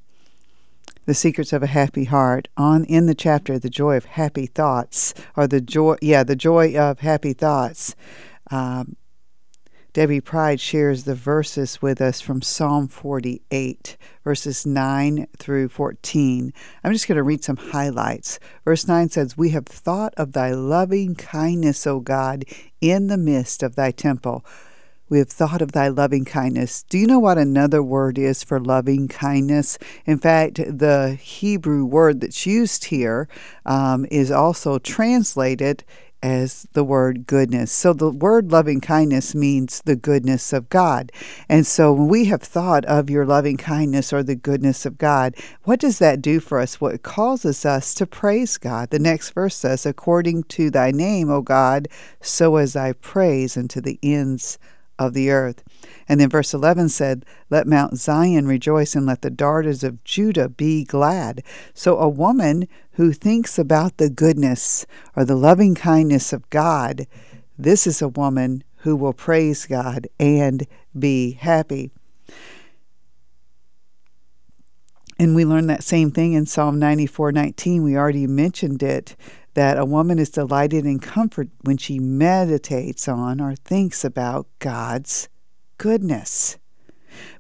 The 1.06 1.14
Secrets 1.14 1.54
of 1.54 1.64
a 1.64 1.68
Happy 1.68 2.04
Heart, 2.04 2.50
on 2.58 2.84
in 2.84 3.06
the 3.06 3.16
chapter 3.16 3.58
The 3.58 3.70
Joy 3.70 3.96
of 3.96 4.04
Happy 4.04 4.48
Thoughts, 4.48 5.14
or 5.38 5.48
the 5.48 5.62
joy, 5.62 5.96
yeah, 6.02 6.24
the 6.24 6.36
joy 6.36 6.78
of 6.78 7.00
happy 7.00 7.32
thoughts. 7.32 7.96
Um, 8.52 8.98
Debi 9.94 10.24
Pryde 10.24 10.60
shares 10.60 11.04
the 11.04 11.14
verses 11.14 11.80
with 11.80 12.02
us 12.02 12.20
from 12.20 12.42
Psalm 12.42 12.88
48, 12.88 13.96
verses 14.24 14.66
9 14.66 15.28
through 15.38 15.70
14. 15.70 16.52
I'm 16.84 16.94
just 16.94 17.08
going 17.08 17.18
to 17.18 17.22
read 17.22 17.44
some 17.44 17.58
highlights. 17.58 18.40
Verse 18.66 18.88
9 18.88 19.10
says, 19.10 19.38
We 19.38 19.52
have 19.52 19.68
thought 19.68 20.16
of 20.18 20.32
thy 20.32 20.50
loving 20.50 21.14
kindness, 21.14 21.86
O 21.86 22.00
God, 22.00 22.44
in 22.82 23.06
the 23.06 23.20
midst 23.20 23.62
of 23.62 23.76
thy 23.76 23.92
temple. 23.92 24.44
We 25.10 25.20
have 25.20 25.30
thought 25.30 25.62
of 25.62 25.74
thy 25.74 25.90
loving 25.90 26.26
kindness. 26.26 26.82
Do 26.82 26.98
you 26.98 27.06
know 27.06 27.20
what 27.20 27.38
another 27.38 27.84
word 27.84 28.18
is 28.18 28.44
for 28.44 28.60
loving 28.60 29.08
kindness? 29.08 29.78
In 30.08 30.18
fact, 30.18 30.56
the 30.56 31.20
Hebrew 31.22 31.86
word 31.86 32.22
that's 32.22 32.48
used 32.48 32.86
here 32.86 33.28
um, 33.64 34.08
is 34.10 34.32
also 34.32 34.80
translated 34.80 35.84
as 36.24 36.66
the 36.72 36.86
word 36.86 37.28
goodness. 37.28 37.70
So 37.72 37.92
the 37.92 38.10
word 38.10 38.52
loving 38.52 38.80
kindness 38.80 39.36
means 39.36 39.82
the 39.82 39.98
goodness 39.98 40.54
of 40.54 40.70
God. 40.70 41.12
And 41.50 41.68
so 41.68 41.92
when 41.92 42.08
we 42.08 42.26
have 42.26 42.42
thought 42.42 42.86
of 42.86 43.10
your 43.10 43.26
loving 43.26 43.58
kindness 43.58 44.14
or 44.14 44.24
the 44.24 44.36
goodness 44.36 44.86
of 44.86 44.98
God, 44.98 45.36
what 45.64 45.82
does 45.82 46.00
that 46.00 46.22
do 46.22 46.40
for 46.40 46.60
us? 46.60 46.80
Well, 46.80 46.98
causes 46.98 47.66
us 47.66 47.94
to 47.96 48.08
praise 48.08 48.58
God. 48.58 48.90
The 48.90 49.00
next 49.00 49.32
verse 49.32 49.56
says, 49.56 49.86
According 49.86 50.44
to 50.44 50.72
thy 50.72 50.92
name, 50.92 51.30
O 51.30 51.42
God, 51.42 51.90
so 52.22 52.56
as 52.56 52.78
I 52.78 52.94
praise 52.94 53.58
unto 53.58 53.82
the 53.82 54.00
ends 54.02 54.58
of 54.98 55.14
the 55.14 55.30
earth. 55.30 55.62
And 56.08 56.20
then 56.20 56.30
verse 56.30 56.54
11 56.54 56.90
said, 56.90 57.26
Let 57.50 57.68
Mount 57.68 57.98
Zion 57.98 58.48
rejoice 58.48 58.96
and 58.96 59.06
let 59.06 59.22
the 59.22 59.30
daughters 59.30 59.84
of 59.84 60.04
Judah 60.04 60.50
be 60.50 60.84
glad. 60.84 61.44
So 61.74 61.98
a 61.98 62.10
woman 62.10 62.68
who 62.94 63.14
thinks 63.14 63.58
about 63.58 63.98
the 63.98 64.10
goodness 64.10 64.86
or 65.16 65.26
the 65.26 65.36
loving 65.36 65.76
kindness 65.76 66.34
of 66.34 66.50
God, 66.50 67.08
this 67.58 67.88
is 67.88 68.02
a 68.02 68.08
woman 68.08 68.64
who 68.78 68.96
will 68.96 69.14
praise 69.14 69.66
God 69.66 70.08
and 70.20 70.68
be 70.98 71.32
happy. 71.32 71.92
And 75.20 75.36
we 75.36 75.46
learn 75.46 75.68
that 75.68 75.84
same 75.84 76.12
thing 76.12 76.34
in 76.34 76.46
Psalm 76.46 76.80
94:19. 76.80 77.84
We 77.84 77.96
already 77.96 78.28
mentioned 78.28 78.84
it 78.84 79.16
that 79.54 79.78
a 79.78 79.86
woman 79.86 80.20
is 80.20 80.30
delighted 80.30 80.86
in 80.86 81.00
comfort 81.00 81.50
when 81.62 81.78
she 81.78 82.00
meditates 82.00 83.08
on 83.08 83.40
or 83.40 83.56
thinks 83.56 84.04
about 84.04 84.48
God's 84.60 85.30
goodness. 85.78 86.58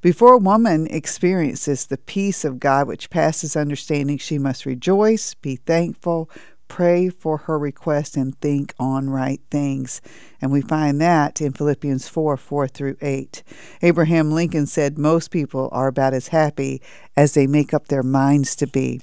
Before 0.02 0.34
a 0.34 0.40
woman 0.40 0.88
experiences 0.88 1.86
the 1.86 1.98
peace 1.98 2.46
of 2.46 2.60
God 2.60 2.88
which 2.88 3.10
passes 3.10 3.56
understanding, 3.56 4.18
she 4.18 4.38
must 4.38 4.66
rejoice, 4.66 5.34
be 5.34 5.56
thankful, 5.56 6.30
pray 6.68 7.10
for 7.10 7.38
her 7.38 7.58
request, 7.58 8.18
and 8.18 8.40
think 8.40 8.74
on 8.80 9.10
right 9.10 9.42
things. 9.50 10.02
And 10.42 10.52
we 10.52 10.62
find 10.62 11.00
that 11.02 11.42
in 11.42 11.54
Philippians 11.54 12.08
4 12.08 12.38
4 12.38 12.68
through 12.68 12.98
8. 13.02 13.44
Abraham 13.82 14.32
Lincoln 14.32 14.66
said, 14.66 14.98
Most 14.98 15.32
people 15.32 15.70
are 15.72 15.88
about 15.88 16.14
as 16.14 16.30
happy 16.30 16.82
as 17.16 17.34
they 17.34 17.48
make 17.48 17.74
up 17.74 17.88
their 17.88 18.04
minds 18.04 18.56
to 18.58 18.68
be. 18.68 19.02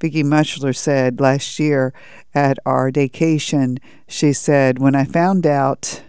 Vicki 0.00 0.22
Muchler 0.22 0.74
said 0.74 1.20
last 1.20 1.58
year 1.58 1.92
at 2.34 2.58
our 2.64 2.90
Daycation, 2.90 3.78
she 4.08 4.32
said, 4.32 4.78
When 4.78 4.94
I 4.94 5.04
found 5.04 5.46
out 5.46 6.02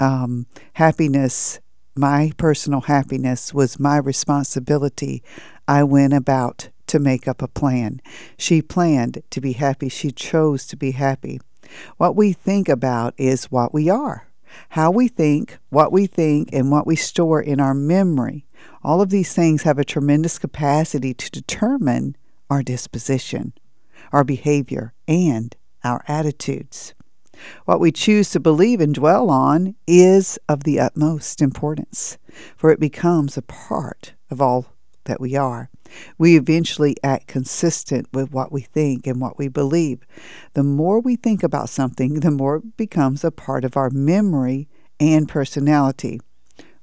um, 0.00 0.46
happiness, 0.74 1.60
my 1.98 2.30
personal 2.36 2.82
happiness 2.82 3.52
was 3.52 3.80
my 3.80 3.96
responsibility, 3.96 5.20
I 5.66 5.82
went 5.82 6.12
about 6.12 6.68
to 6.86 7.00
make 7.00 7.26
up 7.26 7.42
a 7.42 7.48
plan. 7.48 8.00
She 8.36 8.62
planned 8.62 9.22
to 9.30 9.40
be 9.40 9.52
happy, 9.52 9.88
she 9.88 10.12
chose 10.12 10.64
to 10.68 10.76
be 10.76 10.92
happy. 10.92 11.40
What 11.96 12.14
we 12.14 12.32
think 12.32 12.68
about 12.68 13.14
is 13.18 13.50
what 13.50 13.74
we 13.74 13.90
are. 13.90 14.28
How 14.70 14.92
we 14.92 15.08
think, 15.08 15.58
what 15.70 15.90
we 15.90 16.06
think, 16.06 16.50
and 16.52 16.70
what 16.70 16.86
we 16.86 16.94
store 16.94 17.42
in 17.42 17.60
our 17.60 17.74
memory. 17.74 18.46
All 18.84 19.02
of 19.02 19.10
these 19.10 19.34
things 19.34 19.64
have 19.64 19.78
a 19.78 19.84
tremendous 19.84 20.38
capacity 20.38 21.12
to 21.14 21.30
determine 21.30 22.16
our 22.48 22.62
disposition, 22.62 23.52
our 24.12 24.24
behavior, 24.24 24.94
and 25.08 25.54
our 25.82 26.04
attitudes. 26.06 26.94
What 27.64 27.80
we 27.80 27.92
choose 27.92 28.30
to 28.30 28.40
believe 28.40 28.80
and 28.80 28.94
dwell 28.94 29.30
on 29.30 29.74
is 29.86 30.38
of 30.48 30.64
the 30.64 30.80
utmost 30.80 31.40
importance, 31.42 32.18
for 32.56 32.70
it 32.70 32.80
becomes 32.80 33.36
a 33.36 33.42
part 33.42 34.14
of 34.30 34.40
all 34.40 34.66
that 35.04 35.20
we 35.20 35.36
are. 35.36 35.70
We 36.18 36.36
eventually 36.36 36.96
act 37.02 37.26
consistent 37.26 38.08
with 38.12 38.30
what 38.30 38.52
we 38.52 38.60
think 38.60 39.06
and 39.06 39.20
what 39.20 39.38
we 39.38 39.48
believe. 39.48 40.06
The 40.54 40.62
more 40.62 41.00
we 41.00 41.16
think 41.16 41.42
about 41.42 41.68
something, 41.68 42.20
the 42.20 42.30
more 42.30 42.56
it 42.56 42.76
becomes 42.76 43.24
a 43.24 43.30
part 43.30 43.64
of 43.64 43.76
our 43.76 43.90
memory 43.90 44.68
and 45.00 45.28
personality. 45.28 46.20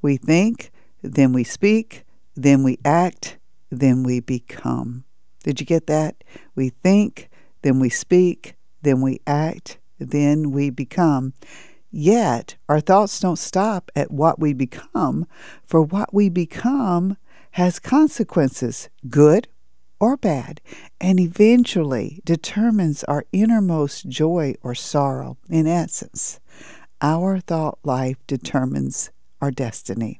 We 0.02 0.18
think, 0.18 0.72
then 1.02 1.34
we 1.34 1.44
speak, 1.44 2.03
then 2.36 2.64
we 2.64 2.80
act, 2.84 3.38
then 3.69 4.03
we 4.03 4.19
become. 4.19 5.03
Did 5.44 5.60
you 5.60 5.65
get 5.65 5.88
that? 5.88 6.23
We 6.56 6.69
think, 6.69 7.30
then 7.61 7.80
we 7.80 7.90
speak, 7.90 8.56
then 8.82 9.02
we 9.02 9.19
act, 9.27 9.77
then 10.00 10.52
we 10.52 10.70
become. 10.70 11.34
Yet, 11.92 12.56
our 12.68 12.80
thoughts 12.80 13.20
don't 13.20 13.40
stop 13.40 13.90
at 13.96 14.12
what 14.12 14.40
we 14.40 14.54
become, 14.54 15.28
for 15.66 15.82
what 15.82 16.14
we 16.14 16.30
become 16.30 17.18
has 17.52 17.80
consequences, 17.80 18.90
good 19.10 19.48
or 20.00 20.18
bad, 20.18 20.60
and 21.00 21.20
eventually 21.20 22.22
determines 22.26 23.04
our 23.06 23.26
innermost 23.32 24.10
joy 24.10 24.56
or 24.62 24.76
sorrow. 24.76 25.38
In 25.50 25.68
essence, 25.68 26.42
our 27.02 27.40
thought 27.40 27.80
life 27.84 28.18
determines 28.28 29.10
our 29.42 29.52
destiny. 29.52 30.20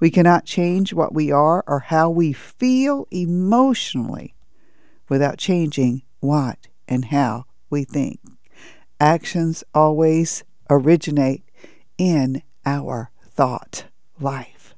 We 0.00 0.10
cannot 0.10 0.44
change 0.44 0.92
what 0.92 1.14
we 1.14 1.30
are 1.30 1.62
or 1.66 1.80
how 1.80 2.10
we 2.10 2.32
feel 2.32 3.06
emotionally 3.10 4.34
without 5.08 5.36
changing 5.38 6.02
what 6.20 6.68
and 6.88 7.06
how 7.06 7.44
we 7.68 7.84
think. 7.84 8.21
Actions 9.02 9.64
always 9.74 10.44
originate 10.70 11.42
in 11.98 12.40
our 12.64 13.10
thought 13.28 13.86
life. 14.20 14.76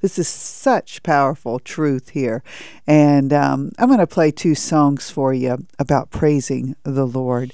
This 0.00 0.20
is 0.20 0.28
such 0.28 1.02
powerful 1.02 1.58
truth 1.58 2.10
here. 2.10 2.44
And 2.86 3.32
um, 3.32 3.72
I'm 3.76 3.88
going 3.88 3.98
to 3.98 4.06
play 4.06 4.30
two 4.30 4.54
songs 4.54 5.10
for 5.10 5.34
you 5.34 5.66
about 5.80 6.10
praising 6.10 6.76
the 6.84 7.08
Lord. 7.08 7.52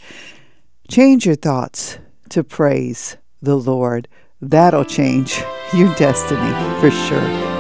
Change 0.87 1.25
your 1.25 1.35
thoughts 1.35 1.99
to 2.29 2.45
praise 2.45 3.17
the 3.41 3.57
Lord. 3.57 4.07
That'll 4.39 4.85
change 4.85 5.43
your 5.73 5.95
destiny 5.95 6.53
for 6.79 6.91
sure. 6.91 7.56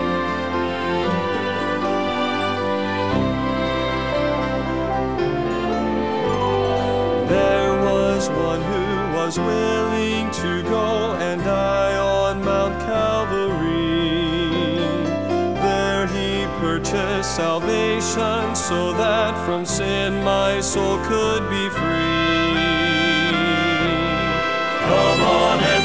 From 19.46 19.64
sin 19.64 20.24
my 20.24 20.60
soul 20.60 20.98
could 21.04 21.48
be 21.48 21.68
free. 21.70 23.30
Come 24.88 25.20
on 25.22 25.75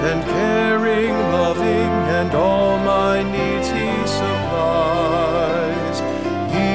and 0.00 0.22
caring, 0.24 1.12
loving, 1.32 1.92
and 2.18 2.34
all 2.34 2.78
my 2.78 3.22
needs 3.22 3.68
He 3.68 4.06
supplies. 4.06 6.00
He 6.54 6.70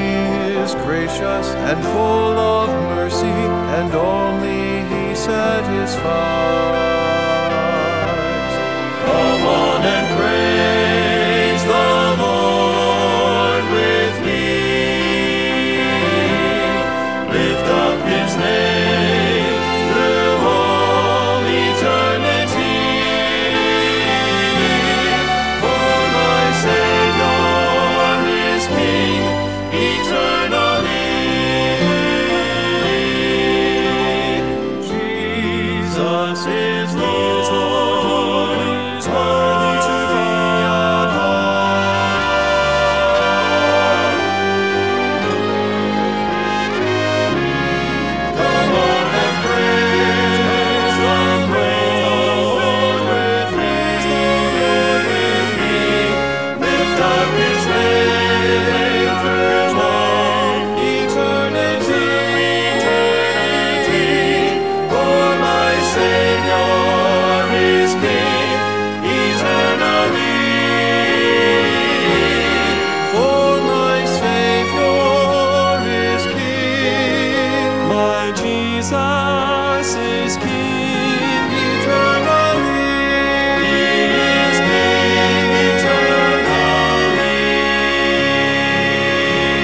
is 0.62 0.76
gracious 0.86 1.48
and 1.70 1.84
full 1.84 2.38
of 2.38 2.70
mercy, 2.96 3.40
and 3.80 3.94
only 3.94 4.84
He 4.92 5.16
satisfies. 5.16 7.23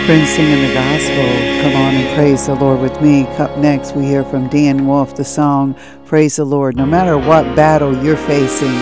Friends 0.09 0.31
singing 0.31 0.67
the 0.67 0.73
gospel, 0.73 1.23
come 1.61 1.75
on 1.75 1.93
and 1.93 2.15
praise 2.15 2.47
the 2.47 2.55
Lord 2.55 2.79
with 2.79 2.99
me. 2.99 3.27
Up 3.37 3.55
next, 3.59 3.95
we 3.95 4.05
hear 4.05 4.23
from 4.23 4.47
Dan 4.49 4.87
Wolf 4.87 5.15
the 5.15 5.23
song, 5.23 5.75
Praise 6.07 6.37
the 6.37 6.45
Lord. 6.45 6.75
No 6.75 6.87
matter 6.87 7.15
what 7.15 7.55
battle 7.55 7.95
you're 8.03 8.17
facing, 8.17 8.73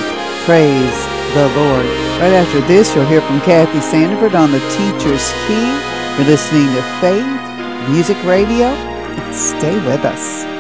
praise 0.46 0.98
the 1.34 1.52
Lord. 1.54 1.86
Right 2.22 2.32
after 2.32 2.62
this, 2.62 2.96
you'll 2.96 3.06
hear 3.08 3.20
from 3.20 3.42
Kathy 3.42 3.80
Sandiford 3.80 4.40
on 4.40 4.54
the 4.54 4.60
Teacher's 4.70 5.34
Key. 5.48 5.68
You're 6.16 6.32
listening 6.32 6.74
to 6.76 6.82
Faith 7.02 7.90
Music 7.90 8.16
Radio. 8.24 8.72
Stay 9.34 9.76
with 9.86 10.06
us. 10.06 10.57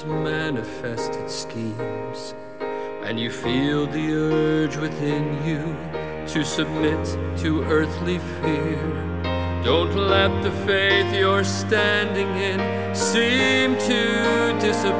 Satan's 0.00 0.24
manifested 0.24 1.30
schemes, 1.30 2.34
and 3.04 3.18
you 3.18 3.30
feel 3.30 3.86
the 3.86 4.12
urge 4.14 4.76
within 4.76 5.24
you 5.44 5.76
to 6.26 6.44
submit 6.44 7.04
to 7.38 7.62
earthly 7.64 8.18
fear. 8.18 8.78
Don't 9.64 9.94
let 9.94 10.42
the 10.42 10.52
faith 10.66 11.14
you're 11.14 11.44
standing 11.44 12.28
in 12.36 12.94
seem 12.94 13.74
to 13.74 14.58
disappear. 14.60 14.99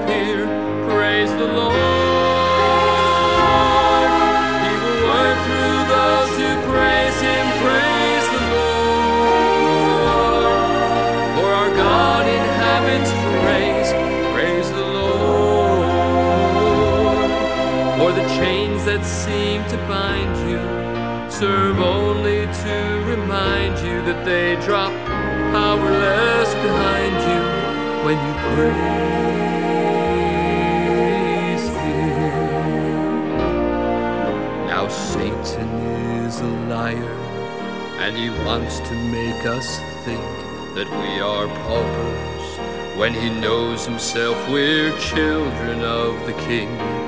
To 19.70 19.76
bind 19.86 20.50
you 20.50 20.58
serve 21.30 21.78
only 21.78 22.44
to 22.46 23.04
remind 23.06 23.78
you 23.86 24.02
that 24.02 24.24
they 24.24 24.56
drop 24.66 24.92
powerless 25.52 26.52
behind 26.54 27.14
you 27.30 27.40
when 28.04 28.18
you 28.26 28.34
praise 28.50 28.84
Him. 31.84 33.28
Now 34.66 34.88
Satan 34.88 35.68
is 36.26 36.40
a 36.40 36.50
liar, 36.68 37.16
and 38.00 38.16
he 38.16 38.28
wants 38.44 38.80
to 38.80 38.94
make 38.94 39.46
us 39.46 39.78
think 40.04 40.34
that 40.74 40.90
we 41.00 41.20
are 41.20 41.46
paupers 41.62 42.98
when 42.98 43.14
he 43.14 43.30
knows 43.40 43.86
himself 43.86 44.36
we're 44.50 44.98
children 44.98 45.84
of 45.84 46.26
the 46.26 46.32
King. 46.48 46.99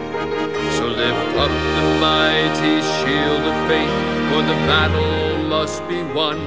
Lift 1.02 1.36
up 1.36 1.50
the 1.50 1.86
mighty 2.00 2.76
shield 2.80 3.42
of 3.42 3.56
faith, 3.66 3.96
for 4.30 4.40
the 4.42 4.54
battle 4.70 5.36
must 5.48 5.82
be 5.88 6.00
won. 6.14 6.38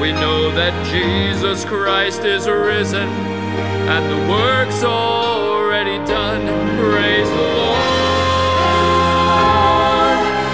We 0.00 0.12
know 0.12 0.52
that 0.52 0.72
Jesus 0.86 1.64
Christ 1.64 2.22
is 2.24 2.46
risen, 2.46 3.08
and 3.08 4.04
the 4.08 4.32
work's 4.32 4.84
already 4.84 5.98
done. 6.06 6.46
Praise 6.78 7.28
the 7.28 7.46
Lord. 7.58 7.82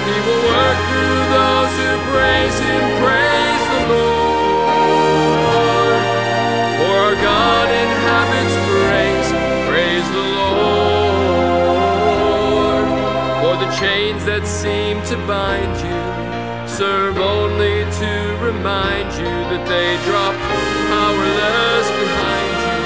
He 0.08 0.16
will 0.26 0.42
work 0.56 0.78
through 0.88 1.20
those 1.36 1.72
who 1.76 1.90
praise 2.10 2.58
Him. 2.58 2.91
Chains 14.23 14.27
that 14.27 14.47
seem 14.47 15.03
to 15.03 15.16
bind 15.27 15.77
you 15.78 16.69
serve 16.69 17.19
only 17.19 17.85
to 18.01 18.36
remind 18.44 19.12
you 19.12 19.32
that 19.51 19.66
they 19.69 19.97
drop 20.07 20.35
powerless 20.90 21.89
behind 22.03 22.57
you 22.69 22.81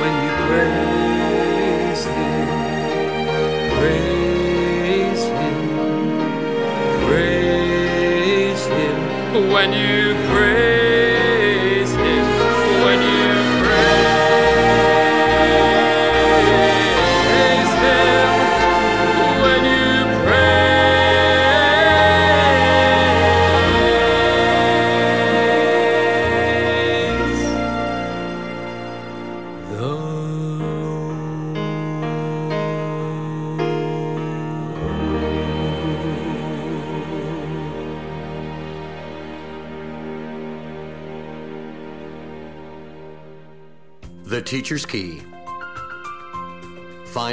when 0.00 0.14
you 0.24 0.30
praise 0.46 2.04
Him. 2.18 2.48
Praise 3.78 5.24
Him. 5.40 5.62
Praise 7.06 8.64
Him. 8.66 8.96
When 9.52 9.70
you 9.72 10.14
praise 10.32 10.73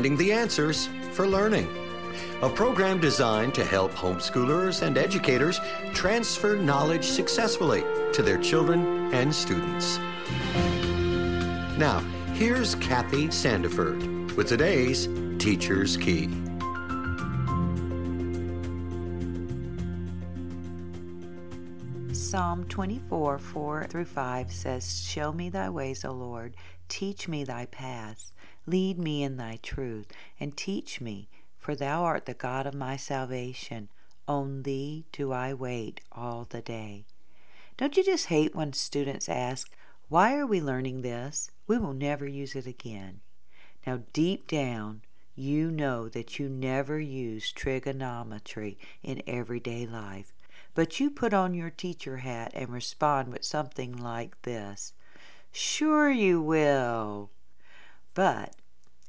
Finding 0.01 0.17
the 0.17 0.31
Answers 0.33 0.89
for 1.11 1.27
Learning. 1.27 1.67
A 2.41 2.49
program 2.49 2.99
designed 2.99 3.53
to 3.53 3.63
help 3.63 3.91
homeschoolers 3.91 4.81
and 4.81 4.97
educators 4.97 5.59
transfer 5.93 6.55
knowledge 6.55 7.05
successfully 7.05 7.83
to 8.11 8.23
their 8.23 8.39
children 8.39 9.13
and 9.13 9.31
students. 9.31 9.99
Now, 11.77 11.99
here's 12.33 12.73
Kathy 12.73 13.27
Sandiford 13.27 14.35
with 14.35 14.47
today's 14.47 15.07
Teacher's 15.37 15.97
Key. 15.97 16.27
Psalm 22.11 22.65
24 22.69 23.37
4 23.37 23.83
through 23.83 24.05
5 24.05 24.51
says, 24.51 25.03
Show 25.05 25.31
me 25.31 25.49
thy 25.49 25.69
ways, 25.69 26.03
O 26.03 26.11
Lord, 26.11 26.55
teach 26.87 27.27
me 27.27 27.43
thy 27.43 27.67
paths, 27.67 28.33
lead 28.71 28.97
me 28.97 29.21
in 29.21 29.37
thy 29.37 29.59
truth, 29.61 30.07
and 30.39 30.57
teach 30.57 31.01
me, 31.01 31.27
for 31.59 31.75
thou 31.75 32.03
art 32.03 32.25
the 32.25 32.33
God 32.33 32.65
of 32.65 32.73
my 32.73 32.95
salvation. 32.97 33.89
On 34.27 34.63
thee 34.63 35.03
do 35.11 35.31
I 35.31 35.53
wait 35.53 36.01
all 36.11 36.47
the 36.49 36.61
day. 36.61 37.03
Don't 37.77 37.97
you 37.97 38.03
just 38.03 38.27
hate 38.27 38.55
when 38.55 38.73
students 38.73 39.27
ask, 39.27 39.71
Why 40.07 40.35
are 40.37 40.45
we 40.45 40.61
learning 40.61 41.01
this? 41.01 41.51
We 41.67 41.77
will 41.77 41.93
never 41.93 42.25
use 42.27 42.55
it 42.55 42.65
again. 42.65 43.19
Now, 43.85 44.03
deep 44.13 44.47
down, 44.47 45.01
you 45.35 45.71
know 45.71 46.07
that 46.09 46.39
you 46.39 46.47
never 46.47 46.99
use 46.99 47.51
trigonometry 47.51 48.77
in 49.01 49.23
everyday 49.25 49.85
life, 49.85 50.31
but 50.75 50.99
you 50.99 51.09
put 51.09 51.33
on 51.33 51.53
your 51.53 51.69
teacher 51.69 52.17
hat 52.17 52.51
and 52.55 52.69
respond 52.69 53.31
with 53.31 53.43
something 53.43 53.97
like 53.97 54.41
this 54.43 54.93
Sure, 55.51 56.09
you 56.09 56.41
will. 56.41 57.29
But 58.13 58.55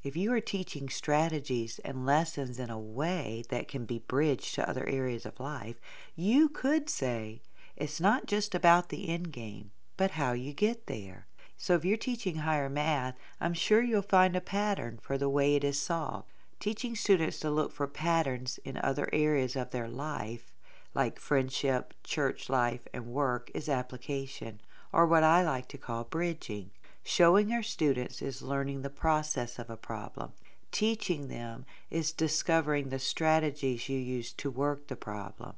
if 0.03 0.17
you 0.17 0.33
are 0.33 0.41
teaching 0.41 0.89
strategies 0.89 1.79
and 1.85 2.05
lessons 2.05 2.59
in 2.59 2.71
a 2.71 2.79
way 2.79 3.45
that 3.51 3.69
can 3.69 3.85
be 3.85 4.01
bridged 4.01 4.55
to 4.55 4.69
other 4.69 4.89
areas 4.89 5.25
of 5.25 5.39
life, 5.39 5.81
you 6.17 6.49
could 6.49 6.91
say 6.91 7.41
it's 7.77 8.01
not 8.01 8.27
just 8.27 8.55
about 8.55 8.89
the 8.89 9.09
end 9.09 9.33
game, 9.33 9.71
but 9.97 10.13
how 10.13 10.33
you 10.33 10.53
get 10.53 10.87
there. 10.87 11.27
So 11.57 11.75
if 11.75 11.85
you're 11.85 11.97
teaching 11.97 12.39
higher 12.39 12.69
math, 12.69 13.15
I'm 13.41 13.55
sure 13.55 13.81
you'll 13.81 14.03
find 14.03 14.35
a 14.35 14.41
pattern 14.41 14.99
for 15.01 15.17
the 15.17 15.29
way 15.29 15.55
it 15.55 15.63
is 15.63 15.81
solved. 15.81 16.29
Teaching 16.59 16.97
students 16.97 17.39
to 17.41 17.51
look 17.51 17.71
for 17.71 17.87
patterns 17.87 18.59
in 18.65 18.77
other 18.79 19.09
areas 19.13 19.55
of 19.55 19.71
their 19.71 19.89
life, 19.89 20.53
like 20.95 21.21
friendship, 21.21 21.95
church 22.03 22.51
life, 22.51 22.89
and 22.93 23.07
work, 23.07 23.51
is 23.55 23.69
application, 23.69 24.61
or 24.93 25.07
what 25.07 25.23
I 25.23 25.45
like 25.45 25.69
to 25.69 25.79
call 25.79 26.05
bridging. 26.05 26.71
Showing 27.05 27.53
our 27.53 27.63
students 27.63 28.23
is 28.23 28.43
learning 28.43 28.83
the 28.83 28.91
process 28.91 29.59
of 29.59 29.69
a 29.69 29.77
problem. 29.77 30.33
Teaching 30.71 31.29
them 31.29 31.67
is 31.91 32.13
discovering 32.13 32.89
the 32.89 32.99
strategies 32.99 33.89
you 33.89 33.99
use 33.99 34.33
to 34.35 34.51
work 34.51 34.87
the 34.87 34.97
problem. 34.97 35.55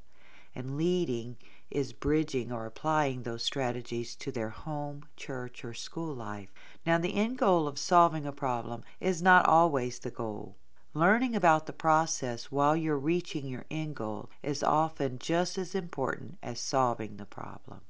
And 0.55 0.77
leading 0.77 1.37
is 1.71 1.93
bridging 1.93 2.51
or 2.51 2.67
applying 2.67 3.23
those 3.23 3.43
strategies 3.43 4.15
to 4.17 4.33
their 4.33 4.51
home, 4.51 5.05
church, 5.17 5.65
or 5.65 5.75
school 5.75 6.15
life. 6.15 6.49
Now, 6.87 6.99
the 6.99 7.15
end 7.15 7.39
goal 7.39 7.69
of 7.69 7.79
solving 7.79 8.27
a 8.27 8.33
problem 8.33 8.83
is 9.01 9.23
not 9.23 9.47
always 9.47 9.99
the 9.99 10.11
goal. 10.11 10.57
Learning 10.95 11.35
about 11.35 11.67
the 11.67 11.73
process 11.73 12.53
while 12.53 12.77
you're 12.77 12.97
reaching 12.97 13.47
your 13.47 13.65
end 13.71 13.97
goal 13.97 14.31
is 14.43 14.63
often 14.63 15.19
just 15.19 15.59
as 15.59 15.75
important 15.75 16.39
as 16.43 16.61
solving 16.61 17.17
the 17.17 17.27
problem. 17.27 17.81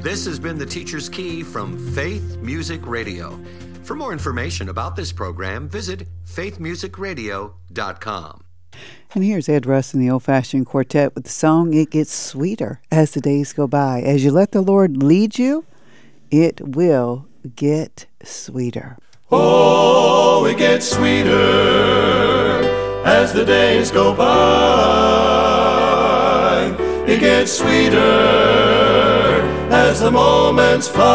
This 0.00 0.24
has 0.26 0.38
been 0.38 0.58
the 0.58 0.64
Teacher's 0.64 1.08
Key 1.08 1.42
from 1.42 1.76
Faith 1.92 2.36
Music 2.36 2.86
Radio. 2.86 3.36
For 3.82 3.96
more 3.96 4.12
information 4.12 4.68
about 4.68 4.94
this 4.94 5.10
program, 5.10 5.68
visit 5.68 6.06
faithmusicradio.com. 6.24 8.44
And 9.14 9.24
here's 9.24 9.48
Ed 9.48 9.66
Russ 9.66 9.94
and 9.94 10.00
the 10.00 10.08
Old 10.08 10.22
Fashioned 10.22 10.66
Quartet 10.66 11.16
with 11.16 11.24
the 11.24 11.30
song 11.30 11.74
It 11.74 11.90
Gets 11.90 12.14
Sweeter 12.14 12.80
as 12.92 13.10
the 13.10 13.20
days 13.20 13.52
go 13.52 13.66
by. 13.66 14.00
As 14.02 14.22
you 14.22 14.30
let 14.30 14.52
the 14.52 14.60
Lord 14.60 15.02
lead 15.02 15.36
you, 15.36 15.64
it 16.30 16.60
will 16.60 17.26
get 17.56 18.06
sweeter. 18.22 18.98
Oh, 19.32 20.46
it 20.46 20.58
gets 20.58 20.88
sweeter 20.88 21.32
as 23.04 23.32
the 23.32 23.44
days 23.44 23.90
go 23.90 24.14
by. 24.14 24.28
It 27.08 27.18
gets 27.18 27.58
sweeter 27.58 28.57
as 29.88 30.00
the 30.00 30.10
moments 30.10 30.86
fly. 30.86 31.08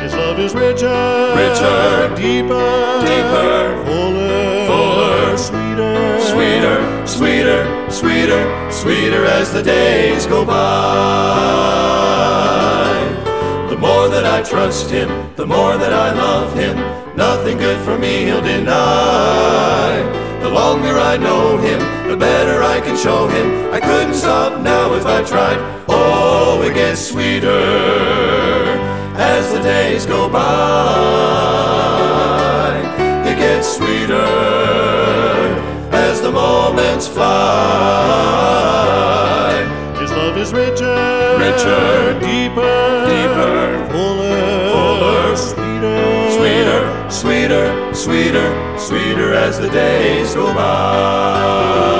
His 0.00 0.14
love 0.14 0.38
is 0.38 0.54
richer, 0.54 1.34
richer, 1.36 2.08
deeper, 2.16 3.00
deeper, 3.04 3.84
fuller, 3.84 4.66
fuller, 4.66 5.36
sweeter, 5.36 6.26
sweeter, 6.26 7.06
sweeter, 7.06 7.90
sweeter, 7.90 8.72
sweeter 8.72 9.26
as 9.26 9.52
the 9.52 9.62
days 9.62 10.24
go 10.24 10.42
by. 10.42 10.56
The 13.68 13.76
more 13.76 14.08
that 14.08 14.24
I 14.24 14.42
trust 14.42 14.88
him, 14.88 15.34
the 15.36 15.46
more 15.46 15.76
that 15.76 15.92
I 15.92 16.14
love 16.14 16.54
him. 16.54 16.78
Nothing 17.14 17.58
good 17.58 17.84
for 17.84 17.98
me 17.98 18.24
he'll 18.24 18.40
deny. 18.40 20.00
The 20.40 20.48
longer 20.48 20.98
I 20.98 21.18
know 21.18 21.58
him, 21.58 21.80
the 22.08 22.16
better 22.16 22.62
I 22.62 22.80
can 22.80 22.96
show 22.96 23.28
him. 23.28 23.70
I 23.70 23.80
couldn't 23.80 24.14
stop 24.14 24.55
now 24.66 24.92
if 24.94 25.06
I 25.06 25.22
tried. 25.22 25.58
Oh, 25.88 26.60
it 26.62 26.74
gets 26.74 27.00
sweeter 27.10 27.48
as 29.16 29.52
the 29.52 29.60
days 29.62 30.04
go 30.04 30.28
by. 30.28 30.42
It 33.30 33.36
gets 33.38 33.76
sweeter 33.76 34.26
as 35.92 36.20
the 36.20 36.32
moments 36.32 37.06
fly. 37.06 37.26
His 40.00 40.10
love 40.10 40.36
is 40.36 40.52
richer, 40.52 41.38
richer, 41.38 42.18
deeper, 42.28 43.06
deeper, 43.12 43.54
fuller, 43.92 44.68
fuller, 44.72 45.36
sweeter, 45.36 46.00
sweeter, 46.38 46.82
sweeter, 47.20 47.66
sweeter, 47.94 48.48
sweeter 48.78 49.32
as 49.32 49.60
the 49.60 49.70
days 49.70 50.34
go 50.34 50.52
by. 50.54 51.95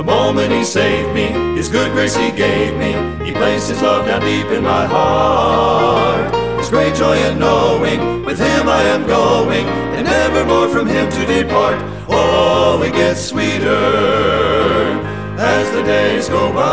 The 0.00 0.06
moment 0.06 0.50
He 0.50 0.64
saved 0.64 1.12
me, 1.14 1.26
His 1.58 1.68
good 1.68 1.92
grace 1.92 2.16
He 2.16 2.30
gave 2.30 2.74
me, 2.78 2.94
He 3.22 3.32
placed 3.32 3.68
His 3.68 3.82
love 3.82 4.06
down 4.06 4.22
deep 4.22 4.46
in 4.46 4.62
my 4.62 4.86
heart. 4.86 6.34
It's 6.58 6.70
great 6.70 6.94
joy 6.94 7.18
in 7.18 7.38
knowing 7.38 8.24
with 8.24 8.38
Him 8.38 8.66
I 8.66 8.80
am 8.84 9.06
going, 9.06 9.66
and 9.66 10.06
never 10.06 10.46
more 10.46 10.68
from 10.70 10.86
Him 10.86 11.10
to 11.10 11.26
depart. 11.26 11.78
Oh, 12.08 12.82
it 12.82 12.94
gets 12.94 13.20
sweeter 13.20 13.76
as 15.36 15.70
the 15.72 15.82
days 15.82 16.30
go 16.30 16.50
by. 16.50 16.70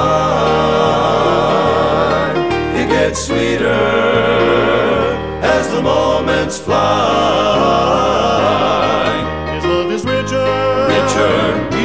It 2.77 2.87
gets 2.87 3.25
sweeter 3.25 3.65
as 5.43 5.69
the 5.73 5.81
moments 5.81 6.57
fly. 6.59 6.77
His 9.53 9.65
love 9.65 9.91
is 9.91 10.05
richer, 10.05 10.87
richer, 10.87 11.76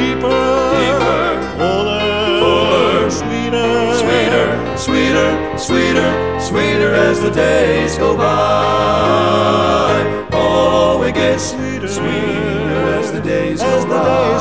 sweeter, 5.63 6.39
sweeter, 6.41 6.93
as 6.93 7.21
the 7.21 7.31
days 7.31 7.97
go 7.97 8.17
by. 8.17 10.27
Oh, 10.33 11.01
it 11.03 11.15
gets 11.15 11.51
sweeter, 11.51 11.87
sweeter 11.87 12.99
as 12.99 13.13
the 13.13 13.21
days 13.21 13.61
go 13.61 13.85
by. 13.87 14.39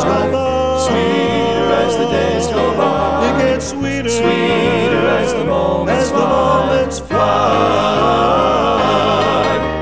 Sweeter 0.86 1.72
as 1.84 1.96
the 1.96 2.08
days 2.10 2.46
go 2.48 2.76
by. 2.76 3.28
It 3.28 3.38
gets 3.38 3.68
sweeter, 3.70 4.08
sweeter 4.08 5.06
as 5.20 5.32
the 5.32 5.44
moments 5.44 6.02
as 6.02 6.10
the 6.10 6.18
moments 6.18 6.98
fly. 6.98 7.20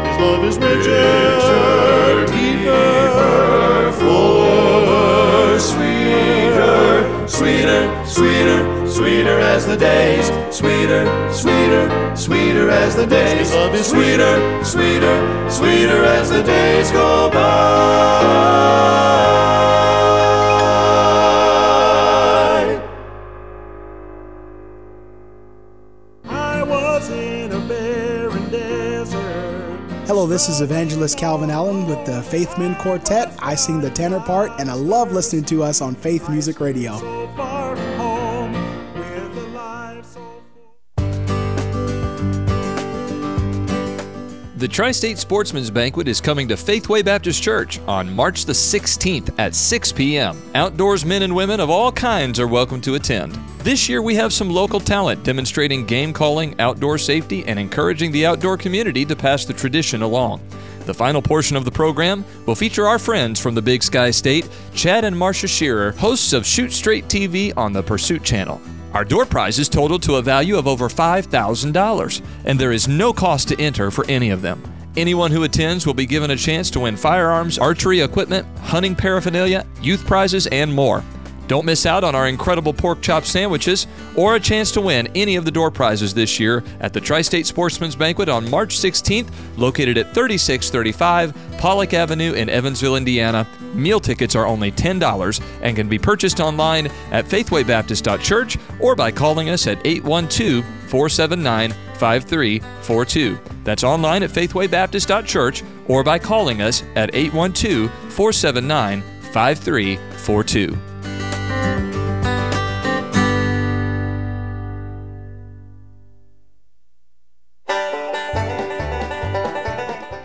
His 0.09 0.19
love 0.21 0.45
is 0.45 0.59
richer, 0.59 2.27
deeper, 2.27 3.93
fuller, 3.99 5.59
sweeter, 5.59 7.27
sweeter, 7.27 7.83
sweeter, 8.07 8.40
as 8.40 8.40
the 9.71 9.77
days, 9.77 10.27
sweeter, 10.53 11.07
sweeter, 11.33 12.17
sweeter 12.17 12.71
as 12.71 12.97
the 12.97 13.07
days. 13.07 13.39
His 13.39 13.55
love 13.55 13.73
is 13.73 13.87
sweeter, 13.87 14.65
sweeter, 14.65 15.49
sweeter 15.49 16.05
as 16.05 16.29
the 16.29 16.43
days 16.43 16.91
go 16.91 17.31
by. 17.31 17.39
I 26.25 26.65
was 26.65 27.09
in 27.11 27.53
a 27.53 27.61
barren 27.69 28.51
desert. 28.51 29.19
Hello, 30.09 30.27
this 30.27 30.49
is 30.49 30.61
Evangelist 30.61 31.17
Calvin 31.17 31.49
Allen 31.49 31.87
with 31.87 32.05
the 32.07 32.23
Faith 32.25 32.59
Men 32.59 32.75
Quartet. 32.75 33.33
I 33.39 33.55
sing 33.55 33.81
the 33.81 33.91
tenor 33.91 34.19
part, 34.19 34.51
and 34.59 34.69
I 34.69 34.75
love 34.75 35.13
listening 35.13 35.45
to 35.45 35.63
us 35.63 35.81
on 35.81 35.95
Faith 35.95 36.29
Music 36.29 36.59
Radio. 36.59 36.99
The 44.61 44.69
Tri 44.69 44.91
State 44.91 45.17
Sportsman's 45.17 45.71
Banquet 45.71 46.07
is 46.07 46.21
coming 46.21 46.47
to 46.49 46.55
Faithway 46.55 47.03
Baptist 47.03 47.43
Church 47.43 47.81
on 47.89 48.15
March 48.15 48.45
the 48.45 48.53
16th 48.53 49.33
at 49.39 49.55
6 49.55 49.93
p.m. 49.93 50.37
Outdoors 50.55 51.03
men 51.03 51.23
and 51.23 51.35
women 51.35 51.61
of 51.61 51.71
all 51.71 51.91
kinds 51.91 52.39
are 52.39 52.47
welcome 52.47 52.79
to 52.83 52.97
attend. 52.97 53.33
This 53.61 53.89
year 53.89 54.03
we 54.03 54.15
have 54.17 54.35
some 54.35 54.51
local 54.51 54.79
talent 54.79 55.25
demonstrating 55.25 55.87
game 55.87 56.13
calling, 56.13 56.61
outdoor 56.61 56.99
safety, 56.99 57.43
and 57.47 57.59
encouraging 57.59 58.13
the 58.13 58.27
outdoor 58.27 58.59
community 58.59 59.07
to 59.07 59.17
pass 59.17 59.47
the 59.47 59.55
tradition 59.55 60.03
along. 60.03 60.43
The 60.85 60.93
final 60.93 61.23
portion 61.23 61.57
of 61.57 61.65
the 61.65 61.71
program 61.71 62.23
will 62.45 62.55
feature 62.55 62.87
our 62.87 62.99
friends 62.99 63.41
from 63.41 63.55
the 63.55 63.63
Big 63.63 63.83
Sky 63.83 64.11
State, 64.11 64.47
Chad 64.75 65.07
and 65.07 65.17
Marcia 65.17 65.49
Schearer, 65.49 65.93
hosts 65.93 66.35
of 66.35 66.45
Shoot 66.45 66.73
Straight 66.73 67.07
TV 67.07 67.51
on 67.57 67.73
the 67.73 67.83
Pursuit 67.83 68.23
Channel. 68.23 68.61
Our 68.93 69.05
door 69.05 69.25
prizes 69.25 69.69
total 69.69 70.01
to 70.01 70.17
a 70.17 70.23
value 70.23 70.59
of 70.59 70.67
over 70.67 70.89
$5,000, 70.89 72.23
and 72.45 72.59
there 72.59 72.73
is 72.73 72.89
no 72.89 73.13
cost 73.13 73.47
to 73.49 73.61
enter 73.61 73.91
for 73.91 74.05
any 74.09 74.31
of 74.31 74.43
them. 74.43 74.61
Anyone 74.97 75.31
who 75.31 75.45
attends 75.45 75.87
will 75.87 75.95
be 75.95 76.07
given 76.07 76.33
a 76.33 76.37
chance 76.37 76.71
to 76.71 76.81
win 76.81 76.97
firearms, 76.97 77.57
archery 77.57 78.01
equipment, 78.01 78.47
hunting 78.59 78.97
paraphernalia, 78.97 79.65
youth 79.81 80.05
prizes, 80.05 80.49
and 80.49 80.75
more. 80.75 81.05
Don't 81.51 81.67
miss 81.67 81.85
out 81.85 82.05
on 82.05 82.15
our 82.15 82.29
incredible 82.29 82.73
pork 82.73 83.01
chop 83.03 83.25
sandwiches 83.25 83.89
or 84.15 84.37
a 84.37 84.41
chance 84.41 84.71
to 84.71 84.81
win 84.81 85.09
any 85.17 85.35
of 85.35 85.45
the 85.45 85.51
door 85.51 85.73
prizes 85.73 86.15
this 86.15 86.39
year 86.39 86.63
at 86.79 86.93
the 86.93 87.01
Tri 87.01 87.23
State 87.23 87.45
Sportsman's 87.45 87.97
Banquet 87.97 88.29
on 88.29 88.49
March 88.49 88.79
16th, 88.79 89.29
located 89.57 89.99
at 89.99 90.15
3635 90.15 91.35
Pollack 91.59 91.93
Avenue 91.93 92.35
in 92.35 92.49
Evansville, 92.49 92.95
Indiana. 92.95 93.49
Meal 93.75 93.99
tickets 93.99 94.37
are 94.37 94.47
only 94.47 94.71
$10 94.71 95.43
and 95.63 95.75
can 95.75 95.89
be 95.89 95.99
purchased 95.99 96.39
online 96.39 96.87
at 97.11 97.25
faithwaybaptist.church 97.25 98.57
or 98.79 98.95
by 98.95 99.11
calling 99.11 99.49
us 99.49 99.67
at 99.67 99.85
812 99.85 100.65
479 100.89 101.73
5342. 101.95 103.39
That's 103.65 103.83
online 103.83 104.23
at 104.23 104.31
faithwaybaptist.church 104.31 105.65
or 105.89 106.05
by 106.05 106.21
calling 106.21 106.63
us 106.63 106.85
at 106.95 107.13
812 107.13 107.91
479 108.13 109.03
5342. 109.33 110.90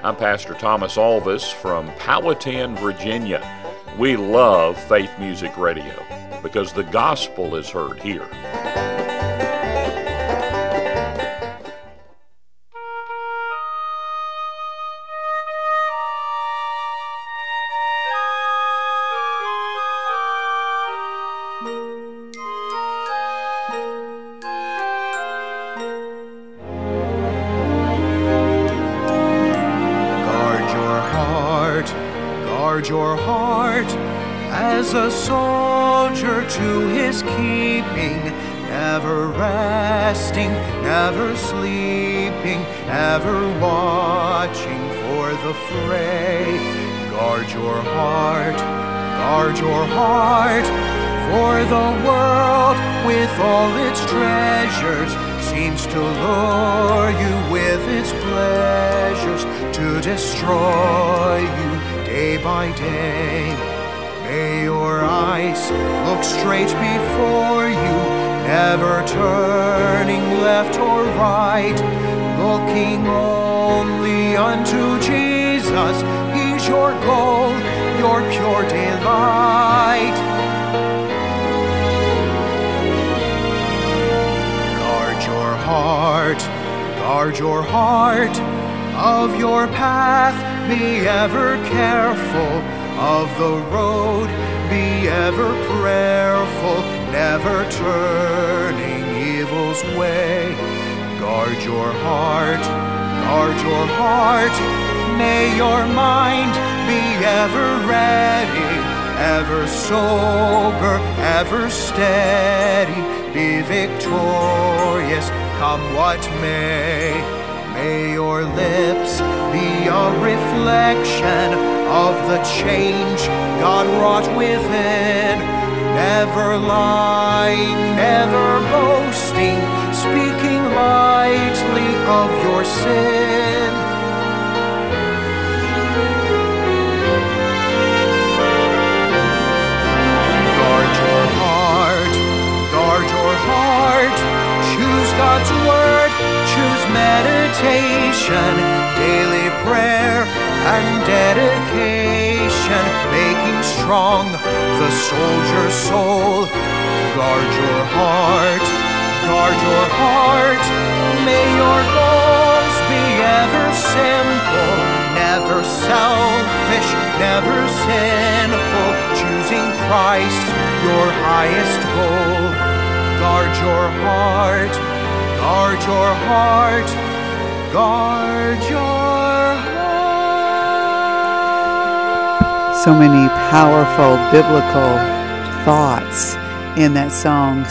I'm 0.06 0.16
Pastor 0.16 0.54
Thomas 0.54 0.98
Alvis 0.98 1.52
from 1.52 1.88
Powhatan, 1.96 2.76
Virginia. 2.76 3.42
We 3.98 4.16
love 4.16 4.78
Faith 4.78 5.10
Music 5.18 5.58
Radio 5.58 5.96
because 6.44 6.72
the 6.72 6.84
gospel 6.84 7.56
is 7.56 7.72
heard 7.72 8.00
here. 8.04 8.30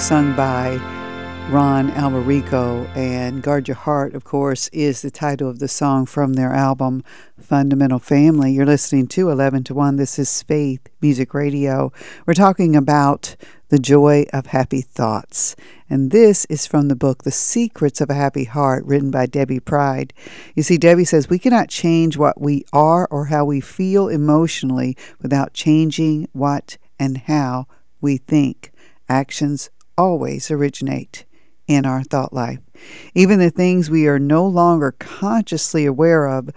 Sung 0.05 0.37
by 0.37 0.77
Ron 1.51 1.91
Alberico. 1.93 2.87
And 2.95 3.43
Guard 3.43 3.69
Your 3.69 3.75
Heart, 3.75 4.15
of 4.15 4.23
course, 4.23 4.69
is 4.69 5.01
the 5.01 5.11
title 5.11 5.49
of 5.49 5.61
the 5.61 5.67
song 5.67 6.05
from 6.05 6.35
their 6.35 6.53
album 6.53 7.03
Fundamental 7.41 7.99
Family. 7.99 8.53
You're 8.53 8.67
listening 8.67 9.07
to 9.07 9.31
11 9.31 9.65
to 9.65 9.75
1. 9.75 9.97
This 9.97 10.19
is 10.19 10.43
Faith 10.43 10.91
Music 11.01 11.33
Radio. 11.33 11.91
We're 12.27 12.35
talking 12.35 12.77
about 12.77 13.35
the 13.71 13.79
joy 13.79 14.27
of 14.31 14.49
happy 14.49 14.83
thoughts. 14.83 15.57
And 15.89 16.11
this 16.11 16.45
is 16.51 16.67
from 16.67 16.89
the 16.89 16.97
book 16.97 17.25
The 17.25 17.31
Secrets 17.31 18.03
of 18.03 18.11
a 18.11 18.15
Happy 18.15 18.45
Heart, 18.45 18.85
written 18.85 19.11
by 19.11 19.25
Debi 19.27 19.65
Pryde. 19.65 20.13
You 20.55 20.63
see, 20.63 20.77
Debi 20.77 21.07
says 21.07 21.31
we 21.31 21.39
cannot 21.39 21.71
change 21.71 22.19
what 22.19 22.39
we 22.39 22.67
are 22.75 23.09
or 23.11 23.25
how 23.25 23.47
we 23.47 23.63
feel 23.63 24.09
emotionally 24.09 24.99
without 25.23 25.55
changing 25.55 26.29
what 26.33 26.77
and 26.99 27.17
how 27.17 27.69
we 28.03 28.19
think. 28.19 28.71
Actions 29.09 29.69
always 29.97 30.51
originate 30.51 31.25
in 31.67 31.87
our 31.87 32.03
thought 32.03 32.33
life. 32.33 32.59
Even 33.15 33.39
the 33.39 33.51
things 33.51 33.91
we 33.91 34.07
are 34.07 34.19
no 34.19 34.47
longer 34.47 34.93
consciously 34.99 35.87
aware 35.87 36.27
of 36.27 36.51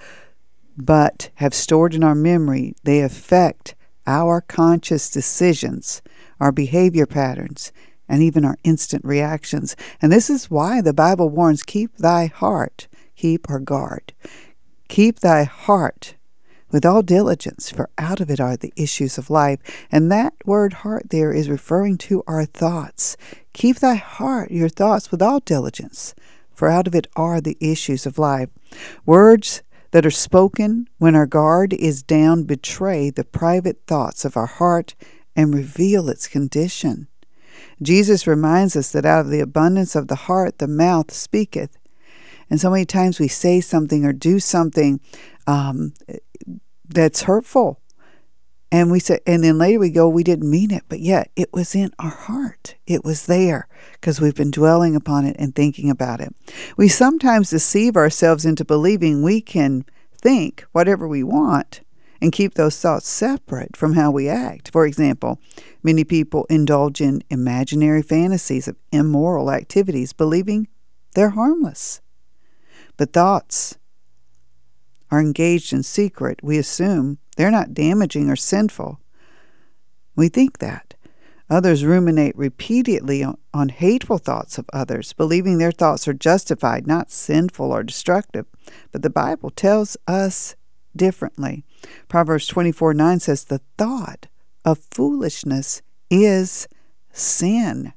but 0.78 1.30
have 1.36 1.54
stored 1.54 1.96
in 1.96 2.04
our 2.04 2.16
memory, 2.16 2.76
they 2.84 3.02
affect 3.02 3.76
our 4.06 4.42
conscious 4.42 5.10
decisions, 5.10 6.02
our 6.40 6.52
behavior 6.52 7.06
patterns, 7.06 7.72
and 8.08 8.22
even 8.22 8.46
our 8.46 8.58
instant 8.64 9.04
reactions. 9.04 9.76
And 10.02 10.12
this 10.12 10.30
is 10.30 10.52
why 10.52 10.82
the 10.82 10.94
Bible 10.94 11.30
warns 11.30 11.64
keep 11.64 11.98
thy 11.98 12.28
heart, 12.28 12.88
keep 13.16 13.50
or 13.50 13.60
guard. 13.60 14.14
Keep 14.88 15.20
thy 15.20 15.44
heart 15.44 16.16
with 16.72 16.86
all 16.86 17.02
diligence, 17.02 17.70
for 17.70 17.90
out 17.98 18.20
of 18.20 18.30
it 18.30 18.40
are 18.40 18.58
the 18.58 18.74
issues 18.76 19.18
of 19.18 19.30
life. 19.30 19.60
And 19.92 20.12
that 20.12 20.34
word 20.46 20.74
heart 20.74 21.10
there 21.10 21.32
is 21.32 21.50
referring 21.50 21.98
to 22.00 22.24
our 22.28 22.46
thoughts. 22.46 23.18
Keep 23.54 23.78
thy 23.80 23.96
heart, 23.96 24.52
your 24.52 24.70
thoughts, 24.70 25.12
with 25.12 25.22
all 25.22 25.40
diligence, 25.40 26.14
for 26.54 26.70
out 26.70 26.88
of 26.88 26.96
it 26.96 27.08
are 27.16 27.40
the 27.40 27.58
issues 27.60 28.06
of 28.06 28.18
life. 28.18 28.50
Words 29.06 29.62
that 29.92 30.06
are 30.06 30.12
spoken 30.12 30.88
when 30.98 31.16
our 31.16 31.26
guard 31.26 31.74
is 31.74 32.04
down 32.04 32.44
betray 32.44 33.10
the 33.10 33.24
private 33.24 33.82
thoughts 33.88 34.26
of 34.26 34.36
our 34.36 34.46
heart 34.46 34.96
and 35.36 35.54
reveal 35.54 36.10
its 36.10 36.28
condition. 36.28 37.08
Jesus 37.82 38.28
reminds 38.28 38.76
us 38.76 38.92
that 38.92 39.06
out 39.06 39.22
of 39.22 39.32
the 39.32 39.40
abundance 39.40 39.96
of 39.96 40.08
the 40.08 40.16
heart 40.16 40.58
the 40.58 40.68
mouth 40.68 41.12
speaketh. 41.14 41.78
And 42.50 42.60
so 42.60 42.70
many 42.70 42.86
times 42.86 43.20
we 43.20 43.28
say 43.28 43.62
something 43.62 44.06
or 44.06 44.14
do 44.14 44.40
something 44.40 45.00
um, 45.48 45.94
that's 46.90 47.24
hurtful. 47.24 47.80
And 48.70 48.92
we 48.92 49.00
say, 49.00 49.20
and 49.26 49.44
then 49.44 49.58
later 49.58 49.80
we 49.80 49.90
go, 49.90 50.10
we 50.10 50.24
didn't 50.24 50.50
mean 50.50 50.72
it, 50.72 50.84
but 50.90 51.00
yet 51.00 51.32
it 51.38 51.54
was 51.54 51.74
in 51.74 51.92
our 52.00 52.10
heart. 52.10 52.76
It 52.86 53.06
was 53.06 53.26
there 53.26 53.68
because 53.94 54.20
we've 54.20 54.36
been 54.36 54.52
dwelling 54.52 54.96
upon 54.96 55.26
it 55.26 55.38
and 55.40 55.56
thinking 55.56 55.90
about 55.90 56.20
it. 56.20 56.36
We 56.76 56.90
sometimes 56.90 57.50
deceive 57.50 57.96
ourselves 57.96 58.46
into 58.46 58.66
believing 58.66 59.24
we 59.24 59.40
can 59.40 59.86
think 60.22 60.66
whatever 60.74 61.08
we 61.08 61.24
want 61.24 61.82
and 62.22 62.34
keep 62.34 62.56
those 62.56 62.78
thoughts 62.78 63.08
separate 63.08 63.78
from 63.78 63.94
how 63.94 64.12
we 64.12 64.28
act. 64.28 64.72
For 64.72 64.86
example, 64.86 65.40
many 65.82 66.04
people 66.04 66.46
indulge 66.50 67.00
in 67.00 67.24
imaginary 67.30 68.02
fantasies 68.02 68.68
of 68.68 68.76
immoral 68.92 69.50
activities, 69.50 70.12
believing 70.12 70.68
they're 71.14 71.30
harmless. 71.30 72.02
But 72.98 73.14
thoughts 73.14 73.78
are 75.10 75.20
engaged 75.20 75.74
in 75.74 75.84
secret, 75.84 76.40
we 76.44 76.58
assume 76.58 77.18
they're 77.36 77.52
not 77.52 77.74
damaging 77.74 78.30
or 78.30 78.36
sinful. 78.36 79.00
We 80.16 80.30
think 80.30 80.60
that. 80.60 80.96
Others 81.50 81.86
ruminate 81.86 82.38
repeatedly 82.38 83.24
on, 83.54 83.70
hateful 83.70 84.18
thoughts 84.18 84.58
of 84.58 84.70
others, 84.74 85.14
believing 85.14 85.58
their 85.58 85.72
thoughts 85.72 86.08
are 86.08 86.14
justified, 86.14 86.86
not 86.86 87.10
sinful 87.10 87.72
or 87.72 87.84
destructive. 87.84 88.46
But 88.92 89.02
the 89.02 89.10
Bible 89.10 89.50
tells 89.52 89.96
us 90.08 90.56
differently. 90.94 91.64
Proverbs 92.10 92.48
24 92.48 92.94
9 92.94 93.20
says, 93.22 93.46
The 93.46 93.62
thought 93.78 94.28
of 94.66 94.80
foolishness 94.92 95.82
is 96.10 96.68
sin. 97.14 97.94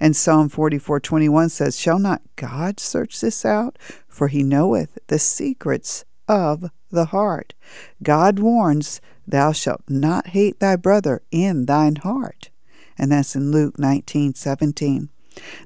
And 0.00 0.16
Psalm 0.16 0.48
44 0.48 1.00
21 1.00 1.50
says, 1.50 1.78
Shall 1.78 1.98
not 1.98 2.22
God 2.36 2.80
search 2.80 3.20
this 3.20 3.44
out? 3.44 3.78
For 4.08 4.28
he 4.28 4.42
knoweth 4.42 4.98
the 5.08 5.18
secrets 5.18 6.06
of 6.28 6.70
the 6.90 7.06
heart. 7.06 7.54
God 8.02 8.38
warns, 8.38 9.00
Thou 9.26 9.52
shalt 9.52 9.82
not 9.88 10.28
hate 10.28 10.60
thy 10.60 10.76
brother 10.76 11.22
in 11.30 11.66
thine 11.66 11.96
heart. 11.96 12.50
And 12.98 13.10
that's 13.12 13.34
in 13.34 13.50
Luke 13.50 13.78
19 13.78 14.34
17. 14.34 15.08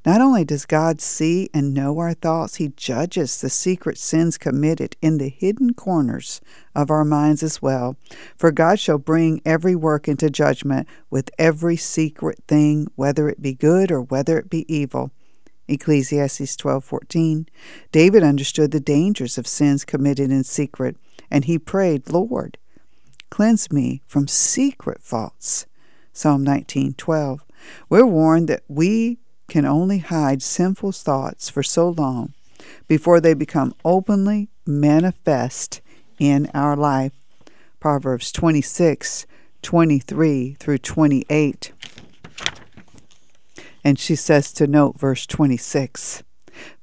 Not 0.07 0.23
only 0.23 0.47
does 0.47 0.65
God 0.65 1.01
see 1.03 1.51
and 1.53 1.75
know 1.75 1.99
our 1.99 2.15
thoughts, 2.15 2.57
He 2.57 2.69
judges 2.69 3.39
the 3.39 3.51
secret 3.51 3.99
sins 3.99 4.39
committed 4.39 4.97
in 5.03 5.19
the 5.19 5.29
hidden 5.29 5.75
corners 5.75 6.41
of 6.75 6.91
our 6.91 7.05
minds 7.05 7.43
as 7.43 7.61
well. 7.61 7.97
For 8.37 8.51
God 8.51 8.81
shall 8.81 8.99
bring 8.99 9.43
every 9.45 9.77
work 9.77 10.09
into 10.09 10.31
judgment 10.31 10.89
with 11.11 11.31
every 11.39 11.77
secret 11.77 12.43
thing, 12.49 12.87
whether 12.95 13.29
it 13.29 13.43
be 13.43 13.53
good 13.53 13.91
or 13.93 14.01
whether 14.01 14.39
it 14.39 14.49
be 14.49 14.65
evil. 14.75 15.11
Ecclesiastes 15.69 16.57
12:14. 16.57 17.47
David 17.93 18.23
understood 18.23 18.71
the 18.71 18.81
dangers 18.81 19.39
of 19.39 19.47
sins 19.47 19.85
committed 19.85 20.31
in 20.31 20.45
secret, 20.45 20.97
and 21.31 21.45
he 21.45 21.59
prayed, 21.59 22.11
"Lord, 22.11 22.59
cleanse 23.31 23.71
me 23.71 24.03
from 24.07 24.27
secret 24.27 25.01
faults." 25.03 25.67
Psalm 26.13 26.43
19:12. 26.43 27.45
We're 27.89 28.07
warned 28.07 28.49
that 28.49 28.65
we 28.69 29.19
can 29.49 29.65
only 29.65 29.99
hide 29.99 30.43
sinful 30.43 30.93
thoughts 30.93 31.49
for 31.49 31.63
so 31.63 31.89
long 31.91 32.35
before 32.87 33.21
they 33.21 33.35
become 33.35 33.75
openly 33.85 34.49
manifest 34.67 35.81
in 36.19 36.51
our 36.55 36.77
life. 36.77 37.13
Proverbs 37.81 38.33
26 38.33 39.27
23 39.63 40.57
through 40.59 40.79
28. 40.79 41.73
And 43.89 43.99
she 43.99 44.17
says 44.17 44.53
to 44.53 44.67
note 44.67 45.01
verse 45.01 45.27
26 45.27 46.23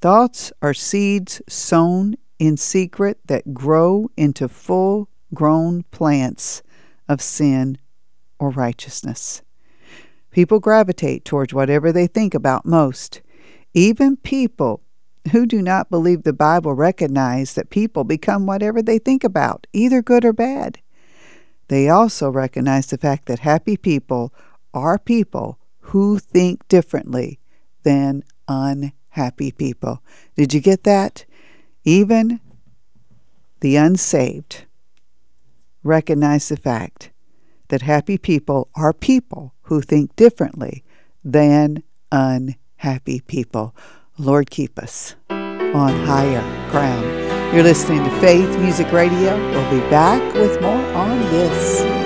Thoughts 0.00 0.52
are 0.60 0.74
seeds 0.74 1.40
sown 1.48 2.16
in 2.40 2.56
secret 2.56 3.20
that 3.26 3.54
grow 3.54 4.10
into 4.16 4.48
full 4.48 5.08
grown 5.32 5.84
plants 5.92 6.64
of 7.08 7.22
sin 7.22 7.78
or 8.40 8.50
righteousness. 8.50 9.42
People 10.32 10.58
gravitate 10.58 11.24
towards 11.24 11.54
whatever 11.54 11.92
they 11.92 12.08
think 12.08 12.34
about 12.34 12.66
most. 12.66 13.22
Even 13.72 14.16
people 14.16 14.82
who 15.30 15.46
do 15.46 15.62
not 15.62 15.88
believe 15.88 16.24
the 16.24 16.32
Bible 16.32 16.74
recognize 16.74 17.54
that 17.54 17.70
people 17.70 18.02
become 18.02 18.46
whatever 18.46 18.82
they 18.82 18.98
think 18.98 19.22
about, 19.22 19.68
either 19.72 20.02
good 20.02 20.24
or 20.24 20.32
bad. 20.32 20.80
They 21.68 21.88
also 21.88 22.30
recognize 22.30 22.88
the 22.88 22.98
fact 22.98 23.26
that 23.26 23.38
happy 23.38 23.76
people 23.76 24.34
are 24.74 24.98
people 24.98 25.60
who 25.86 26.18
think 26.18 26.66
differently 26.68 27.38
than 27.84 28.24
unhappy 28.48 29.52
people. 29.52 30.02
Did 30.36 30.52
you 30.52 30.60
get 30.60 30.82
that? 30.84 31.24
Even 31.84 32.40
the 33.60 33.76
unsaved 33.76 34.64
recognize 35.84 36.48
the 36.48 36.56
fact 36.56 37.10
that 37.68 37.82
happy 37.82 38.18
people 38.18 38.68
are 38.74 38.92
people 38.92 39.54
who 39.62 39.80
think 39.80 40.14
differently 40.16 40.84
than 41.24 41.82
unhappy 42.10 43.20
people. 43.20 43.74
Lord, 44.18 44.50
keep 44.50 44.78
us 44.78 45.14
on 45.30 46.04
higher 46.04 46.42
ground. 46.70 47.54
You're 47.54 47.62
listening 47.62 48.02
to 48.02 48.20
Faith 48.20 48.58
Music 48.58 48.90
Radio. 48.90 49.36
We'll 49.50 49.70
be 49.70 49.88
back 49.88 50.34
with 50.34 50.60
more 50.60 50.84
on 50.94 51.20
this. 51.30 52.05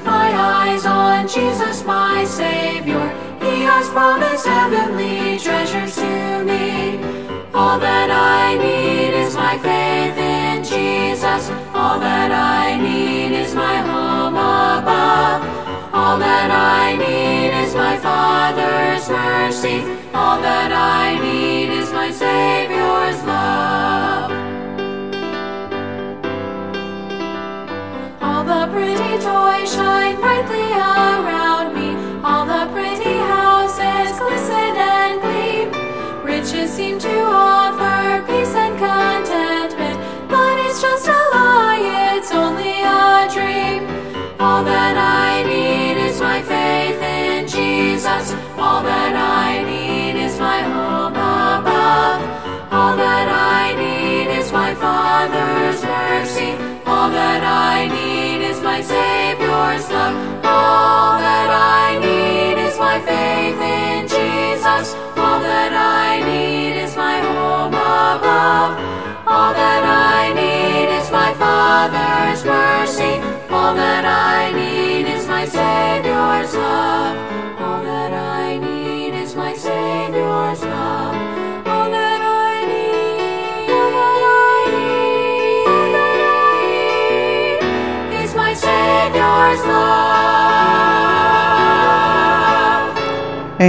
Keep 0.00 0.06
my 0.06 0.32
eyes 0.32 0.86
on 0.86 1.28
Jesus, 1.28 1.84
my 1.84 2.24
Savior. 2.24 3.08
He 3.40 3.62
has 3.62 3.88
promised 3.90 4.46
heavenly 4.46 5.38
treasures 5.38 5.94
to 5.96 6.44
me. 6.44 6.98
All 7.52 7.78
that 7.78 8.10
I 8.10 8.56
need 8.56 9.14
is 9.14 9.34
my 9.34 9.58
faith 9.58 10.16
in 10.16 10.64
Jesus. 10.64 11.50
All 11.74 11.98
that 12.00 12.30
I 12.32 12.78
need 12.80 13.32
is 13.36 13.54
my 13.54 13.76
home 13.76 14.36
above. 14.36 15.42
All 15.92 16.18
that 16.18 16.50
I 16.50 16.96
need 16.96 17.50
is 17.64 17.74
my 17.74 17.96
Father's 17.98 19.08
mercy. 19.08 19.80
All 20.14 20.40
that 20.40 20.72
I 20.72 21.18
need 21.18 21.70
is 21.70 21.92
my 21.92 22.10
Savior's 22.10 23.22
love. 23.24 24.39
All 32.22 32.46
the 32.46 32.72
pretty 32.72 33.16
houses 33.18 34.20
listen 34.20 34.72
and 34.76 35.20
gleam. 35.20 35.68
Riches 36.24 36.70
seem 36.70 36.98
to 36.98 37.16
offer 37.24 38.22
peace 38.26 38.54
and 38.54 38.78
contentment. 38.78 39.98
But 40.28 40.58
it's 40.64 40.80
just 40.80 41.08
a 41.08 41.20
lie, 41.32 42.14
it's 42.16 42.32
only 42.32 42.82
a 42.82 43.28
dream. 43.32 43.82
All 44.38 44.62
that 44.64 44.96
I 44.96 45.42
need 45.44 45.96
is 46.08 46.20
my 46.20 46.40
home 46.40 46.74
above. 46.76 48.58
All 48.58 48.82
that 48.82 49.14
I 49.14 49.62
need 49.64 50.16
is 50.24 50.38
my 50.38 50.62
hope, 50.62 51.14
Papa. 51.14 52.76
All 52.76 52.96
that 52.96 53.28
I 53.28 53.74
need 53.74 54.38
is 54.38 54.52
my 54.52 54.74
Father's 54.74 55.82
mercy. 55.82 56.52
All 56.86 57.10
that 57.10 57.42
I 57.42 57.88
need 57.88 57.99
my 58.70 58.80
Savior's 58.80 59.90
love. 59.90 60.14
All 60.44 61.18
that 61.26 61.50
I 61.50 61.98
need 61.98 62.56
is 62.66 62.78
my 62.78 62.98
faith 63.00 63.58
in 63.58 64.06
Jesus. 64.06 64.94
All 65.18 65.40
that 65.42 65.72
I 65.74 66.22
need 66.30 66.74
is 66.84 66.94
my 66.94 67.18
home 67.18 67.74
above. 67.74 68.72
All 69.26 69.52
that 69.62 69.82
I 69.82 70.32
need 70.40 70.88
is 70.98 71.10
my 71.10 71.34
Father's 71.42 72.44
mercy. 72.44 73.14
All 73.50 73.74
that 73.74 74.04
I 74.04 74.52
need 74.52 75.06
is 75.16 75.26
my 75.26 75.44
Savior's 75.46 76.54
love. 76.54 77.19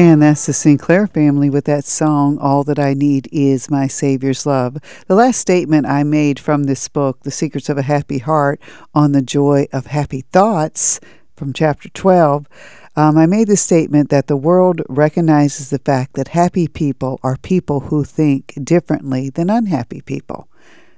And 0.01 0.23
that's 0.23 0.47
the 0.47 0.53
Sinclair 0.53 1.05
family 1.05 1.51
with 1.51 1.65
that 1.65 1.85
song, 1.85 2.39
All 2.39 2.63
That 2.63 2.79
I 2.79 2.95
Need 2.95 3.29
Is 3.31 3.69
My 3.69 3.85
Savior's 3.85 4.47
Love. 4.47 4.77
The 5.05 5.13
last 5.13 5.39
statement 5.39 5.85
I 5.85 6.01
made 6.01 6.39
from 6.39 6.63
this 6.63 6.87
book, 6.87 7.19
The 7.21 7.29
Secrets 7.29 7.69
of 7.69 7.77
a 7.77 7.83
Happy 7.83 8.17
Heart, 8.17 8.59
on 8.95 9.11
the 9.11 9.21
joy 9.21 9.67
of 9.71 9.85
happy 9.85 10.21
thoughts 10.21 10.99
from 11.35 11.53
chapter 11.53 11.87
12, 11.87 12.47
um, 12.95 13.15
I 13.15 13.27
made 13.27 13.47
the 13.47 13.55
statement 13.55 14.09
that 14.09 14.25
the 14.25 14.35
world 14.35 14.81
recognizes 14.89 15.69
the 15.69 15.77
fact 15.77 16.15
that 16.15 16.29
happy 16.29 16.67
people 16.67 17.19
are 17.21 17.37
people 17.37 17.81
who 17.81 18.03
think 18.03 18.57
differently 18.63 19.29
than 19.29 19.51
unhappy 19.51 20.01
people. 20.01 20.47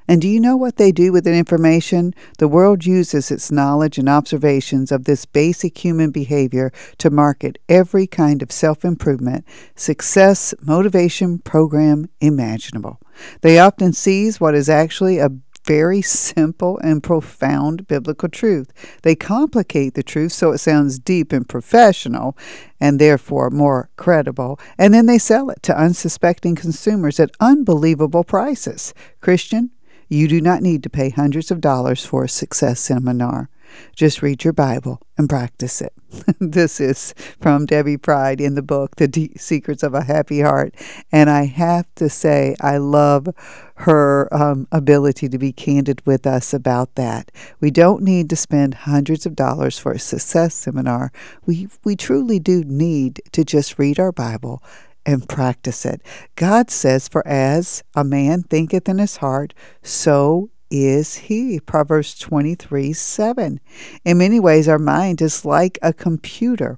And 0.08 0.22
do 0.22 0.28
you 0.28 0.40
know 0.40 0.58
what 0.58 0.78
they 0.78 0.92
do 0.92 1.12
with 1.12 1.24
that 1.24 1.34
information? 1.34 2.14
The 2.38 2.48
world 2.48 2.86
uses 2.86 3.32
its 3.32 3.52
knowledge 3.52 3.98
and 3.98 4.10
observations 4.10 4.92
of 4.92 5.06
this 5.06 5.26
basic 5.26 5.78
human 5.78 6.12
behavior 6.12 6.72
to 6.98 7.10
market 7.10 7.58
every 7.70 8.08
kind 8.08 8.42
of 8.42 8.52
self 8.52 8.84
improvement, 8.84 9.46
success, 9.76 10.54
motivation 10.62 11.40
program 11.40 12.10
imaginable. 12.20 13.00
They 13.42 13.60
often 13.60 13.94
seize 13.94 14.40
what 14.40 14.56
is 14.56 14.70
actually 14.70 15.20
a 15.20 15.32
very 15.66 16.02
simple 16.02 16.78
and 16.80 17.02
profound 17.02 17.88
biblical 17.88 18.30
truth. 18.30 18.72
They 19.02 19.16
complicate 19.16 19.94
the 19.94 20.04
truth 20.04 20.34
so 20.34 20.52
it 20.52 20.58
sounds 20.58 21.00
deep 21.00 21.32
and 21.32 21.48
professional 21.48 22.38
and 22.80 23.00
therefore 23.00 23.50
more 23.50 23.90
credible, 23.96 24.60
and 24.78 24.94
then 24.94 25.06
they 25.06 25.18
sell 25.18 25.50
it 25.50 25.64
to 25.64 25.78
unsuspecting 25.78 26.56
consumers 26.56 27.20
at 27.20 27.32
unbelievable 27.40 28.24
prices. 28.24 28.94
Christian, 29.22 29.72
you 30.14 30.27
do 30.27 30.40
not 30.40 30.61
need 30.61 30.84
to 30.84 30.90
pay 30.90 31.10
hundreds 31.10 31.49
of 31.52 31.60
dollars 31.60 32.06
for 32.06 32.23
a 32.23 32.30
success 32.30 32.80
seminar. 32.80 33.49
Just 33.95 34.22
read 34.22 34.44
your 34.44 34.53
Bible 34.53 35.02
and 35.18 35.27
practice 35.27 35.81
it. 35.81 35.94
this 36.40 36.80
is 36.80 37.15
from 37.41 37.65
Debi 37.65 37.99
Pryde 37.99 38.40
in 38.40 38.53
the 38.53 38.61
book, 38.61 38.95
The 38.98 39.31
Secrets 39.35 39.81
of 39.81 39.95
a 39.95 40.03
Happy 40.03 40.41
Heart. 40.41 40.76
And 41.11 41.27
I 41.27 41.45
have 41.45 41.88
to 41.95 42.07
say, 42.07 42.56
I 42.61 42.77
love 42.77 43.30
her 43.77 44.31
um, 44.31 44.68
ability 44.72 45.27
to 45.30 45.40
be 45.40 45.52
candid 45.52 46.06
with 46.06 46.27
us 46.27 46.53
about 46.53 46.94
that. 46.95 47.31
We 47.60 47.72
don't 47.72 48.03
need 48.03 48.30
to 48.30 48.35
spend 48.35 48.76
hundreds 48.76 49.26
of 49.26 49.35
dollars 49.35 49.80
for 49.80 49.91
a 49.91 49.99
success 49.99 50.53
seminar. 50.53 51.11
We, 51.48 51.68
we 51.84 51.95
truly 51.95 52.38
do 52.38 52.64
need 52.64 53.22
to 53.31 53.44
just 53.44 53.80
read 53.80 53.99
our 53.99 54.11
Bible 54.11 54.61
and 55.06 55.28
practice 55.28 55.86
it. 55.86 56.02
God 56.36 56.70
says, 56.70 57.08
For 57.08 57.28
as 57.28 57.84
a 57.96 58.04
man 58.04 58.44
thinketh 58.44 58.88
in 58.88 59.00
his 59.00 59.18
heart, 59.18 59.54
so 59.82 60.50
is 60.70 61.16
he. 61.16 61.60
Proverbs 61.60 62.18
23 62.18 62.94
7. 62.94 63.60
In 64.06 64.18
many 64.18 64.40
ways, 64.40 64.68
our 64.68 64.80
mind 64.80 65.22
is 65.22 65.46
like 65.46 65.78
a 65.82 65.94
computer. 65.94 66.78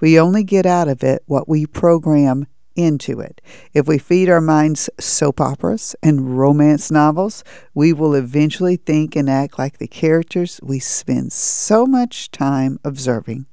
We 0.00 0.18
only 0.18 0.44
get 0.44 0.66
out 0.66 0.88
of 0.88 1.02
it 1.02 1.22
what 1.26 1.48
we 1.48 1.66
program 1.66 2.46
into 2.76 3.20
it. 3.20 3.40
If 3.72 3.86
we 3.86 3.98
feed 3.98 4.28
our 4.28 4.40
minds 4.40 4.90
soap 4.98 5.40
operas 5.40 5.94
and 6.02 6.38
romance 6.38 6.90
novels, 6.90 7.44
we 7.72 7.92
will 7.92 8.14
eventually 8.14 8.76
think 8.76 9.14
and 9.14 9.30
act 9.30 9.58
like 9.58 9.78
the 9.78 9.86
characters 9.86 10.60
we 10.62 10.78
spend 10.78 11.32
so 11.32 11.86
much 11.86 12.30
time 12.30 12.80
observing. 12.84 13.46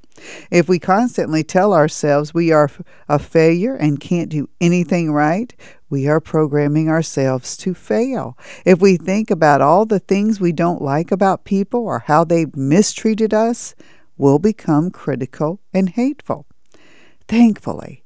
If 0.50 0.70
we 0.70 0.80
constantly 0.80 1.44
tell 1.44 1.74
ourselves 1.74 2.34
we 2.34 2.52
are 2.52 2.70
a 3.08 3.20
failure 3.20 3.76
and 3.76 4.00
can't 4.00 4.30
do 4.30 4.50
anything 4.60 5.12
right, 5.12 5.54
we 5.90 6.08
are 6.08 6.20
programming 6.20 6.90
ourselves 6.90 7.58
to 7.58 7.74
fail. 7.74 8.38
If 8.66 8.80
we 8.80 8.98
think 8.98 9.30
about 9.30 9.62
all 9.62 9.86
the 9.86 10.00
things 10.00 10.40
we 10.40 10.52
don't 10.52 10.82
like 10.82 11.12
about 11.12 11.44
people 11.44 11.82
or 11.82 12.00
how 12.00 12.24
they've 12.24 12.56
mistreated 12.56 13.34
us, 13.34 13.76
we'll 14.18 14.40
become 14.40 14.92
critical 14.92 15.60
and 15.74 15.90
hateful. 15.90 16.46
Thankfully, 17.28 18.04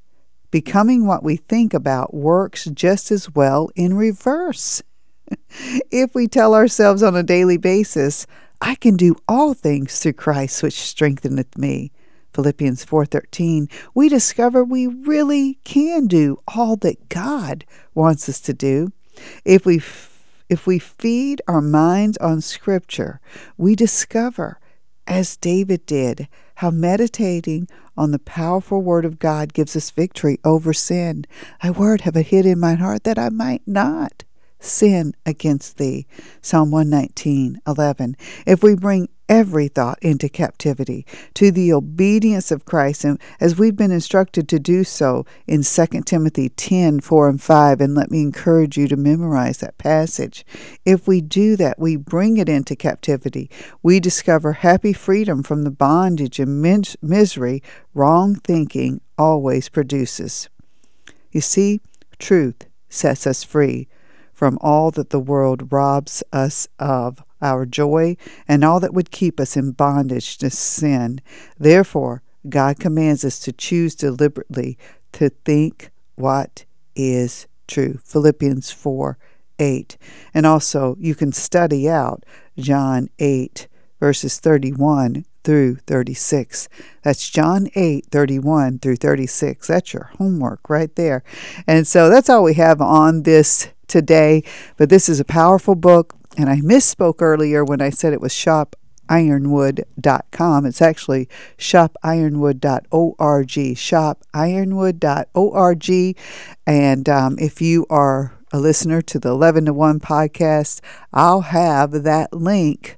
becoming 0.51 1.05
what 1.05 1.23
we 1.23 1.35
think 1.35 1.73
about 1.73 2.13
works 2.13 2.65
just 2.65 3.11
as 3.11 3.33
well 3.33 3.69
in 3.75 3.95
reverse. 3.95 4.81
if 5.91 6.15
we 6.15 6.27
tell 6.27 6.53
ourselves 6.53 7.03
on 7.03 7.15
a 7.15 7.23
daily 7.23 7.57
basis, 7.57 8.25
I 8.61 8.75
can 8.75 8.95
do 8.95 9.15
all 9.27 9.53
things 9.53 9.99
through 9.99 10.13
Christ 10.13 10.63
which 10.63 10.79
strengtheneth 10.79 11.57
me. 11.57 11.91
Philippians 12.35 12.83
4:13, 12.83 13.69
we 13.93 14.09
discover 14.09 14.63
we 14.63 14.87
really 14.87 15.57
can 15.63 16.05
do 16.05 16.37
all 16.47 16.75
that 16.77 17.07
God 17.07 17.63
wants 17.93 18.27
us 18.27 18.41
to 18.41 18.53
do. 18.53 18.91
If 19.45 19.65
we 19.65 19.81
if 20.49 20.67
we 20.67 20.77
feed 20.77 21.41
our 21.47 21.61
minds 21.61 22.17
on 22.17 22.41
scripture, 22.41 23.21
we 23.57 23.75
discover 23.75 24.59
as 25.07 25.37
David 25.37 25.85
did 25.85 26.27
how 26.55 26.71
meditating 26.71 27.67
on 27.97 28.11
the 28.11 28.19
powerful 28.19 28.81
word 28.81 29.05
of 29.05 29.17
God 29.17 29.53
gives 29.53 29.75
us 29.75 29.89
victory 29.91 30.37
over 30.43 30.73
sin. 30.73 31.25
Thy 31.63 31.71
word 31.71 32.01
have 32.01 32.17
I 32.17 32.21
hid 32.21 32.45
in 32.45 32.59
mine 32.59 32.77
heart 32.77 33.05
that 33.05 33.17
I 33.17 33.29
might 33.29 33.61
not 33.65 34.25
sin 34.59 35.13
against 35.25 35.77
thee. 35.77 36.05
Psalm 36.41 36.71
119, 36.71 37.61
11. 37.65 38.17
If 38.45 38.61
we 38.61 38.75
bring 38.75 39.09
every 39.27 39.67
thought 39.67 39.97
into 40.01 40.29
captivity 40.29 41.05
to 41.33 41.51
the 41.51 41.73
obedience 41.73 42.51
of 42.51 42.65
Christ, 42.65 43.03
and 43.03 43.19
as 43.39 43.57
we've 43.57 43.75
been 43.75 43.91
instructed 43.91 44.47
to 44.49 44.59
do 44.59 44.83
so 44.83 45.25
in 45.47 45.63
2 45.63 45.85
Timothy 46.05 46.49
10 46.49 46.99
4 46.99 47.29
and 47.29 47.41
5. 47.41 47.81
And 47.81 47.95
let 47.95 48.11
me 48.11 48.21
encourage 48.21 48.77
you 48.77 48.87
to 48.87 48.95
memorize 48.95 49.59
that 49.59 49.77
passage. 49.77 50.45
If 50.85 51.07
we 51.07 51.21
do 51.21 51.55
that, 51.57 51.79
we 51.79 51.95
bring 51.95 52.37
it 52.37 52.49
into 52.49 52.75
captivity. 52.75 53.49
We 53.81 53.99
discover 53.99 54.53
happy 54.53 54.93
freedom 54.93 55.43
from 55.43 55.63
the 55.63 55.71
bondage 55.71 56.39
and 56.39 56.61
mis- 56.61 56.97
misery 57.01 57.61
wrong 57.93 58.35
thinking 58.35 59.01
always 59.17 59.69
produces. 59.69 60.49
You 61.31 61.41
see, 61.41 61.81
truth 62.19 62.67
sets 62.89 63.27
us 63.27 63.43
free 63.43 63.87
from 64.33 64.57
all 64.61 64.91
that 64.91 65.09
the 65.09 65.19
world 65.19 65.71
robs 65.71 66.21
us 66.31 66.67
of 66.77 67.23
our 67.45 67.65
joy 67.65 68.17
and 68.47 68.63
all 68.63 68.79
that 68.79 68.93
would 68.93 69.11
keep 69.11 69.39
us 69.39 69.55
in 69.55 69.71
bondage 69.71 70.37
to 70.39 70.49
sin. 70.49 71.21
Therefore, 71.59 72.23
God 72.49 72.79
commands 72.79 73.23
us 73.23 73.39
to 73.39 73.51
choose 73.51 73.95
deliberately 73.95 74.77
to 75.13 75.29
think 75.29 75.91
what 76.15 76.65
is 76.95 77.47
true. 77.67 77.99
Philippians 78.03 78.71
4 78.71 79.17
8. 79.57 79.97
And 80.33 80.45
also, 80.45 80.97
you 80.99 81.15
can 81.15 81.31
study 81.31 81.87
out 81.87 82.25
John 82.57 83.09
8, 83.19 83.67
verses 83.99 84.39
31 84.39 85.25
through 85.45 85.75
36. 85.87 86.67
That's 87.03 87.29
John 87.29 87.69
8, 87.75 88.07
31 88.11 88.79
through 88.79 88.97
36. 88.97 89.67
That's 89.67 89.93
your 89.93 90.11
homework 90.17 90.69
right 90.69 90.93
there. 90.95 91.23
And 91.67 91.87
so 91.87 92.09
that's 92.09 92.29
all 92.29 92.43
we 92.43 92.55
have 92.55 92.81
on 92.81 93.23
this 93.23 93.69
today. 93.87 94.43
But 94.75 94.89
this 94.89 95.07
is 95.07 95.19
a 95.19 95.25
powerful 95.25 95.75
book. 95.75 96.15
And 96.37 96.49
I 96.49 96.57
misspoke 96.57 97.21
earlier 97.21 97.63
when 97.63 97.79
I 97.81 97.89
said 97.89 98.11
it 98.13 98.21
was 98.21 98.33
shopironwood.com. 98.33 100.65
It's 100.65 100.81
actually 100.81 101.29
shopironwood.org. 101.57 103.47
Shopironwood.org. 103.47 106.17
And 106.67 107.09
um, 107.09 107.37
if 107.39 107.61
you 107.61 107.85
are 107.89 108.33
a 108.51 108.59
listener 108.59 109.01
to 109.01 109.17
the 109.19 109.29
11 109.29 109.65
to 109.65 109.73
1 109.73 109.99
podcast, 109.99 110.81
I'll 111.13 111.41
have 111.41 112.03
that 112.03 112.33
link 112.33 112.97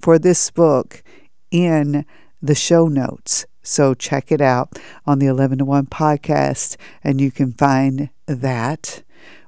for 0.00 0.18
this 0.18 0.50
book 0.50 1.02
in 1.50 2.04
the 2.42 2.54
show 2.54 2.88
notes. 2.88 3.46
So 3.62 3.94
check 3.94 4.30
it 4.30 4.42
out 4.42 4.78
on 5.06 5.18
the 5.18 5.26
11 5.26 5.58
to 5.58 5.64
1 5.64 5.86
podcast, 5.86 6.76
and 7.02 7.20
you 7.20 7.30
can 7.30 7.52
find 7.52 8.10
that 8.26 9.02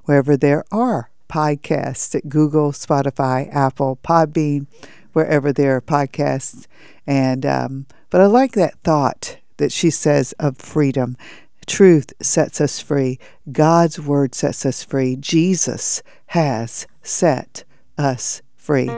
wherever 0.05 0.35
there 0.35 0.63
are 0.71 1.11
podcasts 1.27 2.15
at 2.15 2.29
Google, 2.29 2.71
Spotify, 2.71 3.53
Apple, 3.53 3.99
Podbean, 4.03 4.67
wherever 5.13 5.51
there 5.51 5.75
are 5.75 5.81
podcasts. 5.81 6.67
And 7.05 7.45
um, 7.45 7.85
but 8.09 8.21
I 8.21 8.25
like 8.25 8.53
that 8.53 8.79
thought 8.83 9.37
that 9.57 9.71
she 9.71 9.89
says 9.89 10.33
of 10.33 10.57
freedom. 10.57 11.17
Truth 11.65 12.13
sets 12.21 12.61
us 12.61 12.79
free. 12.79 13.19
God's 13.51 13.99
word 13.99 14.33
sets 14.33 14.65
us 14.65 14.83
free. 14.83 15.17
Jesus 15.17 16.01
has 16.27 16.87
set 17.01 17.65
us 17.97 18.41
free. 18.55 18.89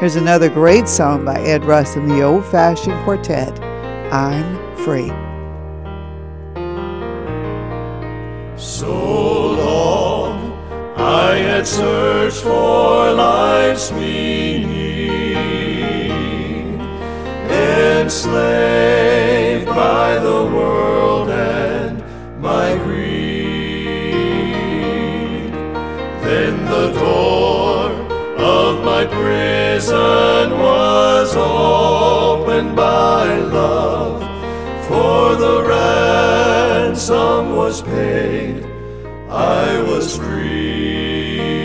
Here's 0.00 0.16
another 0.16 0.48
great 0.48 0.88
song 0.88 1.24
by 1.24 1.40
Ed 1.42 1.64
Russ 1.64 1.94
and 1.94 2.10
the 2.10 2.22
Old 2.22 2.44
Fashioned 2.46 3.04
Quartet 3.04 3.62
I'm 4.12 4.76
Free. 4.78 5.08
So 8.56 8.92
long 9.52 10.01
I 11.04 11.34
had 11.34 11.66
searched 11.66 12.42
for 12.42 13.12
life's 13.12 13.90
meaning, 13.90 14.70
enslaved 17.50 18.86
by 19.66 20.18
the 20.18 20.44
world 20.44 21.28
and 21.28 22.00
my 22.40 22.76
greed. 22.76 23.12
Then 26.22 26.64
the 26.66 26.92
door 26.92 27.90
of 28.38 28.84
my 28.84 29.04
prison 29.04 30.52
was 30.56 31.34
opened 31.36 32.76
by 32.76 33.38
love, 33.38 34.22
for 34.86 35.34
the 35.34 35.64
ransom 35.64 37.56
was 37.56 37.82
paid. 37.82 38.71
I 39.34 39.80
was 39.80 40.14
free. 40.14 41.64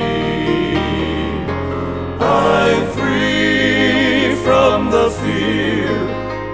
I'm 2.22 2.88
free 2.91 4.35
from 4.45 4.89
the 4.89 5.10
fear 5.11 5.91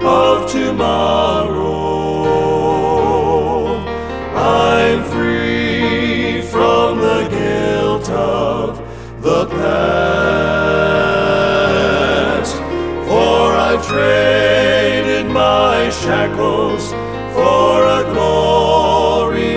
of 0.04 0.50
tomorrow. 0.50 1.54
I'm 4.34 5.04
free 5.04 6.42
from 6.42 6.98
the 6.98 7.28
guilt 7.30 8.10
of 8.10 8.78
the 9.22 9.46
past. 9.46 9.84
For 13.06 13.52
I've 13.54 13.86
traded 13.86 15.26
my 15.30 15.90
shackles 15.90 16.92
for 17.36 17.84
a 17.84 18.02
glorious 18.12 19.52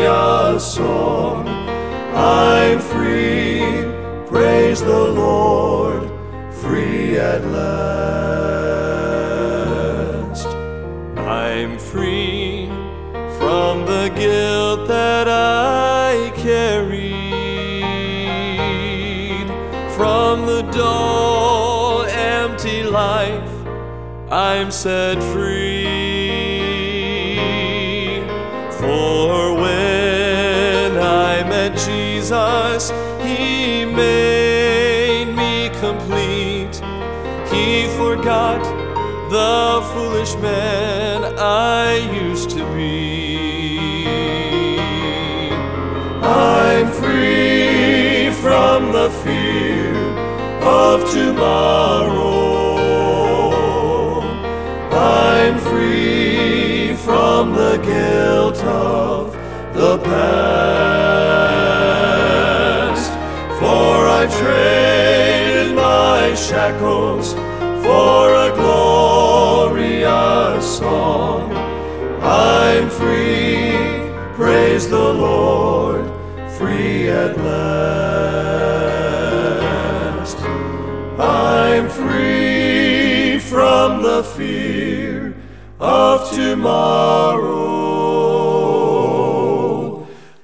song. 0.76 1.07
At 7.38 7.46
last. 7.46 9.18
I'm 11.18 11.78
free 11.78 12.68
from 13.38 13.86
the 13.86 14.12
guilt 14.16 14.88
that 14.88 15.28
I 15.28 16.32
carried, 16.36 17.08
from 19.96 20.46
the 20.48 20.64
dull, 20.72 22.06
empty 22.06 22.84
life. 22.84 23.54
I'm 24.32 24.72
set 24.72 25.22
free. 25.34 25.57
Forgot 38.28 38.60
the 39.30 39.82
foolish 39.94 40.36
man 40.42 41.24
I 41.40 41.96
used 41.96 42.50
to 42.50 42.66
be. 42.76 44.04
I'm 46.22 46.92
free 46.92 48.32
from 48.42 48.92
the 48.92 49.10
fear 49.24 49.96
of 50.62 51.10
tomorrow. 51.10 52.42
I'm 54.92 55.58
free 55.60 56.96
from 56.96 57.54
the 57.54 57.78
guilt 57.78 58.62
of 58.62 59.32
the 59.74 60.00
past. 60.00 60.68
For 63.58 64.06
I've 64.20 64.34
traded 64.38 65.74
my 65.76 66.36
shackles 66.36 67.37
praise 74.78 74.92
the 74.92 75.14
Lord, 75.14 76.06
free 76.52 77.10
at 77.10 77.36
last. 77.38 77.98
I'm 81.20 81.90
free 81.90 83.40
from 83.40 84.04
the 84.04 84.24
fear 84.24 85.36
of 85.80 86.30
tomorrow. 86.30 87.58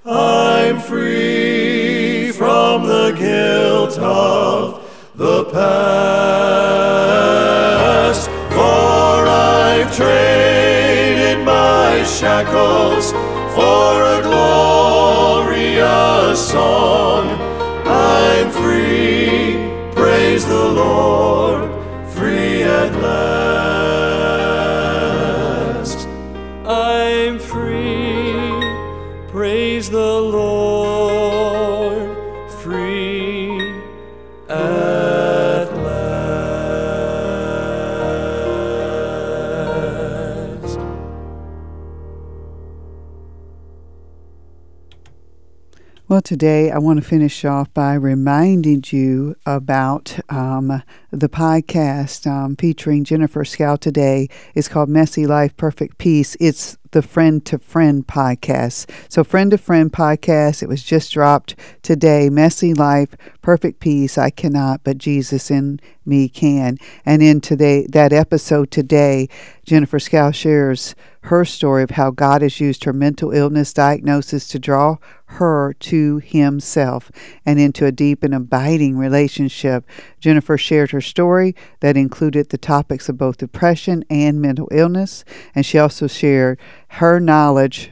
I'm 0.04 0.80
free 0.80 2.32
from 2.32 2.88
the 2.88 3.12
guilt 3.12 4.00
of 4.00 4.82
the 5.14 5.46
past. 5.46 5.84
For 8.50 9.28
I've 9.28 9.96
traded 9.96 11.46
my 11.46 12.04
shackles 12.04 13.14
for 13.56 14.13
song. 16.36 17.28
I'm 17.86 18.50
free, 18.52 19.56
praise 19.94 20.46
the 20.48 20.66
Lord, 20.80 21.23
today 46.24 46.72
I 46.72 46.78
want 46.78 47.02
to 47.02 47.06
finish 47.08 47.44
off 47.46 47.74
by 47.74 47.94
reminding 47.96 48.84
you 48.88 49.36
about 49.46 50.18
um, 50.30 50.82
the 51.12 51.30
podcast 51.30 52.26
um, 52.26 52.56
featuring 52.56 53.04
Jennifer 53.04 53.44
Scow 53.44 53.76
today. 53.76 54.30
It's 54.56 54.68
called 54.68 54.90
Messy 54.90 55.28
Life, 55.28 55.56
Perfect 55.58 55.98
Peace. 55.98 56.36
It's 56.40 56.78
the 56.92 57.02
Friend 57.02 57.44
to 57.46 57.60
Friend 57.60 58.06
podcast. 58.08 58.90
So, 59.10 59.24
Friend 59.24 59.52
to 59.52 59.58
Friend 59.58 59.92
podcast, 59.92 60.64
it 60.64 60.70
was 60.70 60.84
just 60.84 61.12
dropped 61.12 61.56
today. 61.82 62.30
Messy 62.30 62.74
Life, 62.74 63.16
Perfect 63.44 63.82
Peace. 63.82 64.18
I 64.18 64.30
cannot, 64.30 64.86
but 64.86 64.98
Jesus 64.98 65.52
in 65.52 65.82
me 66.06 66.30
can. 66.30 66.78
And 67.06 67.22
in 67.22 67.42
today, 67.42 67.86
that 67.90 68.14
episode 68.14 68.72
today, 68.72 69.28
Jennifer 69.66 70.00
Scow 70.00 70.32
shares 70.32 70.96
her 71.24 71.44
story 71.44 71.84
of 71.84 71.92
how 71.92 72.10
God 72.10 72.42
has 72.42 72.62
used 72.62 72.86
her 72.86 72.94
mental 72.94 73.32
illness 73.32 73.74
diagnosis 73.74 74.48
to 74.48 74.60
draw 74.60 74.96
her 75.26 75.74
to 75.80 76.20
himself 76.20 77.12
and 77.46 77.60
into 77.60 77.86
a 77.86 77.92
deep 77.92 78.24
and 78.24 78.34
abiding 78.34 78.98
relationship. 78.98 79.86
Jennifer 80.22 80.58
shared 80.58 80.92
her 80.92 81.02
story 81.02 81.54
that 81.82 81.98
included 81.98 82.50
the 82.50 82.58
topics 82.58 83.10
of 83.10 83.18
both 83.18 83.38
depression 83.38 84.06
and 84.10 84.42
mental 84.42 84.70
illness, 84.72 85.26
and 85.54 85.66
she 85.66 85.78
also 85.78 86.08
shared 86.08 86.60
her 86.88 87.20
knowledge 87.20 87.92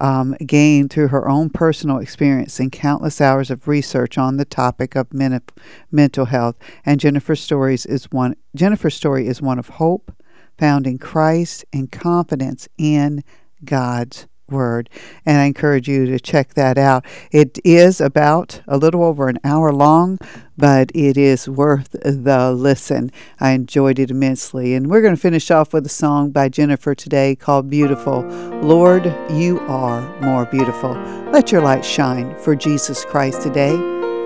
um, 0.00 0.34
gained 0.46 0.90
through 0.90 1.08
her 1.08 1.28
own 1.28 1.50
personal 1.50 1.98
experience 1.98 2.58
and 2.58 2.72
countless 2.72 3.20
hours 3.20 3.50
of 3.50 3.68
research 3.68 4.18
on 4.18 4.36
the 4.36 4.44
topic 4.44 4.96
of 4.96 5.12
men- 5.12 5.42
mental 5.90 6.24
health. 6.24 6.56
And 6.84 6.98
Jennifer's 6.98 7.40
stories 7.40 7.86
is 7.86 8.10
one. 8.10 8.34
Jennifer's 8.54 8.94
story 8.94 9.26
is 9.26 9.42
one 9.42 9.58
of 9.58 9.68
hope, 9.68 10.12
found 10.58 10.86
in 10.86 10.98
Christ, 10.98 11.64
and 11.72 11.92
confidence 11.92 12.68
in 12.78 13.22
God's 13.64 14.26
word. 14.50 14.90
And 15.24 15.38
I 15.38 15.44
encourage 15.44 15.88
you 15.88 16.06
to 16.06 16.18
check 16.18 16.54
that 16.54 16.78
out. 16.78 17.04
It 17.30 17.58
is 17.64 18.00
about 18.00 18.60
a 18.66 18.76
little 18.76 19.04
over 19.04 19.28
an 19.28 19.38
hour 19.44 19.72
long, 19.72 20.18
but 20.56 20.90
it 20.94 21.16
is 21.16 21.48
worth 21.48 21.90
the 21.92 22.52
listen. 22.52 23.10
I 23.38 23.52
enjoyed 23.52 23.98
it 23.98 24.10
immensely. 24.10 24.74
And 24.74 24.90
we're 24.90 25.02
going 25.02 25.14
to 25.14 25.20
finish 25.20 25.50
off 25.50 25.72
with 25.72 25.86
a 25.86 25.90
song 25.90 26.30
by 26.30 26.48
Jennifer 26.48 26.94
today 26.94 27.34
called 27.36 27.70
Beautiful. 27.70 28.22
Lord, 28.62 29.06
you 29.30 29.60
are 29.68 30.20
more 30.20 30.44
beautiful. 30.46 30.92
Let 31.30 31.50
your 31.52 31.62
light 31.62 31.84
shine 31.84 32.36
for 32.38 32.54
Jesus 32.54 33.04
Christ 33.04 33.42
today. 33.42 33.72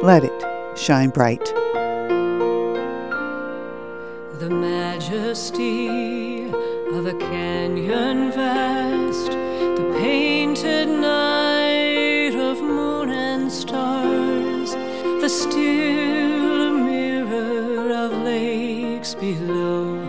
Let 0.03 0.25
it 0.25 0.79
shine 0.79 1.11
bright. 1.11 1.45
The 4.41 4.51
majesty 4.51 6.45
of 6.45 7.07
a 7.07 7.15
canyon 7.15 8.33
vast, 8.33 8.84
the 15.25 15.31
still 15.31 16.71
mirror 16.75 17.91
of 17.95 18.13
lakes 18.25 19.15
below. 19.15 20.04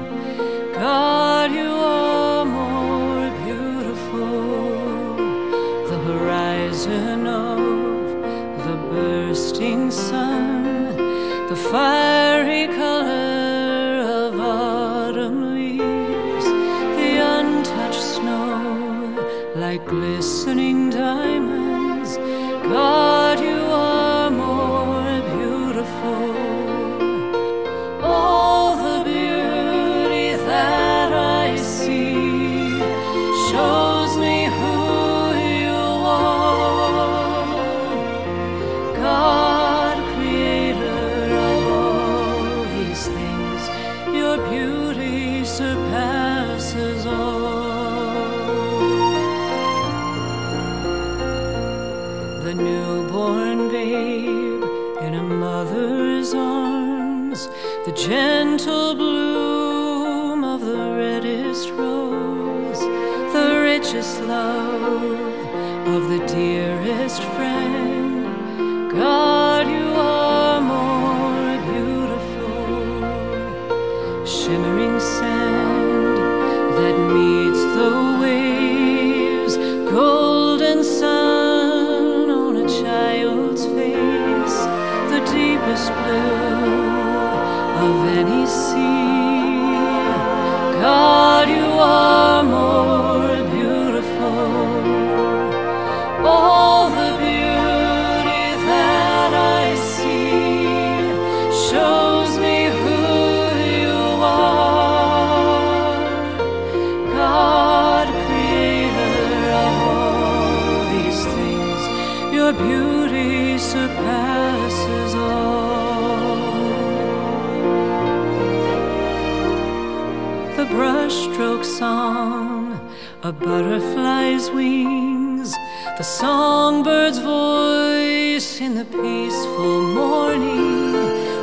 Song, 121.80 122.80
a 123.24 123.34
butterfly's 123.34 124.50
wings, 124.50 125.52
the 125.98 126.04
songbird's 126.04 127.18
voice 127.18 128.62
in 128.62 128.76
the 128.76 128.86
peaceful 128.86 129.82
morning, 129.94 130.94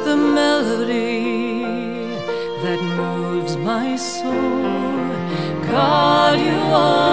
the 0.08 0.16
melody 0.16 1.24
that 2.64 2.80
moves 2.96 3.58
my 3.58 3.94
soul. 3.96 5.02
God, 5.70 6.38
you 6.40 6.60
are 6.86 7.11